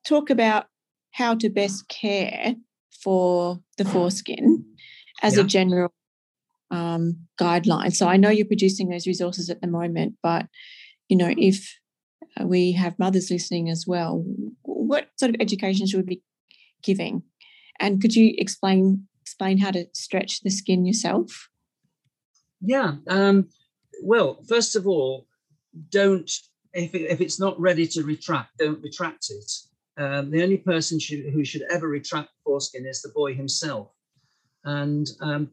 talk 0.07 0.31
about 0.31 0.67
how 1.13 1.35
to 1.35 1.49
best 1.49 1.89
care 1.89 2.55
for 3.03 3.61
the 3.79 3.85
foreskin 3.85 4.65
as 5.23 5.37
yeah. 5.37 5.43
a 5.43 5.47
general 5.47 5.93
um, 6.71 7.19
guideline. 7.41 7.95
So 7.95 8.09
I 8.09 8.17
know 8.17 8.31
you're 8.31 8.47
producing 8.47 8.89
those 8.89 9.07
resources 9.07 9.51
at 9.51 9.61
the 9.61 9.67
moment, 9.67 10.17
but 10.23 10.47
you 11.09 11.17
know 11.17 11.33
if 11.37 11.79
we 12.41 12.73
have 12.73 12.99
mothers 12.99 13.31
listening 13.31 13.69
as 13.69 13.85
well, 13.87 14.25
what 14.63 15.09
sort 15.19 15.31
of 15.31 15.37
education 15.41 15.87
should 15.87 16.01
we 16.01 16.17
be 16.17 16.23
giving? 16.83 17.23
And 17.79 18.01
could 18.01 18.15
you 18.15 18.35
explain 18.39 19.07
explain 19.21 19.59
how 19.59 19.71
to 19.71 19.87
stretch 19.93 20.41
the 20.41 20.51
skin 20.51 20.85
yourself? 20.85 21.49
Yeah. 22.61 22.97
Um, 23.09 23.49
well, 24.03 24.43
first 24.49 24.77
of 24.77 24.87
all, 24.87 25.27
don't 25.91 26.31
if, 26.75 26.95
it, 26.95 27.11
if 27.11 27.21
it's 27.21 27.41
not 27.41 27.59
ready 27.61 27.87
to 27.89 28.03
retract, 28.03 28.59
don't 28.59 28.83
retract 28.83 29.31
it. 29.31 29.51
Um, 29.99 30.31
the 30.31 30.43
only 30.43 30.59
person 30.59 30.99
should, 30.99 31.27
who 31.33 31.45
should 31.45 31.63
ever 31.71 31.89
retract 31.89 32.31
foreskin 32.45 32.87
is 32.87 33.03
the 33.03 33.13
boy 33.15 33.35
himself, 33.35 33.89
and 34.65 35.07
um, 35.21 35.51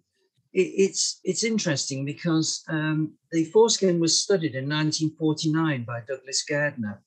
it, 0.54 0.62
it's 0.62 1.20
it's 1.26 1.44
interesting 1.44 2.06
because 2.06 2.64
um, 2.70 3.16
the 3.34 3.44
foreskin 3.46 4.00
was 4.00 4.24
studied 4.24 4.56
in 4.56 4.70
1949 4.70 5.84
by 5.84 6.00
Douglas 6.08 6.46
Gairdner, 6.50 7.00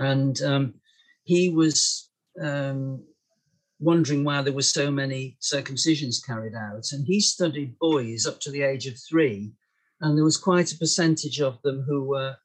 and 0.00 0.42
um, 0.42 0.74
he 1.22 1.50
was 1.50 2.10
um, 2.42 3.04
wondering 3.78 4.24
why 4.24 4.42
there 4.42 4.52
were 4.52 4.62
so 4.62 4.90
many 4.90 5.36
circumcisions 5.40 6.24
carried 6.24 6.54
out. 6.54 6.86
And 6.92 7.06
he 7.06 7.20
studied 7.20 7.78
boys 7.78 8.26
up 8.26 8.40
to 8.40 8.50
the 8.50 8.62
age 8.62 8.86
of 8.86 8.94
three, 8.98 9.52
and 10.00 10.16
there 10.16 10.24
was 10.24 10.36
quite 10.36 10.72
a 10.72 10.78
percentage 10.78 11.40
of 11.40 11.60
them 11.62 11.84
who 11.86 12.04
were 12.04 12.36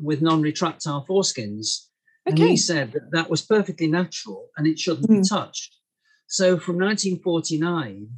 with 0.00 0.22
non-retractile 0.22 1.06
foreskins. 1.06 1.86
Okay. 2.28 2.42
And 2.42 2.50
he 2.50 2.56
said 2.56 2.92
that 2.92 3.10
that 3.12 3.30
was 3.30 3.42
perfectly 3.42 3.86
natural 3.86 4.48
and 4.56 4.66
it 4.66 4.78
shouldn't 4.78 5.06
mm. 5.06 5.10
be 5.10 5.16
hmm. 5.16 5.22
touched. 5.22 5.76
So 6.26 6.58
from 6.58 6.76
1949, 6.76 8.08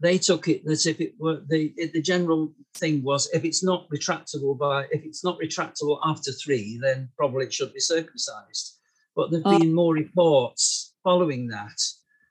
they 0.00 0.18
took 0.18 0.48
it 0.48 0.62
as 0.68 0.86
if 0.86 1.00
it 1.00 1.14
were 1.18 1.40
the 1.48 1.72
the 1.94 2.02
general 2.02 2.52
thing 2.74 3.02
was 3.02 3.30
if 3.32 3.44
it's 3.44 3.64
not 3.64 3.88
retractable 3.88 4.58
by 4.58 4.84
if 4.90 5.02
it's 5.04 5.24
not 5.24 5.38
retractable 5.38 5.98
after 6.04 6.30
three, 6.32 6.78
then 6.82 7.08
probably 7.16 7.46
it 7.46 7.54
should 7.54 7.72
be 7.72 7.80
circumcised. 7.80 8.78
But 9.16 9.30
there've 9.30 9.46
oh. 9.46 9.58
been 9.58 9.72
more 9.72 9.94
reports 9.94 10.94
following 11.02 11.48
that 11.48 11.80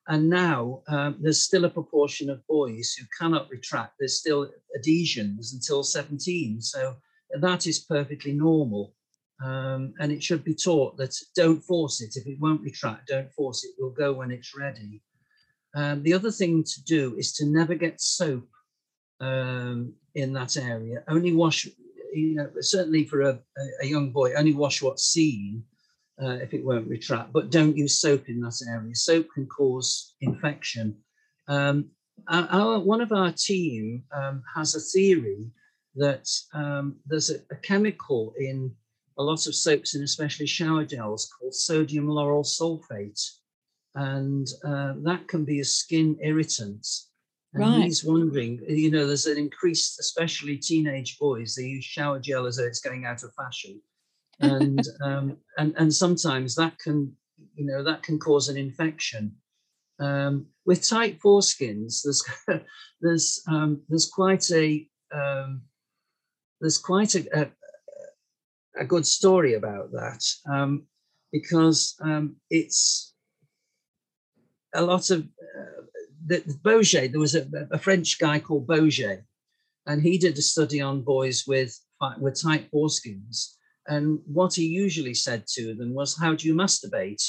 and 0.08 0.30
now 0.30 0.82
um, 0.90 1.18
there's 1.22 1.42
still 1.42 1.66
a 1.66 1.70
proportion 1.70 2.30
of 2.30 2.46
boys 2.48 2.94
who 2.94 3.06
cannot 3.18 3.50
retract. 3.50 3.94
There's 4.00 4.20
still 4.20 4.50
adhesions 4.76 5.54
until 5.54 5.84
17. 5.84 6.62
So 6.62 6.96
that 7.42 7.68
is 7.68 7.80
perfectly 7.80 8.34
normal. 8.34 8.94
Um, 9.44 9.94
and 10.00 10.12
it 10.12 10.24
should 10.24 10.44
be 10.44 10.56
taught 10.56 10.96
that 10.98 11.16
don't 11.36 11.62
force 11.62 12.02
it. 12.02 12.16
If 12.16 12.28
it 12.28 12.40
won't 12.40 12.62
retract, 12.62 13.08
don't 13.08 13.32
force 13.34 13.64
it. 13.64 13.72
We'll 13.78 13.90
go 13.90 14.14
when 14.14 14.32
it's 14.32 14.56
ready. 14.58 15.02
Um, 15.76 16.04
the 16.04 16.14
other 16.14 16.32
thing 16.32 16.64
to 16.64 16.84
do 16.84 17.16
is 17.18 17.34
to 17.34 17.46
never 17.46 17.76
get 17.76 18.00
soap 18.00 18.48
um, 19.20 19.94
in 20.16 20.34
that 20.34 20.56
area. 20.56 21.04
Only 21.08 21.34
wash, 21.34 21.68
you 22.14 22.36
know, 22.36 22.50
certainly 22.62 23.06
for 23.06 23.22
a, 23.22 23.40
a 23.82 23.86
young 23.86 24.12
boy, 24.12 24.34
only 24.36 24.54
wash 24.54 24.82
what's 24.82 25.06
seen 25.06 25.64
uh, 26.22 26.38
if 26.42 26.54
it 26.54 26.64
won't 26.64 26.88
retract, 26.88 27.34
but 27.34 27.50
don't 27.50 27.76
use 27.76 28.00
soap 28.00 28.30
in 28.30 28.40
that 28.42 28.62
area. 28.70 28.96
Soap 28.96 29.28
can 29.34 29.48
cause 29.48 30.16
infection. 30.22 30.96
Um, 31.48 31.90
our, 32.28 32.80
one 32.80 33.02
of 33.02 33.12
our 33.12 33.32
team 33.32 34.04
um, 34.16 34.44
has 34.56 34.76
a 34.76 34.80
theory 34.80 35.52
that 35.96 36.28
um, 36.54 36.98
there's 37.06 37.30
a, 37.30 37.36
a, 37.52 37.56
chemical 37.62 38.34
in 38.40 38.72
a 39.18 39.24
lot 39.24 39.46
of 39.46 39.54
soaps 39.54 39.94
and 39.94 40.04
especially 40.04 40.48
shower 40.48 40.84
gels 40.84 41.32
called 41.40 41.54
sodium 41.54 42.08
lauryl 42.08 42.46
sulfate. 42.46 43.22
And 43.96 44.48
uh, 44.66 44.94
that 45.04 45.28
can 45.28 45.46
be 45.46 45.60
a 45.60 45.66
skin 45.66 46.18
irritant. 46.22 46.88
And 47.54 47.64
right. 47.64 47.84
he's 47.84 48.04
wondering, 48.04 48.60
you 48.68 48.90
know, 48.90 49.06
there's 49.06 49.28
an 49.28 49.38
increased, 49.38 50.00
especially 50.00 50.58
teenage 50.58 51.20
boys, 51.20 51.54
they 51.54 51.66
use 51.66 51.86
shower 51.86 52.20
gel 52.20 52.48
as 52.48 52.58
though 52.58 52.66
it's 52.66 52.80
going 52.80 53.06
out 53.06 53.22
of 53.22 53.32
fashion 53.36 53.80
and 54.40 54.82
um, 55.04 55.38
and 55.58 55.74
and 55.78 55.94
sometimes 55.94 56.56
that 56.56 56.78
can 56.80 57.14
you 57.56 57.66
know 57.66 57.84
that 57.84 58.04
can 58.04 58.20
cause 58.20 58.50
an 58.50 58.58
infection. 58.58 59.36
Um, 60.00 60.48
with 60.66 60.88
tight 60.88 61.20
foreskins, 61.20 62.02
there's 62.04 62.24
there's 63.02 63.44
um, 63.48 63.82
there's 63.90 64.10
quite 64.10 64.50
a 64.52 64.88
um, 65.14 65.62
there's 66.64 66.78
quite 66.78 67.14
a, 67.14 67.42
a, 67.42 67.48
a 68.80 68.86
good 68.86 69.06
story 69.06 69.56
about 69.56 69.92
that 69.92 70.24
um, 70.50 70.88
because 71.32 71.96
um, 72.02 72.38
it's 72.50 73.14
a 74.74 74.82
lot 74.82 75.10
of 75.10 75.20
uh, 75.22 75.82
the, 76.26 76.38
the. 76.64 77.10
There 77.12 77.20
was 77.20 77.36
a, 77.36 77.46
a, 77.70 77.78
French 77.78 78.18
guy 78.18 78.40
called 78.40 78.66
Beaugé, 78.66 79.24
and 79.86 80.02
he 80.02 80.18
did 80.18 80.38
a 80.38 80.42
study 80.42 80.80
on 80.80 81.02
boys 81.02 81.44
with 81.46 81.78
with 82.18 82.42
tight 82.42 82.72
foreskins, 82.72 83.56
and 83.88 84.20
what 84.26 84.54
he 84.54 84.66
usually 84.66 85.14
said 85.14 85.46
to 85.56 85.76
them 85.76 85.94
was, 85.94 86.18
How 86.18 86.34
do 86.34 86.48
you 86.48 86.56
masturbate? 86.56 87.24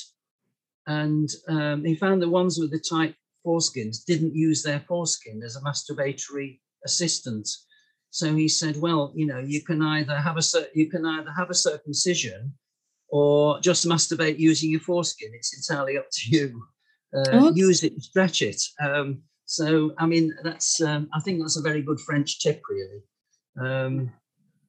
And 0.86 1.28
um, 1.48 1.84
he 1.84 1.96
found 1.96 2.22
the 2.22 2.28
ones 2.28 2.58
with 2.58 2.70
the 2.70 2.78
tight 2.78 3.16
foreskins 3.44 4.04
didn't 4.04 4.36
use 4.36 4.62
their 4.62 4.80
foreskin 4.80 5.42
as 5.42 5.56
a 5.56 5.60
masturbatory 5.60 6.60
assistant. 6.84 7.48
So 8.14 8.32
he 8.32 8.46
said, 8.46 8.80
"Well, 8.80 9.12
you 9.16 9.26
know, 9.26 9.40
you 9.40 9.60
can 9.60 9.82
either 9.82 10.14
have 10.14 10.36
a 10.36 10.42
you 10.72 10.88
can 10.88 11.04
either 11.04 11.32
have 11.36 11.50
a 11.50 11.54
circumcision, 11.54 12.54
or 13.08 13.58
just 13.58 13.88
masturbate 13.88 14.38
using 14.38 14.70
your 14.70 14.78
foreskin. 14.78 15.32
It's 15.34 15.52
entirely 15.56 15.98
up 15.98 16.06
to 16.12 16.30
you. 16.30 16.62
Uh. 17.12 17.50
Use 17.56 17.82
it, 17.82 18.00
stretch 18.00 18.40
it." 18.40 18.62
Um, 18.80 19.22
so, 19.46 19.94
I 19.98 20.06
mean, 20.06 20.32
that's 20.44 20.80
um, 20.80 21.08
I 21.12 21.18
think 21.18 21.40
that's 21.40 21.56
a 21.56 21.60
very 21.60 21.82
good 21.82 21.98
French 21.98 22.38
tip, 22.38 22.62
really. 22.70 23.02
Um, 23.60 24.12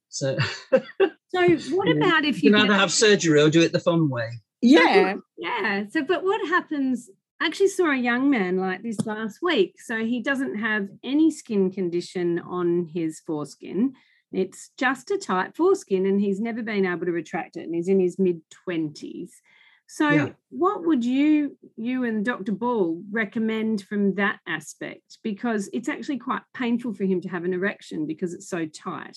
so, 0.08 0.36
so 0.72 1.48
what 1.76 1.88
about 1.88 2.24
if 2.24 2.42
you, 2.42 2.50
you 2.50 2.56
can 2.56 2.64
either 2.64 2.74
have 2.74 2.92
surgery 2.92 3.40
or 3.40 3.48
do 3.48 3.62
it 3.62 3.70
the 3.70 3.78
fun 3.78 4.10
way? 4.10 4.28
Yeah, 4.60 5.14
yeah. 5.38 5.84
So, 5.90 6.02
but 6.02 6.24
what 6.24 6.44
happens? 6.48 7.08
I 7.40 7.46
actually 7.46 7.68
saw 7.68 7.90
a 7.90 7.96
young 7.96 8.30
man 8.30 8.56
like 8.56 8.82
this 8.82 9.04
last 9.04 9.40
week. 9.42 9.80
So 9.80 10.04
he 10.04 10.22
doesn't 10.22 10.56
have 10.56 10.88
any 11.04 11.30
skin 11.30 11.70
condition 11.70 12.38
on 12.38 12.86
his 12.92 13.20
foreskin. 13.20 13.94
It's 14.32 14.70
just 14.76 15.10
a 15.10 15.18
tight 15.18 15.56
foreskin, 15.56 16.06
and 16.06 16.20
he's 16.20 16.40
never 16.40 16.62
been 16.62 16.84
able 16.84 17.06
to 17.06 17.12
retract 17.12 17.56
it. 17.56 17.64
And 17.64 17.74
he's 17.74 17.88
in 17.88 18.00
his 18.00 18.18
mid 18.18 18.40
twenties. 18.50 19.40
So, 19.88 20.10
yeah. 20.10 20.28
what 20.50 20.84
would 20.84 21.04
you, 21.04 21.56
you 21.76 22.02
and 22.04 22.24
Dr. 22.24 22.50
Ball, 22.50 23.00
recommend 23.10 23.82
from 23.82 24.14
that 24.16 24.40
aspect? 24.46 25.18
Because 25.22 25.70
it's 25.72 25.88
actually 25.88 26.18
quite 26.18 26.42
painful 26.54 26.92
for 26.92 27.04
him 27.04 27.20
to 27.20 27.28
have 27.28 27.44
an 27.44 27.54
erection 27.54 28.04
because 28.04 28.34
it's 28.34 28.48
so 28.48 28.66
tight. 28.66 29.16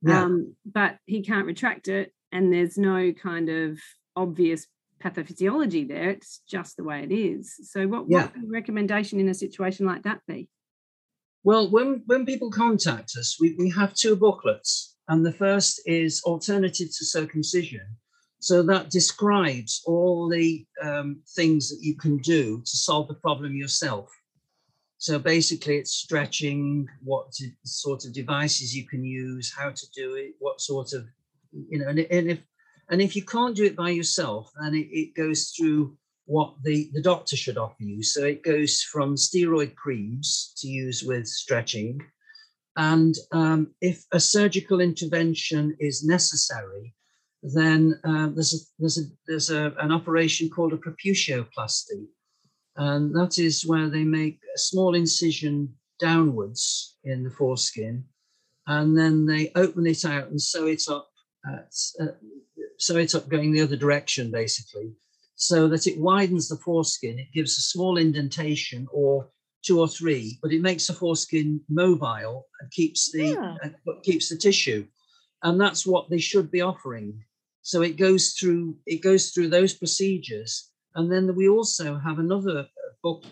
Yeah. 0.00 0.22
Um, 0.22 0.56
but 0.64 0.96
he 1.04 1.22
can't 1.22 1.46
retract 1.46 1.88
it, 1.88 2.14
and 2.32 2.52
there's 2.52 2.78
no 2.78 3.12
kind 3.12 3.50
of 3.50 3.78
obvious 4.16 4.66
pathophysiology 5.02 5.86
there. 5.86 6.10
It's 6.10 6.42
just 6.48 6.76
the 6.76 6.84
way 6.84 7.02
it 7.02 7.12
is. 7.12 7.54
So, 7.70 7.86
what, 7.86 8.06
yeah. 8.08 8.24
what 8.24 8.36
would 8.36 8.50
recommendation 8.50 9.20
in 9.20 9.28
a 9.28 9.34
situation 9.34 9.86
like 9.86 10.02
that 10.04 10.20
be? 10.26 10.48
Well, 11.44 11.70
when, 11.70 12.02
when 12.06 12.26
people 12.26 12.50
contact 12.50 13.12
us, 13.18 13.38
we, 13.40 13.54
we 13.58 13.70
have 13.70 13.94
two 13.94 14.16
booklets, 14.16 14.96
and 15.08 15.24
the 15.24 15.32
first 15.32 15.80
is 15.86 16.22
Alternative 16.24 16.88
to 16.88 17.04
Circumcision. 17.04 17.86
So 18.40 18.62
that 18.62 18.90
describes 18.90 19.82
all 19.84 20.28
the 20.28 20.64
um, 20.82 21.22
things 21.34 21.70
that 21.70 21.78
you 21.80 21.96
can 21.96 22.18
do 22.18 22.60
to 22.60 22.76
solve 22.76 23.08
the 23.08 23.14
problem 23.14 23.56
yourself. 23.56 24.10
So 24.98 25.18
basically, 25.18 25.76
it's 25.76 25.92
stretching, 25.92 26.86
what 27.02 27.32
sort 27.64 28.04
of 28.04 28.12
devices 28.12 28.74
you 28.74 28.86
can 28.86 29.04
use, 29.04 29.52
how 29.56 29.70
to 29.70 29.86
do 29.94 30.14
it, 30.14 30.34
what 30.38 30.60
sort 30.60 30.92
of, 30.92 31.06
you 31.52 31.78
know, 31.78 31.88
and, 31.88 31.98
and 31.98 32.30
if 32.30 32.40
and 32.90 33.00
if 33.02 33.14
you 33.14 33.22
can't 33.22 33.56
do 33.56 33.64
it 33.64 33.76
by 33.76 33.90
yourself, 33.90 34.50
then 34.60 34.74
it, 34.74 34.88
it 34.90 35.14
goes 35.14 35.50
through 35.50 35.96
what 36.26 36.54
the, 36.62 36.90
the 36.92 37.02
doctor 37.02 37.36
should 37.36 37.56
offer 37.56 37.82
you. 37.82 38.02
So 38.02 38.24
it 38.24 38.42
goes 38.42 38.82
from 38.82 39.16
steroid 39.16 39.74
creams 39.74 40.52
to 40.58 40.68
use 40.68 41.02
with 41.02 41.26
stretching. 41.26 42.00
And 42.76 43.14
um, 43.32 43.74
if 43.80 44.04
a 44.12 44.20
surgical 44.20 44.80
intervention 44.80 45.76
is 45.80 46.04
necessary, 46.04 46.94
then 47.42 47.98
uh, 48.04 48.28
there's, 48.34 48.54
a, 48.54 48.58
there's, 48.78 48.98
a, 48.98 49.02
there's 49.26 49.50
a, 49.50 49.72
an 49.80 49.90
operation 49.90 50.50
called 50.50 50.72
a 50.72 50.76
preputioplasty. 50.76 52.06
And 52.76 53.14
that 53.14 53.38
is 53.38 53.66
where 53.66 53.88
they 53.88 54.04
make 54.04 54.38
a 54.54 54.58
small 54.58 54.94
incision 54.94 55.74
downwards 55.98 56.96
in 57.04 57.24
the 57.24 57.30
foreskin, 57.30 58.04
and 58.66 58.96
then 58.96 59.26
they 59.26 59.50
open 59.56 59.86
it 59.86 60.04
out 60.04 60.28
and 60.28 60.40
sew 60.40 60.66
it 60.66 60.82
up, 60.88 61.08
at, 61.46 61.74
sew 62.78 62.96
it 62.96 63.14
up 63.14 63.28
going 63.28 63.52
the 63.52 63.60
other 63.60 63.76
direction, 63.76 64.30
basically, 64.30 64.92
so 65.36 65.68
that 65.68 65.86
it 65.86 65.98
widens 65.98 66.48
the 66.48 66.56
foreskin. 66.56 67.18
It 67.18 67.32
gives 67.32 67.58
a 67.58 67.62
small 67.62 67.96
indentation 67.96 68.86
or 68.92 69.28
two 69.62 69.80
or 69.80 69.88
three, 69.88 70.38
but 70.42 70.52
it 70.52 70.62
makes 70.62 70.86
the 70.86 70.94
foreskin 70.94 71.60
mobile 71.68 72.46
and 72.60 72.70
keeps 72.70 73.12
the 73.12 73.28
yeah. 73.28 73.56
uh, 73.64 73.92
keeps 74.02 74.28
the 74.28 74.36
tissue, 74.36 74.86
and 75.42 75.60
that's 75.60 75.86
what 75.86 76.08
they 76.10 76.18
should 76.18 76.50
be 76.50 76.60
offering. 76.60 77.22
So 77.62 77.82
it 77.82 77.96
goes 77.96 78.32
through 78.32 78.76
it 78.86 79.02
goes 79.02 79.30
through 79.30 79.48
those 79.48 79.74
procedures, 79.74 80.70
and 80.94 81.10
then 81.10 81.34
we 81.34 81.48
also 81.48 81.98
have 81.98 82.18
another 82.18 82.66
book 83.02 83.24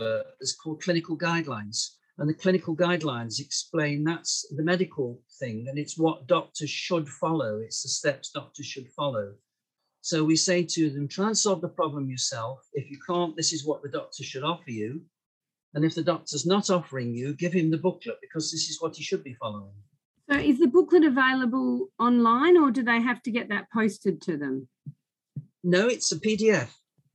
uh, 0.00 0.22
that's 0.40 0.54
called 0.54 0.82
Clinical 0.82 1.16
Guidelines, 1.16 1.96
and 2.18 2.28
the 2.28 2.34
clinical 2.34 2.76
guidelines 2.76 3.40
explain 3.40 4.04
that's 4.04 4.46
the 4.54 4.62
medical 4.62 5.20
thing, 5.38 5.66
and 5.68 5.78
it's 5.78 5.98
what 5.98 6.26
doctors 6.26 6.70
should 6.70 7.08
follow. 7.08 7.58
It's 7.58 7.82
the 7.82 7.88
steps 7.88 8.30
doctors 8.30 8.66
should 8.66 8.88
follow. 8.90 9.34
So 10.02 10.24
we 10.24 10.36
say 10.36 10.64
to 10.64 10.90
them, 10.90 11.06
try 11.06 11.28
and 11.28 11.38
solve 11.38 11.60
the 11.60 11.68
problem 11.68 12.10
yourself. 12.10 12.58
If 12.74 12.90
you 12.90 12.98
can't, 13.06 13.36
this 13.36 13.52
is 13.52 13.64
what 13.64 13.82
the 13.82 13.88
doctor 13.88 14.24
should 14.24 14.42
offer 14.42 14.70
you. 14.70 15.02
And 15.74 15.84
if 15.84 15.94
the 15.94 16.02
doctor's 16.02 16.44
not 16.44 16.70
offering 16.70 17.14
you, 17.14 17.34
give 17.34 17.52
him 17.52 17.70
the 17.70 17.78
booklet 17.78 18.18
because 18.20 18.50
this 18.50 18.68
is 18.68 18.80
what 18.80 18.96
he 18.96 19.02
should 19.02 19.24
be 19.24 19.34
following. 19.34 19.72
So 20.30 20.38
is 20.38 20.58
the 20.58 20.66
booklet 20.66 21.04
available 21.04 21.88
online 21.98 22.56
or 22.56 22.70
do 22.70 22.82
they 22.82 23.00
have 23.00 23.22
to 23.22 23.30
get 23.30 23.48
that 23.48 23.66
posted 23.72 24.20
to 24.22 24.36
them? 24.36 24.68
No, 25.64 25.86
it's 25.86 26.12
a 26.12 26.18
PDF. 26.18 26.68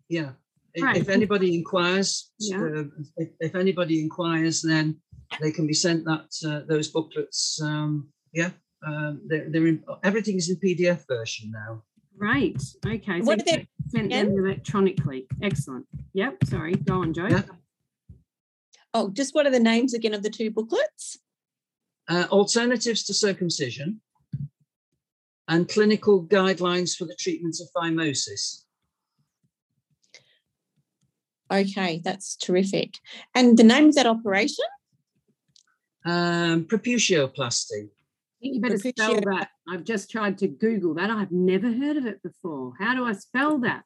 Yeah. 0.07 0.31
Right. 0.81 0.97
If 0.97 1.09
anybody 1.09 1.55
inquires, 1.55 2.31
yeah. 2.39 2.57
uh, 2.57 2.83
if, 3.17 3.29
if, 3.39 3.55
anybody 3.55 4.01
inquires, 4.01 4.61
then 4.61 4.99
they 5.41 5.51
can 5.51 5.67
be 5.67 5.73
sent 5.73 6.05
that 6.05 6.27
uh, 6.45 6.61
those 6.67 6.87
booklets. 6.89 7.59
Um, 7.61 8.09
yeah, 8.33 8.51
um, 8.85 9.21
they're, 9.27 9.49
they're 9.49 9.67
in, 9.67 9.83
everything 10.03 10.37
is 10.37 10.49
in 10.49 10.57
PDF 10.57 11.05
version 11.07 11.51
now. 11.51 11.83
Right. 12.17 12.61
Okay. 12.85 13.19
So 13.21 13.25
what 13.25 13.41
are 13.41 13.45
they 13.45 13.67
sent 13.89 14.11
them 14.11 14.31
electronically? 14.31 15.27
Excellent. 15.41 15.85
Yep. 16.13 16.43
Sorry. 16.45 16.73
Go 16.73 17.01
on, 17.01 17.13
Jo. 17.13 17.27
Yeah. 17.27 17.43
Oh, 18.93 19.09
just 19.09 19.35
what 19.35 19.45
are 19.45 19.51
the 19.51 19.59
names 19.59 19.93
again 19.93 20.13
of 20.13 20.23
the 20.23 20.29
two 20.29 20.49
booklets? 20.49 21.19
uh, 22.09 22.25
alternatives 22.31 23.03
to 23.03 23.13
circumcision, 23.13 24.01
and 25.47 25.69
clinical 25.69 26.25
guidelines 26.25 26.95
for 26.95 27.05
the 27.05 27.15
treatment 27.15 27.57
of 27.61 27.67
phimosis. 27.75 28.63
Okay, 31.51 32.01
that's 32.03 32.35
terrific. 32.35 32.95
And 33.35 33.57
the 33.57 33.63
name 33.63 33.89
of 33.89 33.95
that 33.95 34.05
operation? 34.05 34.65
Um, 36.05 36.65
preputioplasty. 36.65 37.89
You 38.39 38.61
better 38.61 38.75
Preputio- 38.75 38.93
spell 38.93 39.21
that. 39.33 39.49
I've 39.69 39.83
just 39.83 40.11
tried 40.11 40.37
to 40.39 40.47
Google 40.47 40.93
that. 40.95 41.09
I've 41.09 41.31
never 41.31 41.71
heard 41.71 41.97
of 41.97 42.05
it 42.05 42.21
before. 42.21 42.73
How 42.79 42.95
do 42.95 43.05
I 43.05 43.13
spell 43.13 43.59
that? 43.59 43.85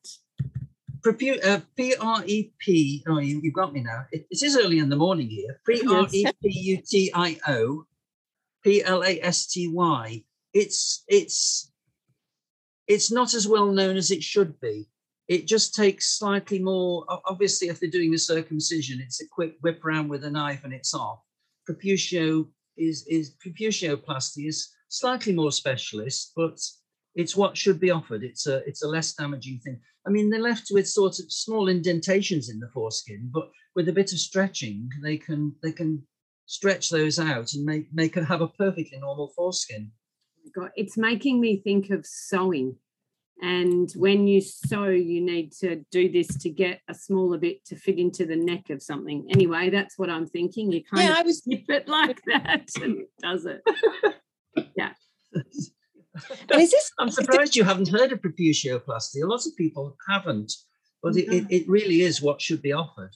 Prepu- 1.01 1.43
uh, 1.43 1.62
P 1.76 1.95
R 1.99 2.24
E 2.26 2.51
P. 2.59 3.03
Oh, 3.07 3.20
you, 3.20 3.41
have 3.43 3.53
got 3.53 3.74
me 3.74 3.82
now. 3.82 4.05
It, 4.12 4.28
it 4.30 4.43
is 4.43 4.57
early 4.57 4.80
in 4.80 4.89
the 4.89 4.95
morning 4.95 5.30
here. 5.30 5.59
P 5.66 5.82
R 5.88 6.07
E 6.12 6.26
P 6.43 6.49
U 6.49 6.82
T 6.86 7.12
I 7.14 7.39
O 7.47 7.86
P 8.64 8.84
L 8.84 9.03
A 9.03 9.20
S 9.22 9.47
T 9.47 9.68
Y. 9.70 10.24
It's 10.53 11.03
it's 11.07 11.72
it's 12.88 13.12
not 13.12 13.34
as 13.34 13.47
well 13.47 13.72
known 13.72 13.95
as 13.95 14.12
it 14.12 14.22
should 14.22 14.59
be. 14.59 14.88
It 15.32 15.48
just 15.48 15.74
takes 15.74 16.20
slightly 16.20 16.60
more. 16.60 17.06
Obviously, 17.08 17.70
if 17.70 17.80
they're 17.80 17.90
doing 17.90 18.14
a 18.14 18.18
circumcision, 18.18 19.00
it's 19.00 19.22
a 19.22 19.28
quick 19.32 19.56
whip 19.62 19.80
around 19.86 20.10
with 20.10 20.26
a 20.26 20.30
knife 20.30 20.66
and 20.66 20.74
it's 20.74 20.94
off. 20.94 21.22
Preputio 21.66 22.50
is 22.76 23.06
is 23.08 23.34
preputioplasty 23.42 24.50
is 24.50 24.68
slightly 24.90 25.32
more 25.32 25.54
specialist, 25.54 26.34
but 26.36 26.60
it's 27.16 27.34
what 27.34 27.56
should 27.56 27.80
be 27.80 27.92
offered. 27.92 28.26
It's 28.26 28.46
a 28.46 28.58
it's 28.68 28.84
a 28.84 28.90
less 28.90 29.14
damaging 29.14 29.62
thing. 29.64 29.80
I 30.06 30.10
mean, 30.10 30.30
they're 30.30 30.42
left 30.42 30.68
with 30.70 30.86
sort 30.86 31.18
of 31.20 31.32
small 31.32 31.70
indentations 31.70 32.50
in 32.50 32.60
the 32.60 32.68
foreskin, 32.68 33.30
but 33.34 33.50
with 33.74 33.88
a 33.88 33.94
bit 33.94 34.12
of 34.12 34.20
stretching, 34.20 34.90
they 35.02 35.16
can 35.16 35.56
they 35.64 35.72
can 35.72 36.06
stretch 36.46 36.90
those 36.90 37.20
out 37.20 37.54
and 37.54 37.64
make 37.64 37.88
make 37.94 38.16
have 38.16 38.42
a 38.42 38.50
perfectly 38.50 39.00
normal 39.00 39.32
foreskin. 39.34 39.94
Oh 40.46 40.52
God, 40.54 40.72
it's 40.76 40.98
making 40.98 41.40
me 41.40 41.62
think 41.64 41.90
of 41.90 42.06
sewing. 42.06 42.76
And 43.42 43.92
when 43.96 44.28
you 44.28 44.39
sew, 44.39 44.89
you 44.89 45.20
need 45.20 45.52
to 45.62 45.84
do 45.92 46.12
this 46.12 46.28
to 46.38 46.50
get 46.50 46.82
a 46.88 46.94
smaller 46.94 47.39
bit 47.39 47.66
to 47.66 47.76
fit 47.76 47.98
into 47.98 48.26
the 48.26 48.36
neck 48.36 48.70
of 48.70 48.84
something. 48.84 49.28
Anyway, 49.32 49.72
that's 49.72 49.98
what 49.98 50.12
I'm 50.12 50.28
thinking. 50.28 50.72
You 50.72 50.84
kind 50.84 51.08
yeah, 51.08 51.14
of 51.14 51.18
I 51.18 51.22
was... 51.24 51.39
snip 51.39 51.64
it 51.68 51.88
like 51.88 52.22
that 52.28 52.70
and 52.80 53.00
it 53.00 53.10
does 53.20 53.46
it. 53.46 53.62
yeah. 54.76 54.92
is 55.34 55.72
this, 56.50 56.92
I'm 57.00 57.10
surprised 57.10 57.56
you 57.56 57.64
haven't 57.64 57.89
heard 57.89 58.12
of 58.12 58.22
preputioplasty. 58.22 59.24
A 59.24 59.28
lot 59.28 59.46
of 59.48 59.58
people 59.58 59.98
haven't, 60.08 60.54
but 61.02 61.16
it, 61.16 61.34
it, 61.34 61.46
it 61.50 61.70
really 61.70 62.02
is 62.02 62.22
what 62.22 62.42
should 62.42 62.62
be 62.62 62.74
offered. 62.74 63.16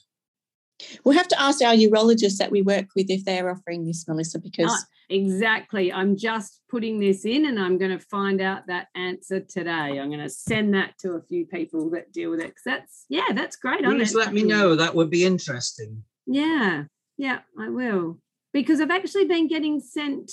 We'll 1.04 1.16
have 1.16 1.28
to 1.28 1.40
ask 1.40 1.62
our 1.62 1.74
urologists 1.74 2.36
that 2.38 2.50
we 2.50 2.62
work 2.62 2.86
with 2.94 3.10
if 3.10 3.24
they're 3.24 3.50
offering 3.50 3.86
this, 3.86 4.06
Melissa, 4.06 4.38
because. 4.38 4.70
Oh, 4.70 4.84
exactly. 5.08 5.92
I'm 5.92 6.16
just 6.16 6.60
putting 6.68 7.00
this 7.00 7.24
in 7.24 7.46
and 7.46 7.58
I'm 7.58 7.78
going 7.78 7.96
to 7.96 8.04
find 8.04 8.40
out 8.40 8.66
that 8.66 8.88
answer 8.94 9.40
today. 9.40 9.70
I'm 9.70 10.10
going 10.10 10.20
to 10.20 10.28
send 10.28 10.74
that 10.74 10.98
to 10.98 11.12
a 11.12 11.22
few 11.22 11.46
people 11.46 11.90
that 11.90 12.12
deal 12.12 12.30
with 12.30 12.40
it. 12.40 12.48
Cause 12.48 12.62
that's, 12.64 13.06
yeah, 13.08 13.32
that's 13.34 13.56
great. 13.56 13.84
Please 13.84 14.14
let 14.14 14.34
me 14.34 14.42
know. 14.42 14.74
That 14.74 14.94
would 14.94 15.10
be 15.10 15.24
interesting. 15.24 16.04
Yeah. 16.26 16.84
Yeah, 17.16 17.40
I 17.58 17.70
will. 17.70 18.18
Because 18.52 18.80
I've 18.80 18.90
actually 18.90 19.24
been 19.24 19.48
getting 19.48 19.80
sent 19.80 20.30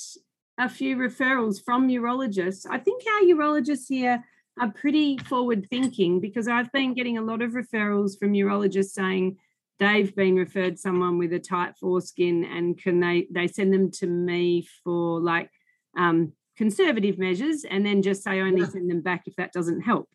a 0.60 0.70
few 0.70 0.98
referrals 0.98 1.64
from 1.64 1.88
urologists. 1.88 2.66
I 2.70 2.78
think 2.78 3.04
our 3.08 3.22
urologists 3.22 3.88
here 3.88 4.24
are 4.60 4.72
pretty 4.72 5.18
forward 5.18 5.68
thinking 5.70 6.20
because 6.20 6.48
I've 6.48 6.72
been 6.72 6.94
getting 6.94 7.18
a 7.18 7.24
lot 7.24 7.42
of 7.42 7.52
referrals 7.52 8.20
from 8.20 8.34
urologists 8.34 8.92
saying, 8.92 9.38
they've 9.80 10.16
been 10.16 10.36
referred 10.36 10.80
someone 10.80 11.18
with 11.18 11.34
a 11.34 11.40
tight 11.40 11.76
foreskin 11.80 12.44
and 12.44 12.78
can 12.78 13.00
they 13.00 13.28
they 13.32 13.48
send 13.48 13.74
them 13.74 13.92
to 13.92 14.08
me 14.08 14.68
for 14.84 15.20
like 15.20 15.50
um, 15.98 16.34
conservative 16.58 17.18
measures 17.18 17.66
and 17.70 17.86
then 17.86 18.02
just 18.02 18.24
say 18.24 18.40
only 18.40 18.62
yeah. 18.62 18.68
send 18.68 18.90
them 18.90 19.02
back 19.02 19.24
if 19.26 19.36
that 19.36 19.54
doesn't 19.54 19.82
help. 19.82 20.08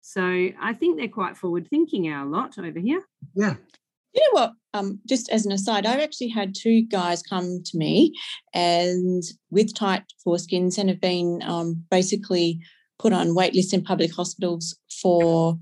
So 0.00 0.22
i 0.60 0.72
think 0.72 0.98
they're 0.98 1.08
quite 1.08 1.36
forward 1.36 1.66
thinking 1.68 2.08
our 2.08 2.26
lot 2.26 2.58
over 2.58 2.78
here. 2.78 3.02
Yeah. 3.34 3.54
You 4.12 4.22
know 4.22 4.40
what? 4.40 4.52
Um, 4.72 5.00
just 5.08 5.30
as 5.30 5.46
an 5.46 5.52
aside 5.52 5.86
i've 5.86 6.00
actually 6.00 6.28
had 6.28 6.54
two 6.54 6.82
guys 6.82 7.22
come 7.22 7.62
to 7.64 7.78
me 7.78 8.12
and 8.52 9.22
with 9.50 9.74
tight 9.74 10.02
foreskins 10.24 10.78
and 10.78 10.90
have 10.90 11.00
been 11.00 11.40
um, 11.44 11.84
basically 11.90 12.60
put 12.98 13.12
on 13.12 13.34
wait 13.34 13.54
lists 13.54 13.72
in 13.72 13.82
public 13.82 14.14
hospitals 14.14 14.78
for 15.02 15.58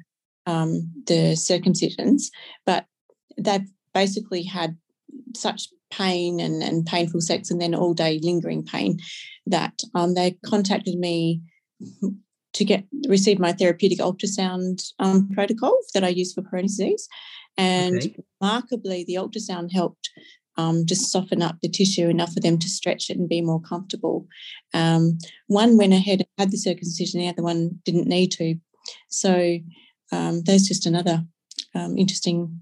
um, 0.46 0.90
the 1.06 1.34
circumcisions. 1.34 2.24
But 2.66 2.86
they've 3.38 3.68
basically 3.92 4.42
had 4.42 4.76
such 5.36 5.68
pain 5.90 6.40
and, 6.40 6.62
and 6.62 6.86
painful 6.86 7.20
sex 7.20 7.50
and 7.50 7.60
then 7.60 7.74
all 7.74 7.94
day 7.94 8.18
lingering 8.22 8.64
pain 8.64 8.98
that 9.46 9.80
um, 9.94 10.14
they 10.14 10.36
contacted 10.44 10.96
me 10.98 11.40
to 12.52 12.64
get 12.64 12.84
receive 13.08 13.38
my 13.38 13.52
therapeutic 13.52 13.98
ultrasound 13.98 14.92
um, 14.98 15.28
protocol 15.30 15.76
that 15.92 16.04
I 16.04 16.08
use 16.08 16.32
for 16.32 16.42
Peyronie's 16.42 16.76
disease. 16.76 17.08
And 17.56 17.98
okay. 17.98 18.16
remarkably, 18.40 19.04
the 19.04 19.14
ultrasound 19.14 19.72
helped 19.72 20.10
um, 20.56 20.86
just 20.86 21.10
soften 21.10 21.42
up 21.42 21.56
the 21.60 21.68
tissue 21.68 22.08
enough 22.08 22.32
for 22.32 22.40
them 22.40 22.58
to 22.58 22.68
stretch 22.68 23.10
it 23.10 23.16
and 23.16 23.28
be 23.28 23.40
more 23.40 23.60
comfortable. 23.60 24.26
Um, 24.72 25.18
one 25.48 25.76
went 25.76 25.92
ahead 25.92 26.20
and 26.20 26.28
had 26.38 26.50
the 26.50 26.56
circumcision, 26.56 27.20
the 27.20 27.28
other 27.28 27.42
one 27.42 27.80
didn't 27.84 28.08
need 28.08 28.30
to. 28.32 28.56
So 29.08 29.58
um, 30.12 30.42
there's 30.42 30.66
just 30.66 30.86
another 30.86 31.24
um, 31.74 31.98
interesting 31.98 32.60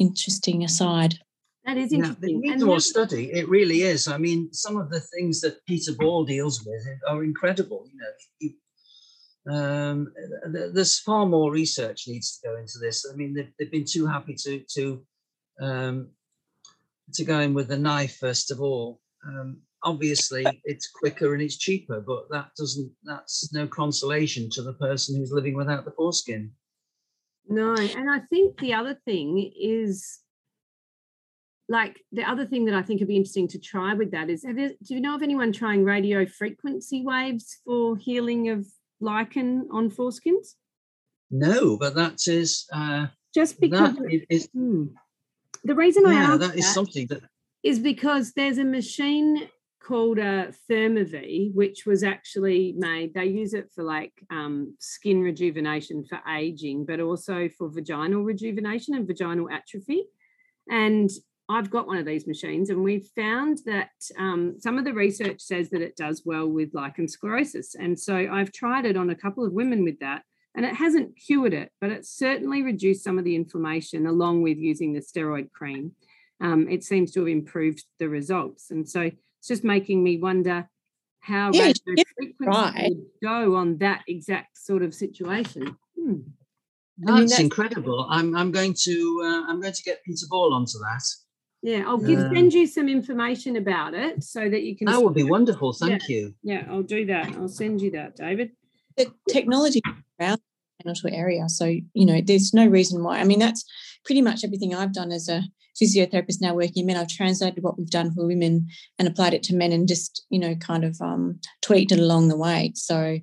interesting 0.00 0.64
aside. 0.64 1.14
That 1.66 1.76
is 1.76 1.92
interesting. 1.92 2.42
Yeah, 2.42 2.56
the 2.56 2.66
more 2.66 2.80
study, 2.80 3.30
it 3.32 3.48
really 3.48 3.82
is. 3.82 4.08
I 4.08 4.16
mean, 4.16 4.52
some 4.52 4.76
of 4.78 4.90
the 4.90 5.00
things 5.00 5.40
that 5.42 5.64
Peter 5.66 5.92
Ball 5.92 6.24
deals 6.24 6.64
with 6.64 6.82
are 7.06 7.22
incredible. 7.22 7.86
You 7.92 7.98
know, 8.00 8.12
you, 8.40 9.52
um, 9.52 10.12
there's 10.72 10.98
far 10.98 11.26
more 11.26 11.52
research 11.52 12.08
needs 12.08 12.38
to 12.38 12.48
go 12.48 12.56
into 12.56 12.78
this. 12.80 13.06
I 13.12 13.14
mean, 13.14 13.34
they've, 13.34 13.52
they've 13.58 13.70
been 13.70 13.84
too 13.84 14.06
happy 14.06 14.34
to 14.42 14.64
to 14.74 15.06
um, 15.60 16.08
to 17.14 17.24
go 17.24 17.40
in 17.40 17.52
with 17.52 17.68
the 17.68 17.78
knife 17.78 18.16
first 18.16 18.50
of 18.50 18.60
all. 18.60 19.00
Um, 19.26 19.60
obviously, 19.82 20.46
it's 20.64 20.90
quicker 20.90 21.34
and 21.34 21.42
it's 21.42 21.58
cheaper, 21.58 22.00
but 22.00 22.30
that 22.30 22.50
doesn't. 22.56 22.90
That's 23.04 23.52
no 23.52 23.66
consolation 23.66 24.48
to 24.52 24.62
the 24.62 24.74
person 24.74 25.16
who's 25.16 25.32
living 25.32 25.56
without 25.56 25.84
the 25.84 25.92
foreskin. 25.92 26.52
No, 27.50 27.74
and 27.74 28.08
I 28.08 28.20
think 28.30 28.60
the 28.60 28.74
other 28.74 28.94
thing 29.04 29.52
is 29.60 30.20
like 31.68 32.00
the 32.12 32.22
other 32.22 32.46
thing 32.46 32.64
that 32.66 32.74
I 32.74 32.82
think 32.82 33.00
would 33.00 33.08
be 33.08 33.16
interesting 33.16 33.48
to 33.48 33.58
try 33.58 33.92
with 33.94 34.12
that 34.12 34.30
is 34.30 34.42
do 34.42 34.74
you 34.94 35.00
know 35.00 35.16
of 35.16 35.22
anyone 35.22 35.52
trying 35.52 35.84
radio 35.84 36.24
frequency 36.26 37.04
waves 37.04 37.58
for 37.64 37.96
healing 37.96 38.50
of 38.50 38.66
lichen 39.00 39.68
on 39.72 39.90
foreskins? 39.90 40.54
No, 41.30 41.76
but 41.76 41.96
that 41.96 42.18
is 42.28 42.66
uh, 42.72 43.06
just 43.34 43.60
because 43.60 43.96
that 43.96 44.26
is, 44.30 44.48
hmm. 44.52 44.86
the 45.64 45.74
reason 45.74 46.04
yeah, 46.04 46.10
I 46.10 46.14
ask 46.14 46.40
that 46.40 46.56
is 46.56 46.66
that 46.66 46.74
something 46.74 47.08
that 47.08 47.22
is 47.64 47.80
because 47.80 48.32
there's 48.32 48.58
a 48.58 48.64
machine 48.64 49.48
called 49.82 50.18
a 50.18 50.52
ThermiVa, 50.70 51.54
which 51.54 51.86
was 51.86 52.02
actually 52.02 52.74
made. 52.76 53.14
They 53.14 53.26
use 53.26 53.54
it 53.54 53.70
for 53.74 53.82
like 53.82 54.12
um, 54.30 54.76
skin 54.78 55.20
rejuvenation 55.22 56.04
for 56.04 56.20
aging, 56.30 56.84
but 56.86 57.00
also 57.00 57.48
for 57.56 57.70
vaginal 57.70 58.22
rejuvenation 58.22 58.94
and 58.94 59.06
vaginal 59.06 59.48
atrophy. 59.50 60.04
And 60.68 61.10
I've 61.48 61.70
got 61.70 61.88
one 61.88 61.96
of 61.96 62.06
these 62.06 62.28
machines, 62.28 62.70
and 62.70 62.84
we've 62.84 63.08
found 63.16 63.58
that 63.66 63.90
um, 64.16 64.54
some 64.60 64.78
of 64.78 64.84
the 64.84 64.92
research 64.92 65.40
says 65.40 65.70
that 65.70 65.82
it 65.82 65.96
does 65.96 66.22
well 66.24 66.46
with 66.46 66.74
lichen 66.74 67.08
sclerosis. 67.08 67.74
And 67.74 67.98
so 67.98 68.14
I've 68.14 68.52
tried 68.52 68.84
it 68.84 68.96
on 68.96 69.10
a 69.10 69.16
couple 69.16 69.44
of 69.44 69.52
women 69.52 69.82
with 69.82 69.98
that, 69.98 70.22
and 70.54 70.64
it 70.64 70.74
hasn't 70.74 71.16
cured 71.16 71.54
it, 71.54 71.70
but 71.80 71.90
it's 71.90 72.10
certainly 72.10 72.62
reduced 72.62 73.02
some 73.02 73.18
of 73.18 73.24
the 73.24 73.34
inflammation 73.34 74.06
along 74.06 74.42
with 74.42 74.58
using 74.58 74.92
the 74.92 75.00
steroid 75.00 75.50
cream. 75.50 75.92
Um, 76.40 76.68
it 76.68 76.84
seems 76.84 77.12
to 77.12 77.20
have 77.20 77.28
improved 77.28 77.84
the 77.98 78.08
results. 78.08 78.70
And 78.70 78.88
so 78.88 79.10
it's 79.40 79.48
just 79.48 79.64
making 79.64 80.02
me 80.02 80.18
wonder 80.18 80.68
how 81.20 81.50
yeah, 81.52 81.72
radio 81.86 82.04
frequency 82.16 82.88
would 82.88 83.06
go 83.22 83.56
on 83.56 83.78
that 83.78 84.02
exact 84.06 84.58
sort 84.58 84.82
of 84.82 84.94
situation. 84.94 85.76
Hmm. 85.98 86.14
That's, 86.98 87.10
I 87.10 87.14
mean, 87.14 87.26
that's, 87.28 87.40
incredible. 87.40 88.06
I'm 88.10 88.36
I'm 88.36 88.52
going 88.52 88.74
to 88.82 89.20
uh, 89.24 89.50
I'm 89.50 89.60
going 89.60 89.72
to 89.72 89.82
get 89.82 90.04
Peter 90.04 90.26
Ball 90.28 90.52
onto 90.52 90.78
that. 90.78 91.02
Yeah, 91.62 91.84
I'll 91.86 91.98
give, 91.98 92.18
uh, 92.18 92.30
send 92.32 92.52
you 92.52 92.66
some 92.66 92.88
information 92.88 93.56
about 93.56 93.94
it 93.94 94.22
so 94.22 94.48
that 94.48 94.62
you 94.62 94.76
can. 94.76 94.86
That 94.86 95.02
would 95.02 95.14
be 95.14 95.22
wonderful. 95.22 95.72
Thank 95.72 96.08
yeah. 96.08 96.16
you. 96.16 96.34
Yeah, 96.42 96.66
I'll 96.68 96.82
do 96.82 97.06
that. 97.06 97.34
I'll 97.36 97.48
send 97.48 97.80
you 97.80 97.90
that, 97.92 98.16
David. 98.16 98.52
The 98.98 99.10
technology 99.30 99.80
around 100.20 100.40
the 100.78 100.84
genital 100.84 101.10
area, 101.18 101.48
so 101.48 101.64
you 101.64 102.06
know, 102.06 102.20
there's 102.22 102.52
no 102.52 102.66
reason 102.66 103.02
why. 103.02 103.20
I 103.20 103.24
mean, 103.24 103.38
that's 103.38 103.64
pretty 104.04 104.20
much 104.20 104.44
everything 104.44 104.74
I've 104.74 104.92
done 104.92 105.12
as 105.12 105.28
a 105.28 105.42
physiotherapist 105.80 106.40
now 106.40 106.54
working 106.54 106.82
in 106.82 106.86
men. 106.86 106.96
I've 106.96 107.08
translated 107.08 107.62
what 107.62 107.78
we've 107.78 107.90
done 107.90 108.12
for 108.12 108.26
women 108.26 108.68
and 108.98 109.08
applied 109.08 109.34
it 109.34 109.42
to 109.44 109.54
men 109.54 109.72
and 109.72 109.88
just, 109.88 110.24
you 110.30 110.38
know, 110.38 110.54
kind 110.56 110.84
of 110.84 110.96
um, 111.00 111.40
tweaked 111.62 111.92
it 111.92 111.98
along 111.98 112.28
the 112.28 112.36
way. 112.36 112.72
So 112.74 113.18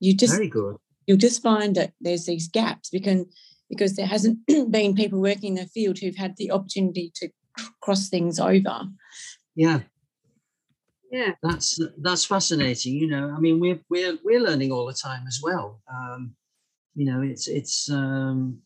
you 0.00 0.16
just 0.16 0.34
very 0.34 0.48
good. 0.48 0.76
You'll 1.06 1.18
just 1.18 1.42
find 1.42 1.74
that 1.76 1.92
there's 2.00 2.26
these 2.26 2.48
gaps 2.48 2.90
because 2.90 3.26
because 3.68 3.96
there 3.96 4.06
hasn't 4.06 4.38
been 4.70 4.94
people 4.94 5.20
working 5.20 5.56
in 5.56 5.64
the 5.64 5.70
field 5.70 5.98
who've 5.98 6.16
had 6.16 6.34
the 6.36 6.50
opportunity 6.50 7.10
to 7.16 7.28
cross 7.80 8.08
things 8.08 8.38
over. 8.38 8.82
Yeah. 9.54 9.80
Yeah. 11.10 11.32
That's 11.42 11.80
that's 12.00 12.24
fascinating. 12.24 12.94
You 12.94 13.08
know, 13.08 13.34
I 13.36 13.40
mean, 13.40 13.60
we're 13.60 13.80
we're 13.90 14.18
we're 14.24 14.40
learning 14.40 14.72
all 14.72 14.86
the 14.86 14.94
time 14.94 15.24
as 15.26 15.40
well. 15.42 15.80
Um, 15.92 16.34
you 16.94 17.06
know, 17.06 17.22
it's 17.22 17.48
it's 17.48 17.90
um, 17.90 18.60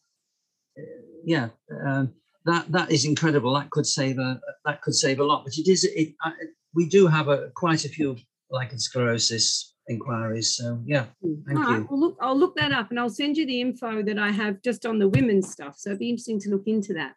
yeah. 1.24 1.48
Um, 1.84 2.14
that 2.46 2.70
that 2.72 2.90
is 2.90 3.04
incredible. 3.04 3.54
That 3.54 3.70
could 3.70 3.86
save 3.86 4.18
a 4.18 4.40
that 4.64 4.80
could 4.82 4.94
save 4.94 5.20
a 5.20 5.24
lot. 5.24 5.44
But 5.44 5.58
it 5.58 5.68
is 5.68 5.84
it. 5.84 6.14
I, 6.22 6.32
we 6.74 6.88
do 6.88 7.06
have 7.06 7.28
a 7.28 7.50
quite 7.54 7.84
a 7.84 7.88
few 7.88 8.16
lichen 8.50 8.78
sclerosis 8.78 9.74
inquiries. 9.88 10.56
So 10.56 10.80
yeah, 10.86 11.06
hmm. 11.22 11.34
thank 11.46 11.58
All 11.58 11.64
you. 11.64 11.78
Right, 11.78 11.90
well, 11.90 12.00
look, 12.00 12.16
I'll 12.20 12.38
look 12.38 12.56
that 12.56 12.72
up 12.72 12.90
and 12.90 12.98
I'll 12.98 13.10
send 13.10 13.36
you 13.36 13.46
the 13.46 13.60
info 13.60 14.02
that 14.02 14.18
I 14.18 14.30
have 14.30 14.62
just 14.62 14.86
on 14.86 14.98
the 14.98 15.08
women's 15.08 15.50
stuff. 15.50 15.74
So 15.78 15.90
it'd 15.90 15.98
be 15.98 16.10
interesting 16.10 16.40
to 16.40 16.50
look 16.50 16.66
into 16.66 16.94
that. 16.94 17.14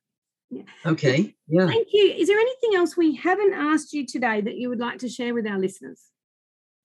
Yeah. 0.49 0.63
Okay. 0.85 1.35
Yeah. 1.47 1.67
Thank 1.67 1.89
you. 1.93 2.11
Is 2.17 2.27
there 2.27 2.39
anything 2.39 2.75
else 2.75 2.97
we 2.97 3.15
haven't 3.15 3.53
asked 3.53 3.93
you 3.93 4.05
today 4.05 4.41
that 4.41 4.55
you 4.55 4.69
would 4.69 4.79
like 4.79 4.97
to 4.99 5.09
share 5.09 5.33
with 5.33 5.45
our 5.45 5.59
listeners? 5.59 6.01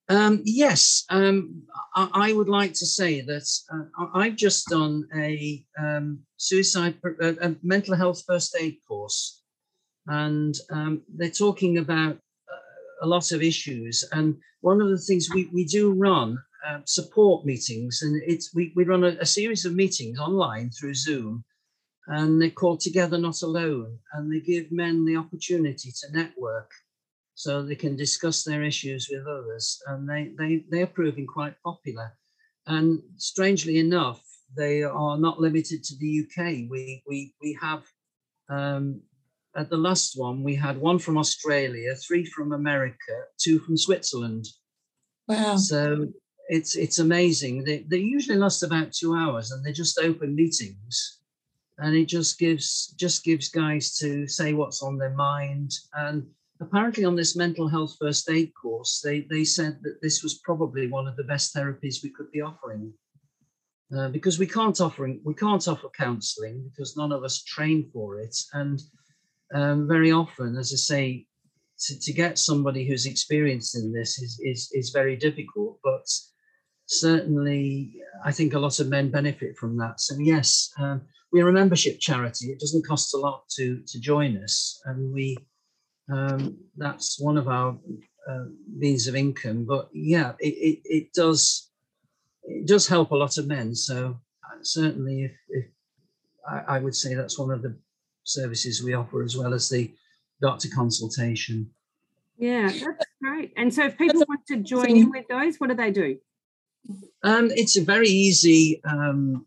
Um, 0.09 0.43
yes, 0.45 1.05
um, 1.09 1.63
I, 1.95 2.09
I, 2.13 2.33
would 2.35 2.49
like 2.49 2.75
to 2.75 2.87
say 2.87 3.23
that 3.23 3.49
uh, 3.73 4.07
I've 4.13 4.37
just 4.37 4.67
done 4.69 5.09
a 5.17 5.65
um, 5.79 6.21
suicide, 6.37 6.97
a, 7.23 7.29
uh, 7.29 7.35
a, 7.41 7.57
mental 7.63 7.97
health 7.97 8.23
first 8.27 8.55
aid 8.61 8.77
course, 8.87 9.41
and 10.07 10.55
um, 10.71 11.03
they're 11.09 11.31
talking 11.31 11.79
about 11.79 12.17
uh, 12.17 13.03
a 13.03 13.07
lot 13.07 13.33
of 13.33 13.43
issues. 13.43 14.05
And 14.13 14.37
one 14.61 14.83
of 14.83 14.91
the 14.91 14.99
things 14.99 15.31
we, 15.33 15.49
we 15.55 15.65
do 15.65 15.95
run 15.95 16.37
uh, 16.69 16.81
support 16.85 17.47
meetings, 17.47 18.03
and 18.03 18.21
it's 18.27 18.55
we, 18.55 18.75
we 18.77 18.85
run 18.85 19.05
a, 19.05 19.17
a 19.21 19.27
series 19.27 19.65
of 19.65 19.75
meetings 19.75 20.19
online 20.19 20.71
through 20.71 20.95
Zoom, 20.95 21.45
and 22.09 22.43
they're 22.43 22.51
called 22.51 22.81
Together 22.81 23.17
Not 23.17 23.41
Alone, 23.41 23.99
and 24.13 24.31
they 24.31 24.41
give 24.41 24.71
men 24.71 25.07
the 25.07 25.17
opportunity 25.17 25.91
to 25.93 26.13
network 26.13 26.71
so 27.35 27.63
they 27.63 27.75
can 27.75 27.97
discuss 27.97 28.45
their 28.45 28.63
issues 28.63 29.09
with 29.11 29.27
others. 29.27 29.81
And 29.87 30.09
they, 30.09 30.33
they, 30.39 30.65
they're 30.71 30.87
proving 30.87 31.27
quite 31.27 31.55
popular. 31.63 32.13
And 32.67 33.01
strangely 33.17 33.79
enough, 33.79 34.23
they 34.57 34.83
are 34.83 35.19
not 35.19 35.41
limited 35.41 35.83
to 35.85 35.97
the 35.99 36.23
UK. 36.23 36.71
We, 36.71 37.03
we, 37.09 37.35
we 37.43 37.59
have, 37.61 37.83
um, 38.49 39.01
at 39.57 39.69
the 39.71 39.77
last 39.77 40.15
one, 40.17 40.43
we 40.43 40.55
had 40.55 40.79
one 40.79 40.99
from 40.99 41.19
Australia, 41.19 41.95
three 41.95 42.25
from 42.25 42.53
America, 42.53 43.13
two 43.39 43.59
from 43.59 43.77
Switzerland. 43.77 44.47
Wow. 45.29 45.57
So 45.57 46.09
it's 46.49 46.77
it's 46.77 46.99
amazing. 46.99 47.65
They, 47.65 47.85
they 47.89 47.99
usually 47.99 48.39
last 48.39 48.63
about 48.63 48.93
two 48.93 49.15
hours 49.15 49.51
and 49.51 49.65
they're 49.65 49.73
just 49.73 49.99
open 49.99 50.35
meetings. 50.35 51.21
And 51.79 51.97
it 51.97 52.07
just 52.07 52.39
gives 52.39 52.95
just 52.99 53.25
gives 53.25 53.49
guys 53.49 53.97
to 53.99 54.29
say 54.29 54.53
what's 54.53 54.83
on 54.83 54.99
their 54.99 55.15
mind 55.15 55.73
and 55.95 56.27
apparently 56.61 57.05
on 57.05 57.17
this 57.17 57.37
mental 57.37 57.69
health 57.69 57.97
first 58.01 58.31
aid 58.31 58.53
course, 58.61 59.01
they, 59.05 59.21
they 59.31 59.45
said 59.45 59.79
that 59.83 60.01
this 60.03 60.23
was 60.23 60.41
probably 60.45 60.89
one 60.89 61.07
of 61.07 61.17
the 61.17 61.25
best 61.25 61.55
therapies 61.55 62.03
we 62.03 62.11
could 62.11 62.31
be 62.31 62.41
offering. 62.41 62.93
Uh, 63.95 64.09
because 64.09 64.39
we 64.39 64.47
can't 64.47 64.81
offer 64.81 65.13
we 65.25 65.35
can't 65.35 65.69
offer 65.69 65.89
counselling 65.97 66.69
because 66.71 66.97
none 66.97 67.13
of 67.13 67.23
us 67.23 67.45
train 67.45 67.89
for 67.93 68.19
it, 68.19 68.35
and 68.55 68.81
um, 69.55 69.87
very 69.87 70.11
often, 70.11 70.57
as 70.57 70.73
I 70.73 70.77
say, 70.77 71.27
to, 71.81 72.01
to 72.01 72.13
get 72.13 72.39
somebody 72.39 72.89
who's 72.89 73.05
experienced 73.05 73.77
in 73.77 73.93
this 73.93 74.19
is, 74.19 74.41
is 74.43 74.71
is 74.73 74.91
very 74.91 75.17
difficult. 75.17 75.79
But 75.85 76.09
certainly, 76.87 77.95
I 78.25 78.33
think 78.33 78.55
a 78.55 78.59
lot 78.59 78.81
of 78.81 78.89
men 78.89 79.11
benefit 79.11 79.57
from 79.59 79.77
that. 79.77 80.01
So 80.01 80.17
yes, 80.19 80.73
um, 80.79 81.03
we're 81.31 81.49
a 81.49 81.53
membership 81.53 82.01
charity. 82.01 82.47
It 82.47 82.61
doesn't 82.61 82.87
cost 82.87 83.15
a 83.15 83.19
lot 83.19 83.45
to 83.57 83.83
to 83.87 84.01
join 84.01 84.43
us, 84.43 84.81
and 84.87 85.13
we 85.13 85.37
um, 86.13 86.59
that's 86.77 87.21
one 87.21 87.37
of 87.37 87.49
our 87.49 87.77
uh, 88.29 88.45
means 88.75 89.07
of 89.07 89.17
income. 89.17 89.65
But 89.65 89.89
yeah, 89.93 90.33
it, 90.39 90.55
it, 90.55 90.81
it 90.85 91.13
does 91.13 91.71
it 92.45 92.67
does 92.67 92.87
help 92.87 93.11
a 93.11 93.17
lot 93.17 93.39
of 93.39 93.47
men. 93.47 93.75
So 93.75 94.17
uh, 94.45 94.59
certainly, 94.63 95.25
if, 95.25 95.33
if 95.49 95.65
I, 96.49 96.77
I 96.77 96.79
would 96.79 96.95
say 96.95 97.15
that's 97.15 97.39
one 97.39 97.51
of 97.51 97.63
the 97.63 97.77
services 98.25 98.83
we 98.83 98.95
offer, 98.95 99.23
as 99.23 99.37
well 99.37 99.55
as 99.55 99.69
the 99.69 99.93
doctor 100.41 100.69
consultation. 100.75 101.71
Yeah, 102.37 102.69
that's 102.69 103.07
great. 103.23 103.53
And 103.57 103.73
so, 103.73 103.85
if 103.85 103.97
people 103.97 104.25
want 104.29 104.47
to 104.49 104.57
join 104.57 104.91
in 104.91 105.11
with 105.11 105.27
those, 105.29 105.57
what 105.57 105.71
do 105.71 105.77
they 105.77 105.91
do? 105.91 106.19
Um, 107.23 107.51
it's 107.53 107.77
a 107.77 107.85
very 107.85 108.09
easy 108.09 108.83
um, 108.85 109.47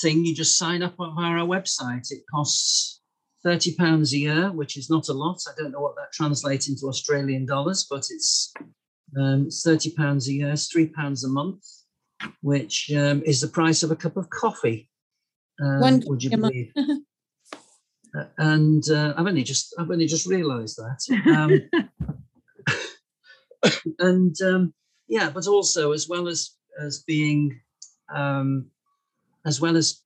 thing. 0.00 0.24
You 0.24 0.34
just 0.34 0.56
sign 0.56 0.82
up 0.82 0.94
via 0.96 1.10
our 1.14 1.46
website. 1.46 2.10
It 2.10 2.22
costs 2.32 3.01
thirty 3.44 3.74
pounds 3.74 4.12
a 4.12 4.18
year, 4.18 4.52
which 4.52 4.76
is 4.76 4.90
not 4.90 5.08
a 5.08 5.12
lot. 5.12 5.40
I 5.48 5.52
don't 5.56 5.72
know 5.72 5.80
what 5.80 5.96
that 5.96 6.12
translates 6.12 6.68
into 6.68 6.86
Australian 6.86 7.46
dollars, 7.46 7.86
but 7.88 8.06
it's 8.10 8.52
um, 9.18 9.48
thirty 9.50 9.90
pounds 9.90 10.28
a 10.28 10.32
year. 10.32 10.50
It's 10.50 10.68
three 10.68 10.88
pounds 10.88 11.24
a 11.24 11.28
month, 11.28 11.64
which 12.42 12.90
um, 12.96 13.22
is 13.24 13.40
the 13.40 13.48
price 13.48 13.82
of 13.82 13.90
a 13.90 13.96
cup 13.96 14.16
of 14.16 14.30
coffee. 14.30 14.88
Um, 15.62 15.80
One 15.80 16.02
would 16.06 16.22
you 16.22 16.30
believe? 16.30 16.72
Uh, 16.76 18.24
and 18.38 18.88
uh, 18.90 19.14
I've 19.16 19.26
only 19.26 19.42
just 19.42 19.74
I've 19.78 19.90
only 19.90 20.06
just 20.06 20.26
realised 20.26 20.78
that. 20.78 21.00
Um, 21.26 21.70
and 23.98 24.36
um, 24.42 24.74
yeah, 25.08 25.30
but 25.30 25.46
also 25.46 25.92
as 25.92 26.08
well 26.08 26.28
as 26.28 26.56
as 26.80 27.02
being 27.06 27.60
um, 28.14 28.66
as 29.46 29.60
well 29.60 29.76
as 29.76 30.01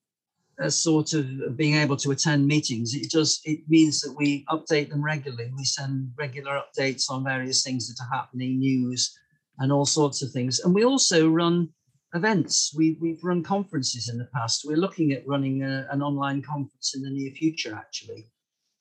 as 0.59 0.81
sort 0.81 1.13
of 1.13 1.57
being 1.57 1.75
able 1.75 1.97
to 1.97 2.11
attend 2.11 2.47
meetings, 2.47 2.95
it 2.95 3.11
does 3.11 3.41
it 3.45 3.61
means 3.69 4.01
that 4.01 4.15
we 4.17 4.45
update 4.49 4.89
them 4.89 5.03
regularly. 5.03 5.53
We 5.57 5.65
send 5.65 6.13
regular 6.17 6.61
updates 6.63 7.11
on 7.11 7.25
various 7.25 7.63
things 7.63 7.89
that 7.89 8.03
are 8.03 8.17
happening, 8.17 8.59
news, 8.59 9.19
and 9.59 9.71
all 9.71 9.87
sorts 9.87 10.23
of 10.23 10.31
things. 10.31 10.61
And 10.61 10.75
we 10.75 10.85
also 10.85 11.29
run 11.29 11.69
events. 12.15 12.73
We, 12.77 12.97
we've 13.01 13.23
run 13.23 13.43
conferences 13.43 14.09
in 14.09 14.19
the 14.19 14.29
past. 14.35 14.65
We're 14.65 14.77
looking 14.77 15.13
at 15.13 15.27
running 15.27 15.63
a, 15.63 15.87
an 15.91 16.03
online 16.03 16.43
conference 16.43 16.95
in 16.95 17.03
the 17.03 17.11
near 17.11 17.33
future, 17.33 17.75
actually. 17.75 18.27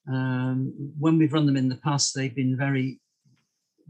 Um, 0.07 0.73
when 0.99 1.17
we've 1.17 1.34
run 1.34 1.45
them 1.45 1.57
in 1.57 1.69
the 1.69 1.78
past, 1.78 2.13
they've 2.15 2.36
been 2.36 2.57
very. 2.57 3.01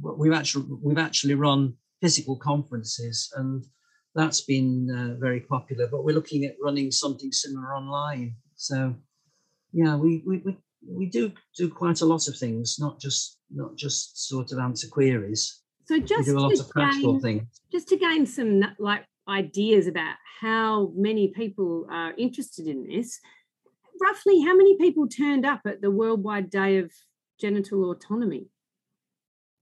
We've 0.02 0.34
actually 0.34 0.66
we've 0.82 0.98
actually 0.98 1.36
run 1.36 1.76
physical 2.02 2.38
conferences, 2.38 3.32
and 3.36 3.66
that's 4.16 4.42
been 4.42 4.90
uh, 4.90 5.20
very 5.20 5.42
popular. 5.42 5.88
But 5.92 6.04
we're 6.04 6.16
looking 6.16 6.46
at 6.46 6.56
running 6.64 6.90
something 6.92 7.32
similar 7.32 7.76
online. 7.76 8.36
So, 8.56 8.96
yeah, 9.74 9.96
we 9.96 10.24
we, 10.26 10.42
we 10.46 10.58
we 10.88 11.06
do 11.08 11.32
do 11.58 11.70
quite 11.70 12.02
a 12.02 12.06
lot 12.06 12.28
of 12.28 12.38
things, 12.38 12.78
not 12.80 13.00
just 13.00 13.40
not 13.52 13.76
just 13.76 14.28
sort 14.28 14.52
of 14.52 14.60
answer 14.60 14.88
queries. 14.88 15.62
So 15.86 15.96
We 15.96 16.02
just 16.02 16.26
do 16.26 16.38
a 16.38 16.40
lot 16.40 16.60
of 16.60 16.70
practical 16.70 17.14
gain, 17.14 17.22
things. 17.22 17.62
just 17.72 17.88
to 17.90 17.98
gain 17.98 18.26
some 18.26 18.64
like 18.80 19.06
ideas 19.28 19.88
about 19.88 20.16
how 20.42 20.92
many 20.96 21.28
people 21.30 21.86
are 21.92 22.14
interested 22.18 22.68
in 22.68 22.88
this, 22.88 23.20
roughly 24.02 24.42
how 24.42 24.56
many 24.56 24.78
people 24.78 25.08
turned 25.08 25.46
up 25.46 25.62
at 25.66 25.82
the 25.82 25.92
Worldwide 25.92 26.50
Day 26.50 26.78
of 26.78 26.92
Genital 27.40 27.92
Autonomy? 27.92 28.48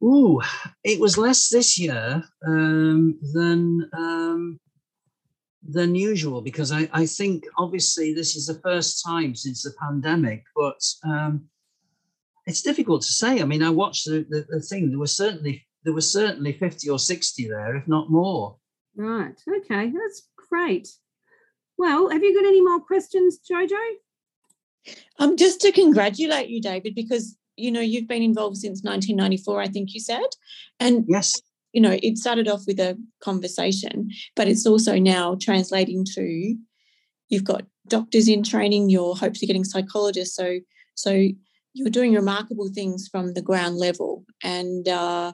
Ooh, 0.03 0.41
it 0.83 0.99
was 0.99 1.17
less 1.17 1.47
this 1.47 1.79
year 1.79 2.23
um, 2.45 3.17
than 3.33 3.89
um, 3.93 4.59
than 5.65 5.95
usual 5.95 6.41
because 6.41 6.73
I, 6.73 6.89
I 6.91 7.05
think 7.05 7.45
obviously 7.57 8.13
this 8.13 8.35
is 8.35 8.47
the 8.47 8.59
first 8.59 9.01
time 9.05 9.33
since 9.33 9.63
the 9.63 9.71
pandemic, 9.81 10.43
but 10.55 10.81
um, 11.05 11.45
it's 12.45 12.61
difficult 12.61 13.01
to 13.03 13.13
say. 13.13 13.41
I 13.41 13.45
mean, 13.45 13.63
I 13.63 13.69
watched 13.69 14.05
the, 14.05 14.25
the, 14.29 14.45
the 14.49 14.59
thing. 14.59 14.89
There 14.89 14.99
was 14.99 15.15
certainly 15.15 15.65
there 15.85 15.93
was 15.93 16.11
certainly 16.11 16.51
fifty 16.51 16.89
or 16.89 16.99
sixty 16.99 17.47
there, 17.47 17.77
if 17.77 17.87
not 17.87 18.11
more. 18.11 18.57
Right. 18.97 19.39
Okay. 19.47 19.89
That's 19.89 20.27
great. 20.49 20.89
Well, 21.77 22.09
have 22.09 22.23
you 22.23 22.33
got 22.33 22.47
any 22.47 22.61
more 22.61 22.81
questions, 22.81 23.39
Jojo? 23.49 23.79
Um, 25.17 25.37
just 25.37 25.61
to 25.61 25.71
congratulate 25.71 26.49
you, 26.49 26.61
David, 26.61 26.93
because 26.93 27.37
you 27.55 27.71
know 27.71 27.81
you've 27.81 28.07
been 28.07 28.23
involved 28.23 28.57
since 28.57 28.83
1994, 28.83 29.61
I 29.61 29.67
think 29.67 29.93
you 29.93 29.99
said, 29.99 30.27
and 30.79 31.05
Yes, 31.07 31.41
you 31.71 31.81
know 31.81 31.97
it 32.01 32.17
started 32.17 32.47
off 32.47 32.61
with 32.67 32.79
a 32.79 32.97
conversation, 33.21 34.09
but 34.35 34.47
it's 34.47 34.65
also 34.65 34.97
now 34.97 35.37
translating 35.41 36.05
to 36.15 36.55
you've 37.29 37.43
got 37.43 37.63
doctors 37.87 38.27
in 38.27 38.43
training. 38.43 38.89
Your 38.89 39.15
hopes 39.15 39.41
are 39.43 39.47
getting 39.47 39.65
psychologists, 39.65 40.35
so 40.35 40.59
so 40.95 41.27
you're 41.73 41.89
doing 41.89 42.13
remarkable 42.13 42.69
things 42.73 43.07
from 43.11 43.33
the 43.33 43.41
ground 43.41 43.77
level, 43.77 44.25
and 44.43 44.87
uh, 44.87 45.33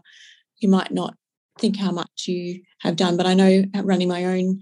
you 0.60 0.70
might 0.70 0.92
not 0.92 1.16
think 1.60 1.78
how 1.78 1.92
much 1.92 2.26
you 2.28 2.62
have 2.80 2.96
done, 2.96 3.18
but 3.18 3.26
I 3.26 3.34
know 3.34 3.64
running 3.84 4.08
my 4.08 4.26
own 4.26 4.62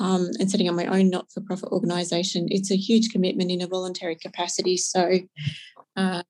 um, 0.00 0.30
and 0.38 0.50
setting 0.50 0.68
up 0.68 0.74
my 0.74 0.86
own 0.86 1.10
not 1.10 1.30
for 1.32 1.40
profit 1.40 1.70
organisation, 1.70 2.46
it's 2.50 2.70
a 2.70 2.76
huge 2.76 3.10
commitment 3.10 3.50
in 3.50 3.62
a 3.62 3.66
voluntary 3.66 4.16
capacity. 4.16 4.76
So, 4.76 5.20
uh, 5.96 6.22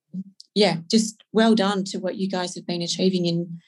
yeah, 0.55 0.77
just 0.91 1.23
well 1.33 1.55
done 1.55 1.85
to 1.85 1.99
what 1.99 2.17
you 2.17 2.29
guys 2.29 2.55
have 2.55 2.67
been 2.67 2.83
achieving 2.83 3.27
in, 3.27 3.61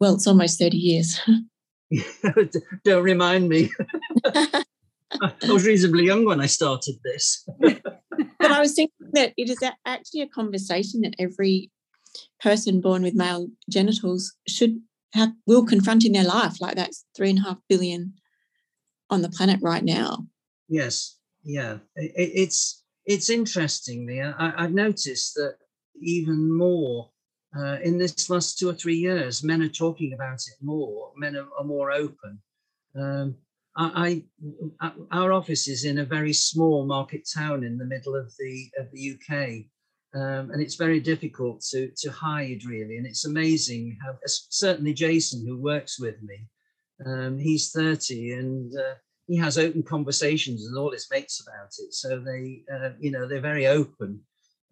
well, 0.00 0.14
it's 0.14 0.26
almost 0.26 0.58
30 0.58 0.76
years. 0.76 1.20
don't 2.84 3.04
remind 3.04 3.48
me. 3.48 3.70
I 4.24 5.34
was 5.48 5.64
reasonably 5.64 6.04
young 6.04 6.24
when 6.24 6.40
I 6.40 6.46
started 6.46 6.96
this. 7.04 7.46
but 7.60 8.50
I 8.50 8.60
was 8.60 8.74
thinking 8.74 9.10
that 9.12 9.32
it 9.36 9.48
is 9.48 9.58
actually 9.84 10.22
a 10.22 10.28
conversation 10.28 11.02
that 11.02 11.14
every 11.18 11.70
person 12.40 12.80
born 12.80 13.02
with 13.02 13.14
male 13.14 13.48
genitals 13.70 14.34
should 14.48 14.80
have 15.12 15.30
will 15.46 15.64
confront 15.64 16.04
in 16.04 16.12
their 16.12 16.24
life. 16.24 16.60
Like 16.60 16.74
that's 16.76 17.04
three 17.16 17.30
and 17.30 17.38
a 17.38 17.42
half 17.42 17.58
billion 17.68 18.14
on 19.10 19.22
the 19.22 19.28
planet 19.28 19.60
right 19.62 19.84
now. 19.84 20.26
Yes, 20.68 21.18
yeah, 21.44 21.78
I- 21.96 22.02
I- 22.02 22.12
it's 22.16 22.82
it's 23.04 23.30
interesting. 23.30 24.10
I, 24.38 24.64
I've 24.64 24.74
noticed 24.74 25.34
that 25.34 25.58
even 26.00 26.56
more 26.56 27.10
uh, 27.56 27.78
in 27.82 27.98
this 27.98 28.28
last 28.28 28.58
two 28.58 28.68
or 28.68 28.74
three 28.74 28.96
years, 28.96 29.42
men 29.42 29.62
are 29.62 29.68
talking 29.68 30.12
about 30.12 30.34
it 30.34 30.56
more. 30.62 31.12
Men 31.16 31.36
are, 31.36 31.48
are 31.58 31.64
more 31.64 31.90
open. 31.90 32.40
Um, 32.94 33.36
I, 33.76 34.22
I 34.80 34.92
our 35.10 35.32
office 35.32 35.68
is 35.68 35.84
in 35.84 35.98
a 35.98 36.04
very 36.04 36.32
small 36.32 36.86
market 36.86 37.28
town 37.32 37.64
in 37.64 37.78
the 37.78 37.84
middle 37.84 38.16
of 38.16 38.32
the 38.38 38.70
of 38.78 38.90
the 38.92 39.14
UK. 39.14 39.66
Um, 40.14 40.50
and 40.50 40.62
it's 40.62 40.76
very 40.76 41.00
difficult 41.00 41.60
to 41.72 41.90
to 41.98 42.10
hide 42.10 42.64
really, 42.64 42.96
and 42.96 43.06
it's 43.06 43.26
amazing 43.26 43.98
how 44.02 44.16
certainly 44.24 44.94
Jason, 44.94 45.44
who 45.46 45.58
works 45.58 46.00
with 46.00 46.22
me, 46.22 46.46
um, 47.04 47.38
he's 47.38 47.70
30 47.72 48.32
and 48.32 48.72
uh, 48.78 48.94
he 49.26 49.36
has 49.36 49.58
open 49.58 49.82
conversations 49.82 50.64
with 50.66 50.78
all 50.78 50.92
his 50.92 51.08
mates 51.10 51.42
about 51.46 51.68
it. 51.78 51.92
So 51.92 52.20
they, 52.20 52.62
uh, 52.72 52.90
you 52.98 53.10
know, 53.10 53.26
they're 53.26 53.40
very 53.40 53.66
open. 53.66 54.20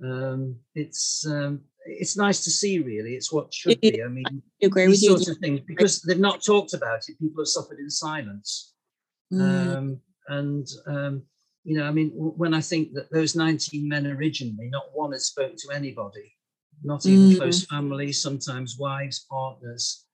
Um, 0.03 0.57
it's 0.75 1.27
um, 1.27 1.61
it's 1.87 2.17
nice 2.17 2.43
to 2.45 2.51
see, 2.51 2.79
really. 2.81 3.15
It's 3.15 3.33
what 3.33 3.53
should 3.53 3.81
be. 3.81 4.03
I 4.03 4.09
mean, 4.09 4.25
I 4.63 4.67
agree 4.67 4.87
these 4.87 5.07
sorts 5.07 5.29
of 5.29 5.39
things 5.39 5.61
because 5.67 6.03
they've 6.03 6.19
not 6.19 6.43
talked 6.43 6.75
about 6.75 7.09
it. 7.09 7.19
People 7.19 7.43
have 7.43 7.49
suffered 7.49 7.79
in 7.79 7.91
silence, 7.91 8.73
Mm. 9.33 9.77
um, 9.77 10.01
and 10.29 10.67
um, 10.87 11.23
you 11.65 11.77
know, 11.79 11.85
I 11.85 11.93
mean, 11.93 12.11
when 12.11 12.55
I 12.55 12.61
think 12.61 12.93
that 12.95 13.11
those 13.11 13.35
19 13.35 13.89
men 13.89 14.07
originally, 14.07 14.69
not 14.69 14.85
one 14.93 15.13
had 15.13 15.21
spoken 15.23 15.57
to 15.57 15.75
anybody, 15.75 16.37
not 16.83 17.07
even 17.07 17.31
Mm. 17.31 17.37
close 17.39 17.65
family, 17.65 18.13
sometimes 18.13 18.77
wives, 18.79 19.27
partners. 19.31 20.07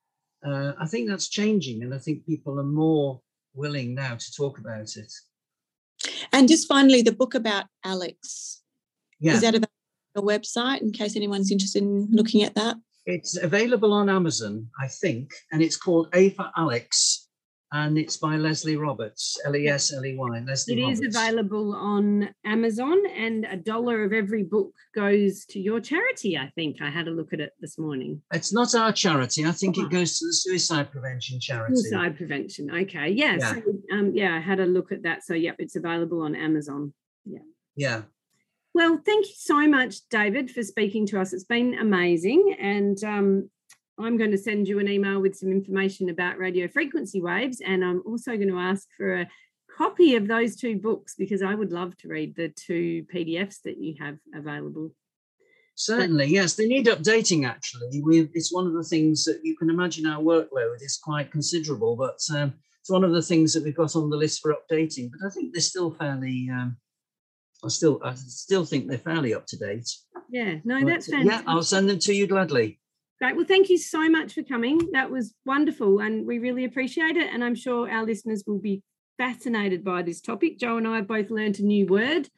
Uh, 0.46 0.72
I 0.80 0.86
think 0.86 1.08
that's 1.08 1.28
changing, 1.28 1.82
and 1.82 1.92
I 1.92 1.98
think 1.98 2.24
people 2.26 2.58
are 2.60 2.64
more 2.64 3.20
willing 3.54 3.94
now 3.94 4.14
to 4.16 4.32
talk 4.32 4.58
about 4.58 4.96
it. 4.96 5.12
And 6.32 6.48
just 6.48 6.68
finally, 6.68 7.02
the 7.02 7.12
book 7.12 7.34
about 7.34 7.66
Alex 7.84 8.62
Yeah, 9.18 9.34
is 9.34 9.40
that 9.42 9.54
about 9.54 9.69
your 10.14 10.24
website 10.24 10.80
in 10.80 10.92
case 10.92 11.16
anyone's 11.16 11.50
interested 11.50 11.82
in 11.82 12.08
looking 12.10 12.42
at 12.42 12.54
that? 12.54 12.76
it's 13.06 13.36
available 13.42 13.92
on 13.92 14.08
Amazon, 14.08 14.68
I 14.80 14.86
think, 14.86 15.32
and 15.50 15.62
it's 15.62 15.76
called 15.76 16.08
A 16.14 16.30
for 16.30 16.48
Alex, 16.56 17.26
and 17.72 17.96
it's 17.98 18.18
by 18.18 18.36
Lesley 18.36 18.76
Roberts, 18.76 19.36
L 19.46 19.56
E 19.56 19.66
S 19.68 19.92
L 19.92 20.04
E 20.04 20.14
Y. 20.16 20.40
Lesley 20.46 20.74
It 20.80 20.90
is 20.90 20.98
Roberts. 21.00 21.16
available 21.16 21.74
on 21.74 22.28
Amazon, 22.44 22.98
and 23.16 23.46
a 23.50 23.56
dollar 23.56 24.04
of 24.04 24.12
every 24.12 24.44
book 24.44 24.72
goes 24.94 25.44
to 25.46 25.58
your 25.58 25.80
charity. 25.80 26.36
I 26.36 26.52
think 26.54 26.76
I 26.82 26.90
had 26.90 27.08
a 27.08 27.10
look 27.10 27.32
at 27.32 27.40
it 27.40 27.52
this 27.60 27.78
morning. 27.78 28.20
It's 28.32 28.52
not 28.52 28.74
our 28.74 28.92
charity. 28.92 29.44
I 29.44 29.52
think 29.52 29.76
Oh. 29.78 29.86
it 29.86 29.90
goes 29.90 30.18
to 30.18 30.26
the 30.26 30.32
suicide 30.34 30.92
prevention 30.92 31.40
charity. 31.40 31.76
Suicide 31.76 32.16
prevention. 32.16 32.70
Okay. 32.70 33.10
Yeah. 33.10 33.38
Yeah. 33.40 33.54
So, 33.54 33.62
um, 33.92 34.12
yeah, 34.14 34.36
I 34.36 34.40
had 34.40 34.60
a 34.60 34.66
look 34.66 34.92
at 34.92 35.02
that. 35.04 35.24
So, 35.24 35.34
yep, 35.34 35.56
it's 35.58 35.74
available 35.74 36.20
on 36.22 36.36
Amazon. 36.36 36.92
Yeah. 37.24 37.38
Yeah. 37.76 38.02
Well, 38.80 38.98
thank 39.04 39.26
you 39.26 39.34
so 39.36 39.68
much, 39.68 40.08
David, 40.08 40.50
for 40.50 40.62
speaking 40.62 41.04
to 41.08 41.20
us. 41.20 41.34
It's 41.34 41.44
been 41.44 41.74
amazing. 41.74 42.56
And 42.58 42.96
um, 43.04 43.50
I'm 43.98 44.16
going 44.16 44.30
to 44.30 44.38
send 44.38 44.68
you 44.68 44.78
an 44.78 44.88
email 44.88 45.20
with 45.20 45.36
some 45.36 45.50
information 45.50 46.08
about 46.08 46.38
radio 46.38 46.66
frequency 46.66 47.20
waves, 47.20 47.60
and 47.60 47.84
I'm 47.84 48.02
also 48.06 48.36
going 48.36 48.48
to 48.48 48.58
ask 48.58 48.88
for 48.96 49.20
a 49.20 49.28
copy 49.76 50.16
of 50.16 50.26
those 50.28 50.56
two 50.56 50.78
books 50.78 51.14
because 51.14 51.42
I 51.42 51.54
would 51.54 51.72
love 51.72 51.94
to 51.98 52.08
read 52.08 52.34
the 52.36 52.48
two 52.48 53.04
PDFs 53.14 53.60
that 53.66 53.76
you 53.76 53.96
have 54.00 54.16
available. 54.34 54.92
Certainly, 55.74 56.28
yes. 56.28 56.54
They 56.54 56.66
need 56.66 56.86
updating. 56.86 57.46
Actually, 57.46 58.00
we 58.02 58.30
it's 58.32 58.50
one 58.50 58.66
of 58.66 58.72
the 58.72 58.84
things 58.84 59.24
that 59.24 59.40
you 59.44 59.58
can 59.58 59.68
imagine 59.68 60.06
our 60.06 60.22
workload 60.22 60.76
is 60.80 60.96
quite 60.96 61.30
considerable, 61.30 61.96
but 61.96 62.18
um, 62.34 62.54
it's 62.80 62.88
one 62.88 63.04
of 63.04 63.12
the 63.12 63.20
things 63.20 63.52
that 63.52 63.62
we've 63.62 63.76
got 63.76 63.94
on 63.94 64.08
the 64.08 64.16
list 64.16 64.40
for 64.40 64.54
updating. 64.54 65.10
But 65.10 65.26
I 65.26 65.30
think 65.34 65.52
they're 65.52 65.60
still 65.60 65.90
fairly. 65.90 66.48
Um, 66.50 66.78
I 67.64 67.68
still, 67.68 68.00
I 68.04 68.14
still 68.14 68.64
think 68.64 68.88
they're 68.88 68.98
fairly 68.98 69.34
up 69.34 69.46
to 69.48 69.56
date. 69.58 69.88
Yeah, 70.30 70.56
no, 70.64 70.80
But, 70.80 70.86
that's 70.88 71.06
fantastic. 71.10 71.46
Yeah, 71.46 71.52
I'll 71.52 71.62
send 71.62 71.88
them 71.90 71.98
to 72.00 72.14
you 72.14 72.26
gladly. 72.26 72.78
Great. 73.20 73.36
Well, 73.36 73.44
thank 73.44 73.68
you 73.68 73.76
so 73.76 74.08
much 74.08 74.32
for 74.32 74.42
coming. 74.42 74.80
That 74.92 75.10
was 75.10 75.34
wonderful, 75.44 76.00
and 76.00 76.26
we 76.26 76.38
really 76.38 76.64
appreciate 76.64 77.16
it. 77.16 77.32
And 77.32 77.44
I'm 77.44 77.54
sure 77.54 77.90
our 77.90 78.04
listeners 78.06 78.44
will 78.46 78.58
be 78.60 78.82
fascinated 79.18 79.84
by 79.84 80.00
this 80.02 80.22
topic. 80.22 80.58
Jo 80.58 80.78
and 80.78 80.88
I 80.88 80.96
have 80.96 81.06
both 81.06 81.30
learned 81.30 81.58
a 81.58 81.62
new 81.62 81.86
word. 81.86 82.28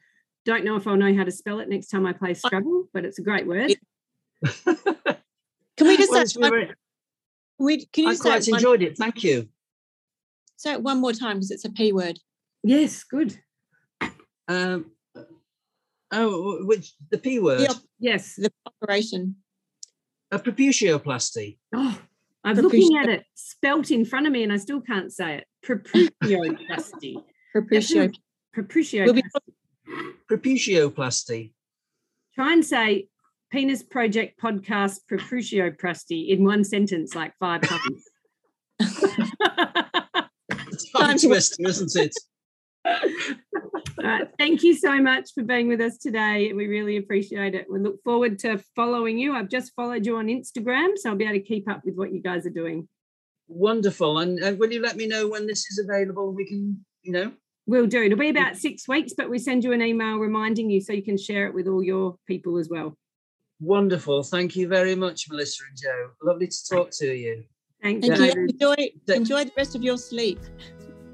Don't 0.43 0.65
know 0.65 0.75
if 0.75 0.85
I'll 0.85 0.97
know 0.97 1.15
how 1.15 1.23
to 1.23 1.31
spell 1.31 1.59
it 1.59 1.69
next 1.69 1.87
time 1.87 2.05
I 2.05 2.11
play 2.11 2.33
Scrabble, 2.33 2.89
but 2.93 3.05
it's 3.05 3.17
a 3.17 3.21
great 3.23 3.47
word. 3.47 3.73
Can 4.65 5.87
we 5.87 5.95
just 5.97 6.11
Well, 6.11 6.19
say, 6.19 6.21
it's 6.23 6.33
been 6.33 6.49
very- 6.49 6.73
we, 7.59 7.85
can 7.85 8.03
you 8.05 8.09
I 8.11 8.15
quite 8.17 8.45
it 8.47 8.51
one, 8.51 8.59
enjoyed 8.59 8.81
it. 8.81 8.97
Thank 8.97 9.23
you. 9.23 9.47
say 10.57 10.73
it 10.73 10.81
one 10.83 10.99
more 10.99 11.13
time 11.13 11.37
because 11.37 11.51
it's 11.51 11.63
a 11.65 11.71
P 11.71 11.93
word? 11.93 12.19
Yes, 12.63 13.03
good. 13.05 13.39
Um, 14.47 14.91
oh, 16.13 16.65
which 16.65 16.93
the 17.11 17.17
p 17.17 17.39
word? 17.39 17.59
The, 17.61 17.69
op- 17.69 17.81
Yes. 17.99 18.35
the 18.35 18.51
operation. 18.65 19.35
A 20.31 20.39
proputioplasty. 20.39 21.57
Oh, 21.75 21.99
I'm 22.43 22.55
Proputio- 22.57 22.61
looking 22.63 22.97
at 22.97 23.09
it 23.09 23.23
spelt 23.35 23.91
in 23.91 24.05
front 24.05 24.25
of 24.27 24.33
me, 24.33 24.43
and 24.43 24.51
I 24.51 24.57
still 24.57 24.81
can't 24.81 25.11
say 25.11 25.35
it. 25.37 25.45
Proputioplasty. 25.65 27.15
Proputio. 27.55 28.13
Proputioplasty. 28.55 29.05
We'll 29.05 29.13
be- 29.13 29.23
Proputioplasty. 30.29 31.53
Try 32.35 32.53
and 32.53 32.65
say 32.65 33.07
penis 33.51 33.83
project 33.83 34.39
podcast 34.41 34.99
proputioplasty 35.11 36.29
in 36.29 36.43
one 36.43 36.63
sentence, 36.63 37.13
like 37.13 37.33
five 37.39 37.61
times. 37.67 38.03
It's 38.79 40.89
tongue 40.91 41.17
twister, 41.17 41.67
isn't 41.67 41.95
it? 41.95 42.13
All 44.03 44.09
right. 44.09 44.27
Thank 44.37 44.63
you 44.63 44.75
so 44.75 45.01
much 45.01 45.29
for 45.33 45.43
being 45.43 45.69
with 45.69 45.79
us 45.79 45.97
today. 45.97 46.51
We 46.51 46.67
really 46.67 46.97
appreciate 46.97 47.55
it. 47.55 47.67
We 47.69 47.79
look 47.79 48.03
forward 48.03 48.37
to 48.39 48.61
following 48.75 49.17
you. 49.17 49.33
I've 49.33 49.47
just 49.47 49.71
followed 49.75 50.05
you 50.05 50.17
on 50.17 50.27
Instagram, 50.27 50.97
so 50.97 51.09
I'll 51.09 51.15
be 51.15 51.23
able 51.23 51.35
to 51.35 51.39
keep 51.39 51.69
up 51.69 51.83
with 51.85 51.95
what 51.95 52.11
you 52.11 52.21
guys 52.21 52.45
are 52.45 52.51
doing. 52.51 52.89
Wonderful. 53.47 54.19
And, 54.19 54.39
and 54.39 54.59
will 54.59 54.73
you 54.73 54.81
let 54.81 54.97
me 54.97 55.07
know 55.07 55.29
when 55.29 55.47
this 55.47 55.59
is 55.71 55.79
available? 55.79 56.33
We 56.33 56.45
can, 56.45 56.83
you 57.03 57.13
know. 57.13 57.31
We'll 57.65 57.87
do. 57.87 58.03
It'll 58.03 58.17
be 58.17 58.27
about 58.27 58.57
six 58.57 58.89
weeks, 58.89 59.13
but 59.15 59.29
we 59.29 59.39
send 59.39 59.63
you 59.63 59.71
an 59.71 59.81
email 59.81 60.17
reminding 60.17 60.69
you 60.69 60.81
so 60.81 60.91
you 60.91 61.03
can 61.03 61.17
share 61.17 61.47
it 61.47 61.53
with 61.53 61.67
all 61.69 61.81
your 61.81 62.17
people 62.27 62.57
as 62.57 62.67
well. 62.67 62.97
Wonderful. 63.61 64.23
Thank 64.23 64.57
you 64.57 64.67
very 64.67 64.95
much, 64.95 65.29
Melissa 65.29 65.63
and 65.69 65.77
Jo. 65.77 66.09
Lovely 66.21 66.47
to 66.47 66.57
talk 66.69 66.91
to 66.99 67.15
you. 67.15 67.45
Thank 67.81 68.03
you. 68.03 68.11
Enjoy, 68.13 68.75
enjoy 69.07 69.45
the 69.45 69.51
rest 69.55 69.75
of 69.75 69.83
your 69.83 69.97
sleep. 69.97 70.39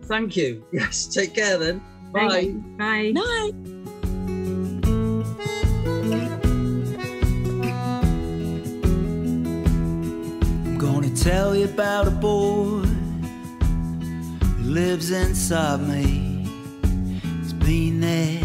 Thank 0.03 0.35
you. 0.35 0.65
Yes. 0.71 1.05
Take 1.05 1.35
care 1.35 1.59
then. 1.59 1.83
Thank 2.13 2.31
Bye. 2.31 2.39
you. 2.39 2.53
Bye. 2.77 3.11
Night. 3.11 3.53
I'm 10.65 10.77
gonna 10.77 11.15
tell 11.15 11.55
you 11.55 11.65
about 11.65 12.07
a 12.07 12.11
boy 12.11 12.81
who 12.81 14.63
lives 14.63 15.11
inside 15.11 15.81
me. 15.87 16.47
He's 17.41 17.53
been 17.53 17.99
there 17.99 18.41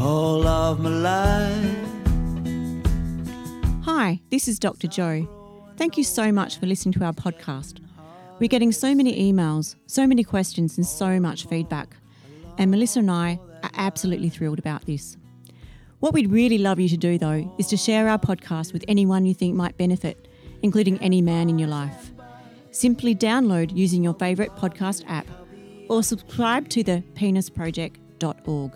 all 0.00 0.46
of 0.46 0.80
my 0.80 0.90
life. 0.90 1.76
Hi, 3.84 4.20
this 4.30 4.48
is 4.48 4.58
Dr. 4.58 4.88
Jo. 4.88 5.28
Thank 5.76 5.96
you 5.96 6.04
so 6.04 6.32
much 6.32 6.58
for 6.58 6.66
listening 6.66 6.92
to 6.94 7.04
our 7.04 7.12
podcast. 7.12 7.78
We're 8.38 8.48
getting 8.48 8.72
so 8.72 8.94
many 8.94 9.32
emails, 9.32 9.76
so 9.86 10.06
many 10.06 10.24
questions, 10.24 10.78
and 10.78 10.86
so 10.86 11.20
much 11.20 11.46
feedback. 11.46 11.96
And 12.60 12.70
Melissa 12.70 12.98
and 12.98 13.10
I 13.10 13.40
are 13.62 13.70
absolutely 13.72 14.28
thrilled 14.28 14.58
about 14.58 14.84
this. 14.84 15.16
What 16.00 16.12
we'd 16.12 16.30
really 16.30 16.58
love 16.58 16.78
you 16.78 16.90
to 16.90 16.96
do, 16.98 17.16
though, 17.16 17.50
is 17.58 17.66
to 17.68 17.76
share 17.78 18.06
our 18.06 18.18
podcast 18.18 18.74
with 18.74 18.84
anyone 18.86 19.24
you 19.24 19.32
think 19.32 19.54
might 19.54 19.78
benefit, 19.78 20.28
including 20.60 20.98
any 20.98 21.22
man 21.22 21.48
in 21.48 21.58
your 21.58 21.70
life. 21.70 22.10
Simply 22.70 23.14
download 23.14 23.74
using 23.74 24.04
your 24.04 24.12
favourite 24.12 24.56
podcast 24.56 25.04
app 25.08 25.26
or 25.88 26.02
subscribe 26.02 26.68
to 26.68 26.82
the 26.82 27.02
penisproject.org. 27.14 28.72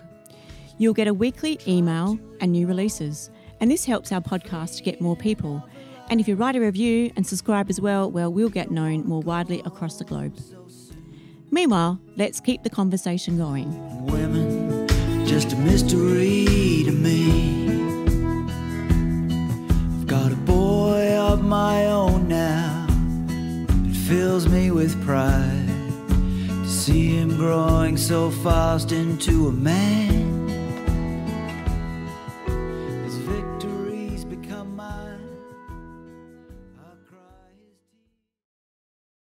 You'll 0.79 0.95
get 0.95 1.07
a 1.07 1.15
weekly 1.15 1.61
email 1.69 2.19
and 2.41 2.53
new 2.53 2.67
releases, 2.67 3.29
and 3.61 3.71
this 3.71 3.85
helps 3.85 4.13
our 4.13 4.23
podcast 4.23 4.83
get 4.83 4.99
more 4.99 5.15
people. 5.15 5.63
And 6.09 6.21
if 6.21 6.29
you 6.29 6.37
write 6.37 6.57
a 6.57 6.61
review 6.61 7.13
and 7.17 7.27
subscribe 7.27 7.69
as 7.69 7.83
well, 7.83 8.11
well, 8.11 8.33
we'll 8.33 8.49
get 8.49 8.71
known 8.71 9.07
more 9.07 9.21
widely 9.21 9.61
across 9.67 9.99
the 9.99 10.05
globe. 10.05 10.39
Meanwhile, 11.55 12.01
let's 12.17 12.41
keep 12.41 12.65
the 12.65 12.69
conversation 12.69 13.39
going. 13.39 13.69
Women, 14.07 14.89
just 15.25 15.53
a 15.53 15.57
mystery 15.57 16.83
to 16.85 16.91
me. 16.91 17.69
I've 19.93 20.07
got 20.09 20.33
a 20.33 20.35
boy 20.35 21.17
of 21.17 21.45
my 21.45 21.87
own 21.87 22.27
now. 22.27 22.89
It 23.89 23.95
fills 23.95 24.49
me 24.49 24.73
with 24.73 25.01
pride 25.05 25.69
to 26.65 26.69
see 26.69 27.15
him 27.19 27.37
growing 27.37 27.99
so 27.99 28.33
fast 28.33 28.91
into 28.91 29.47
a 29.47 29.53
man. 29.53 30.44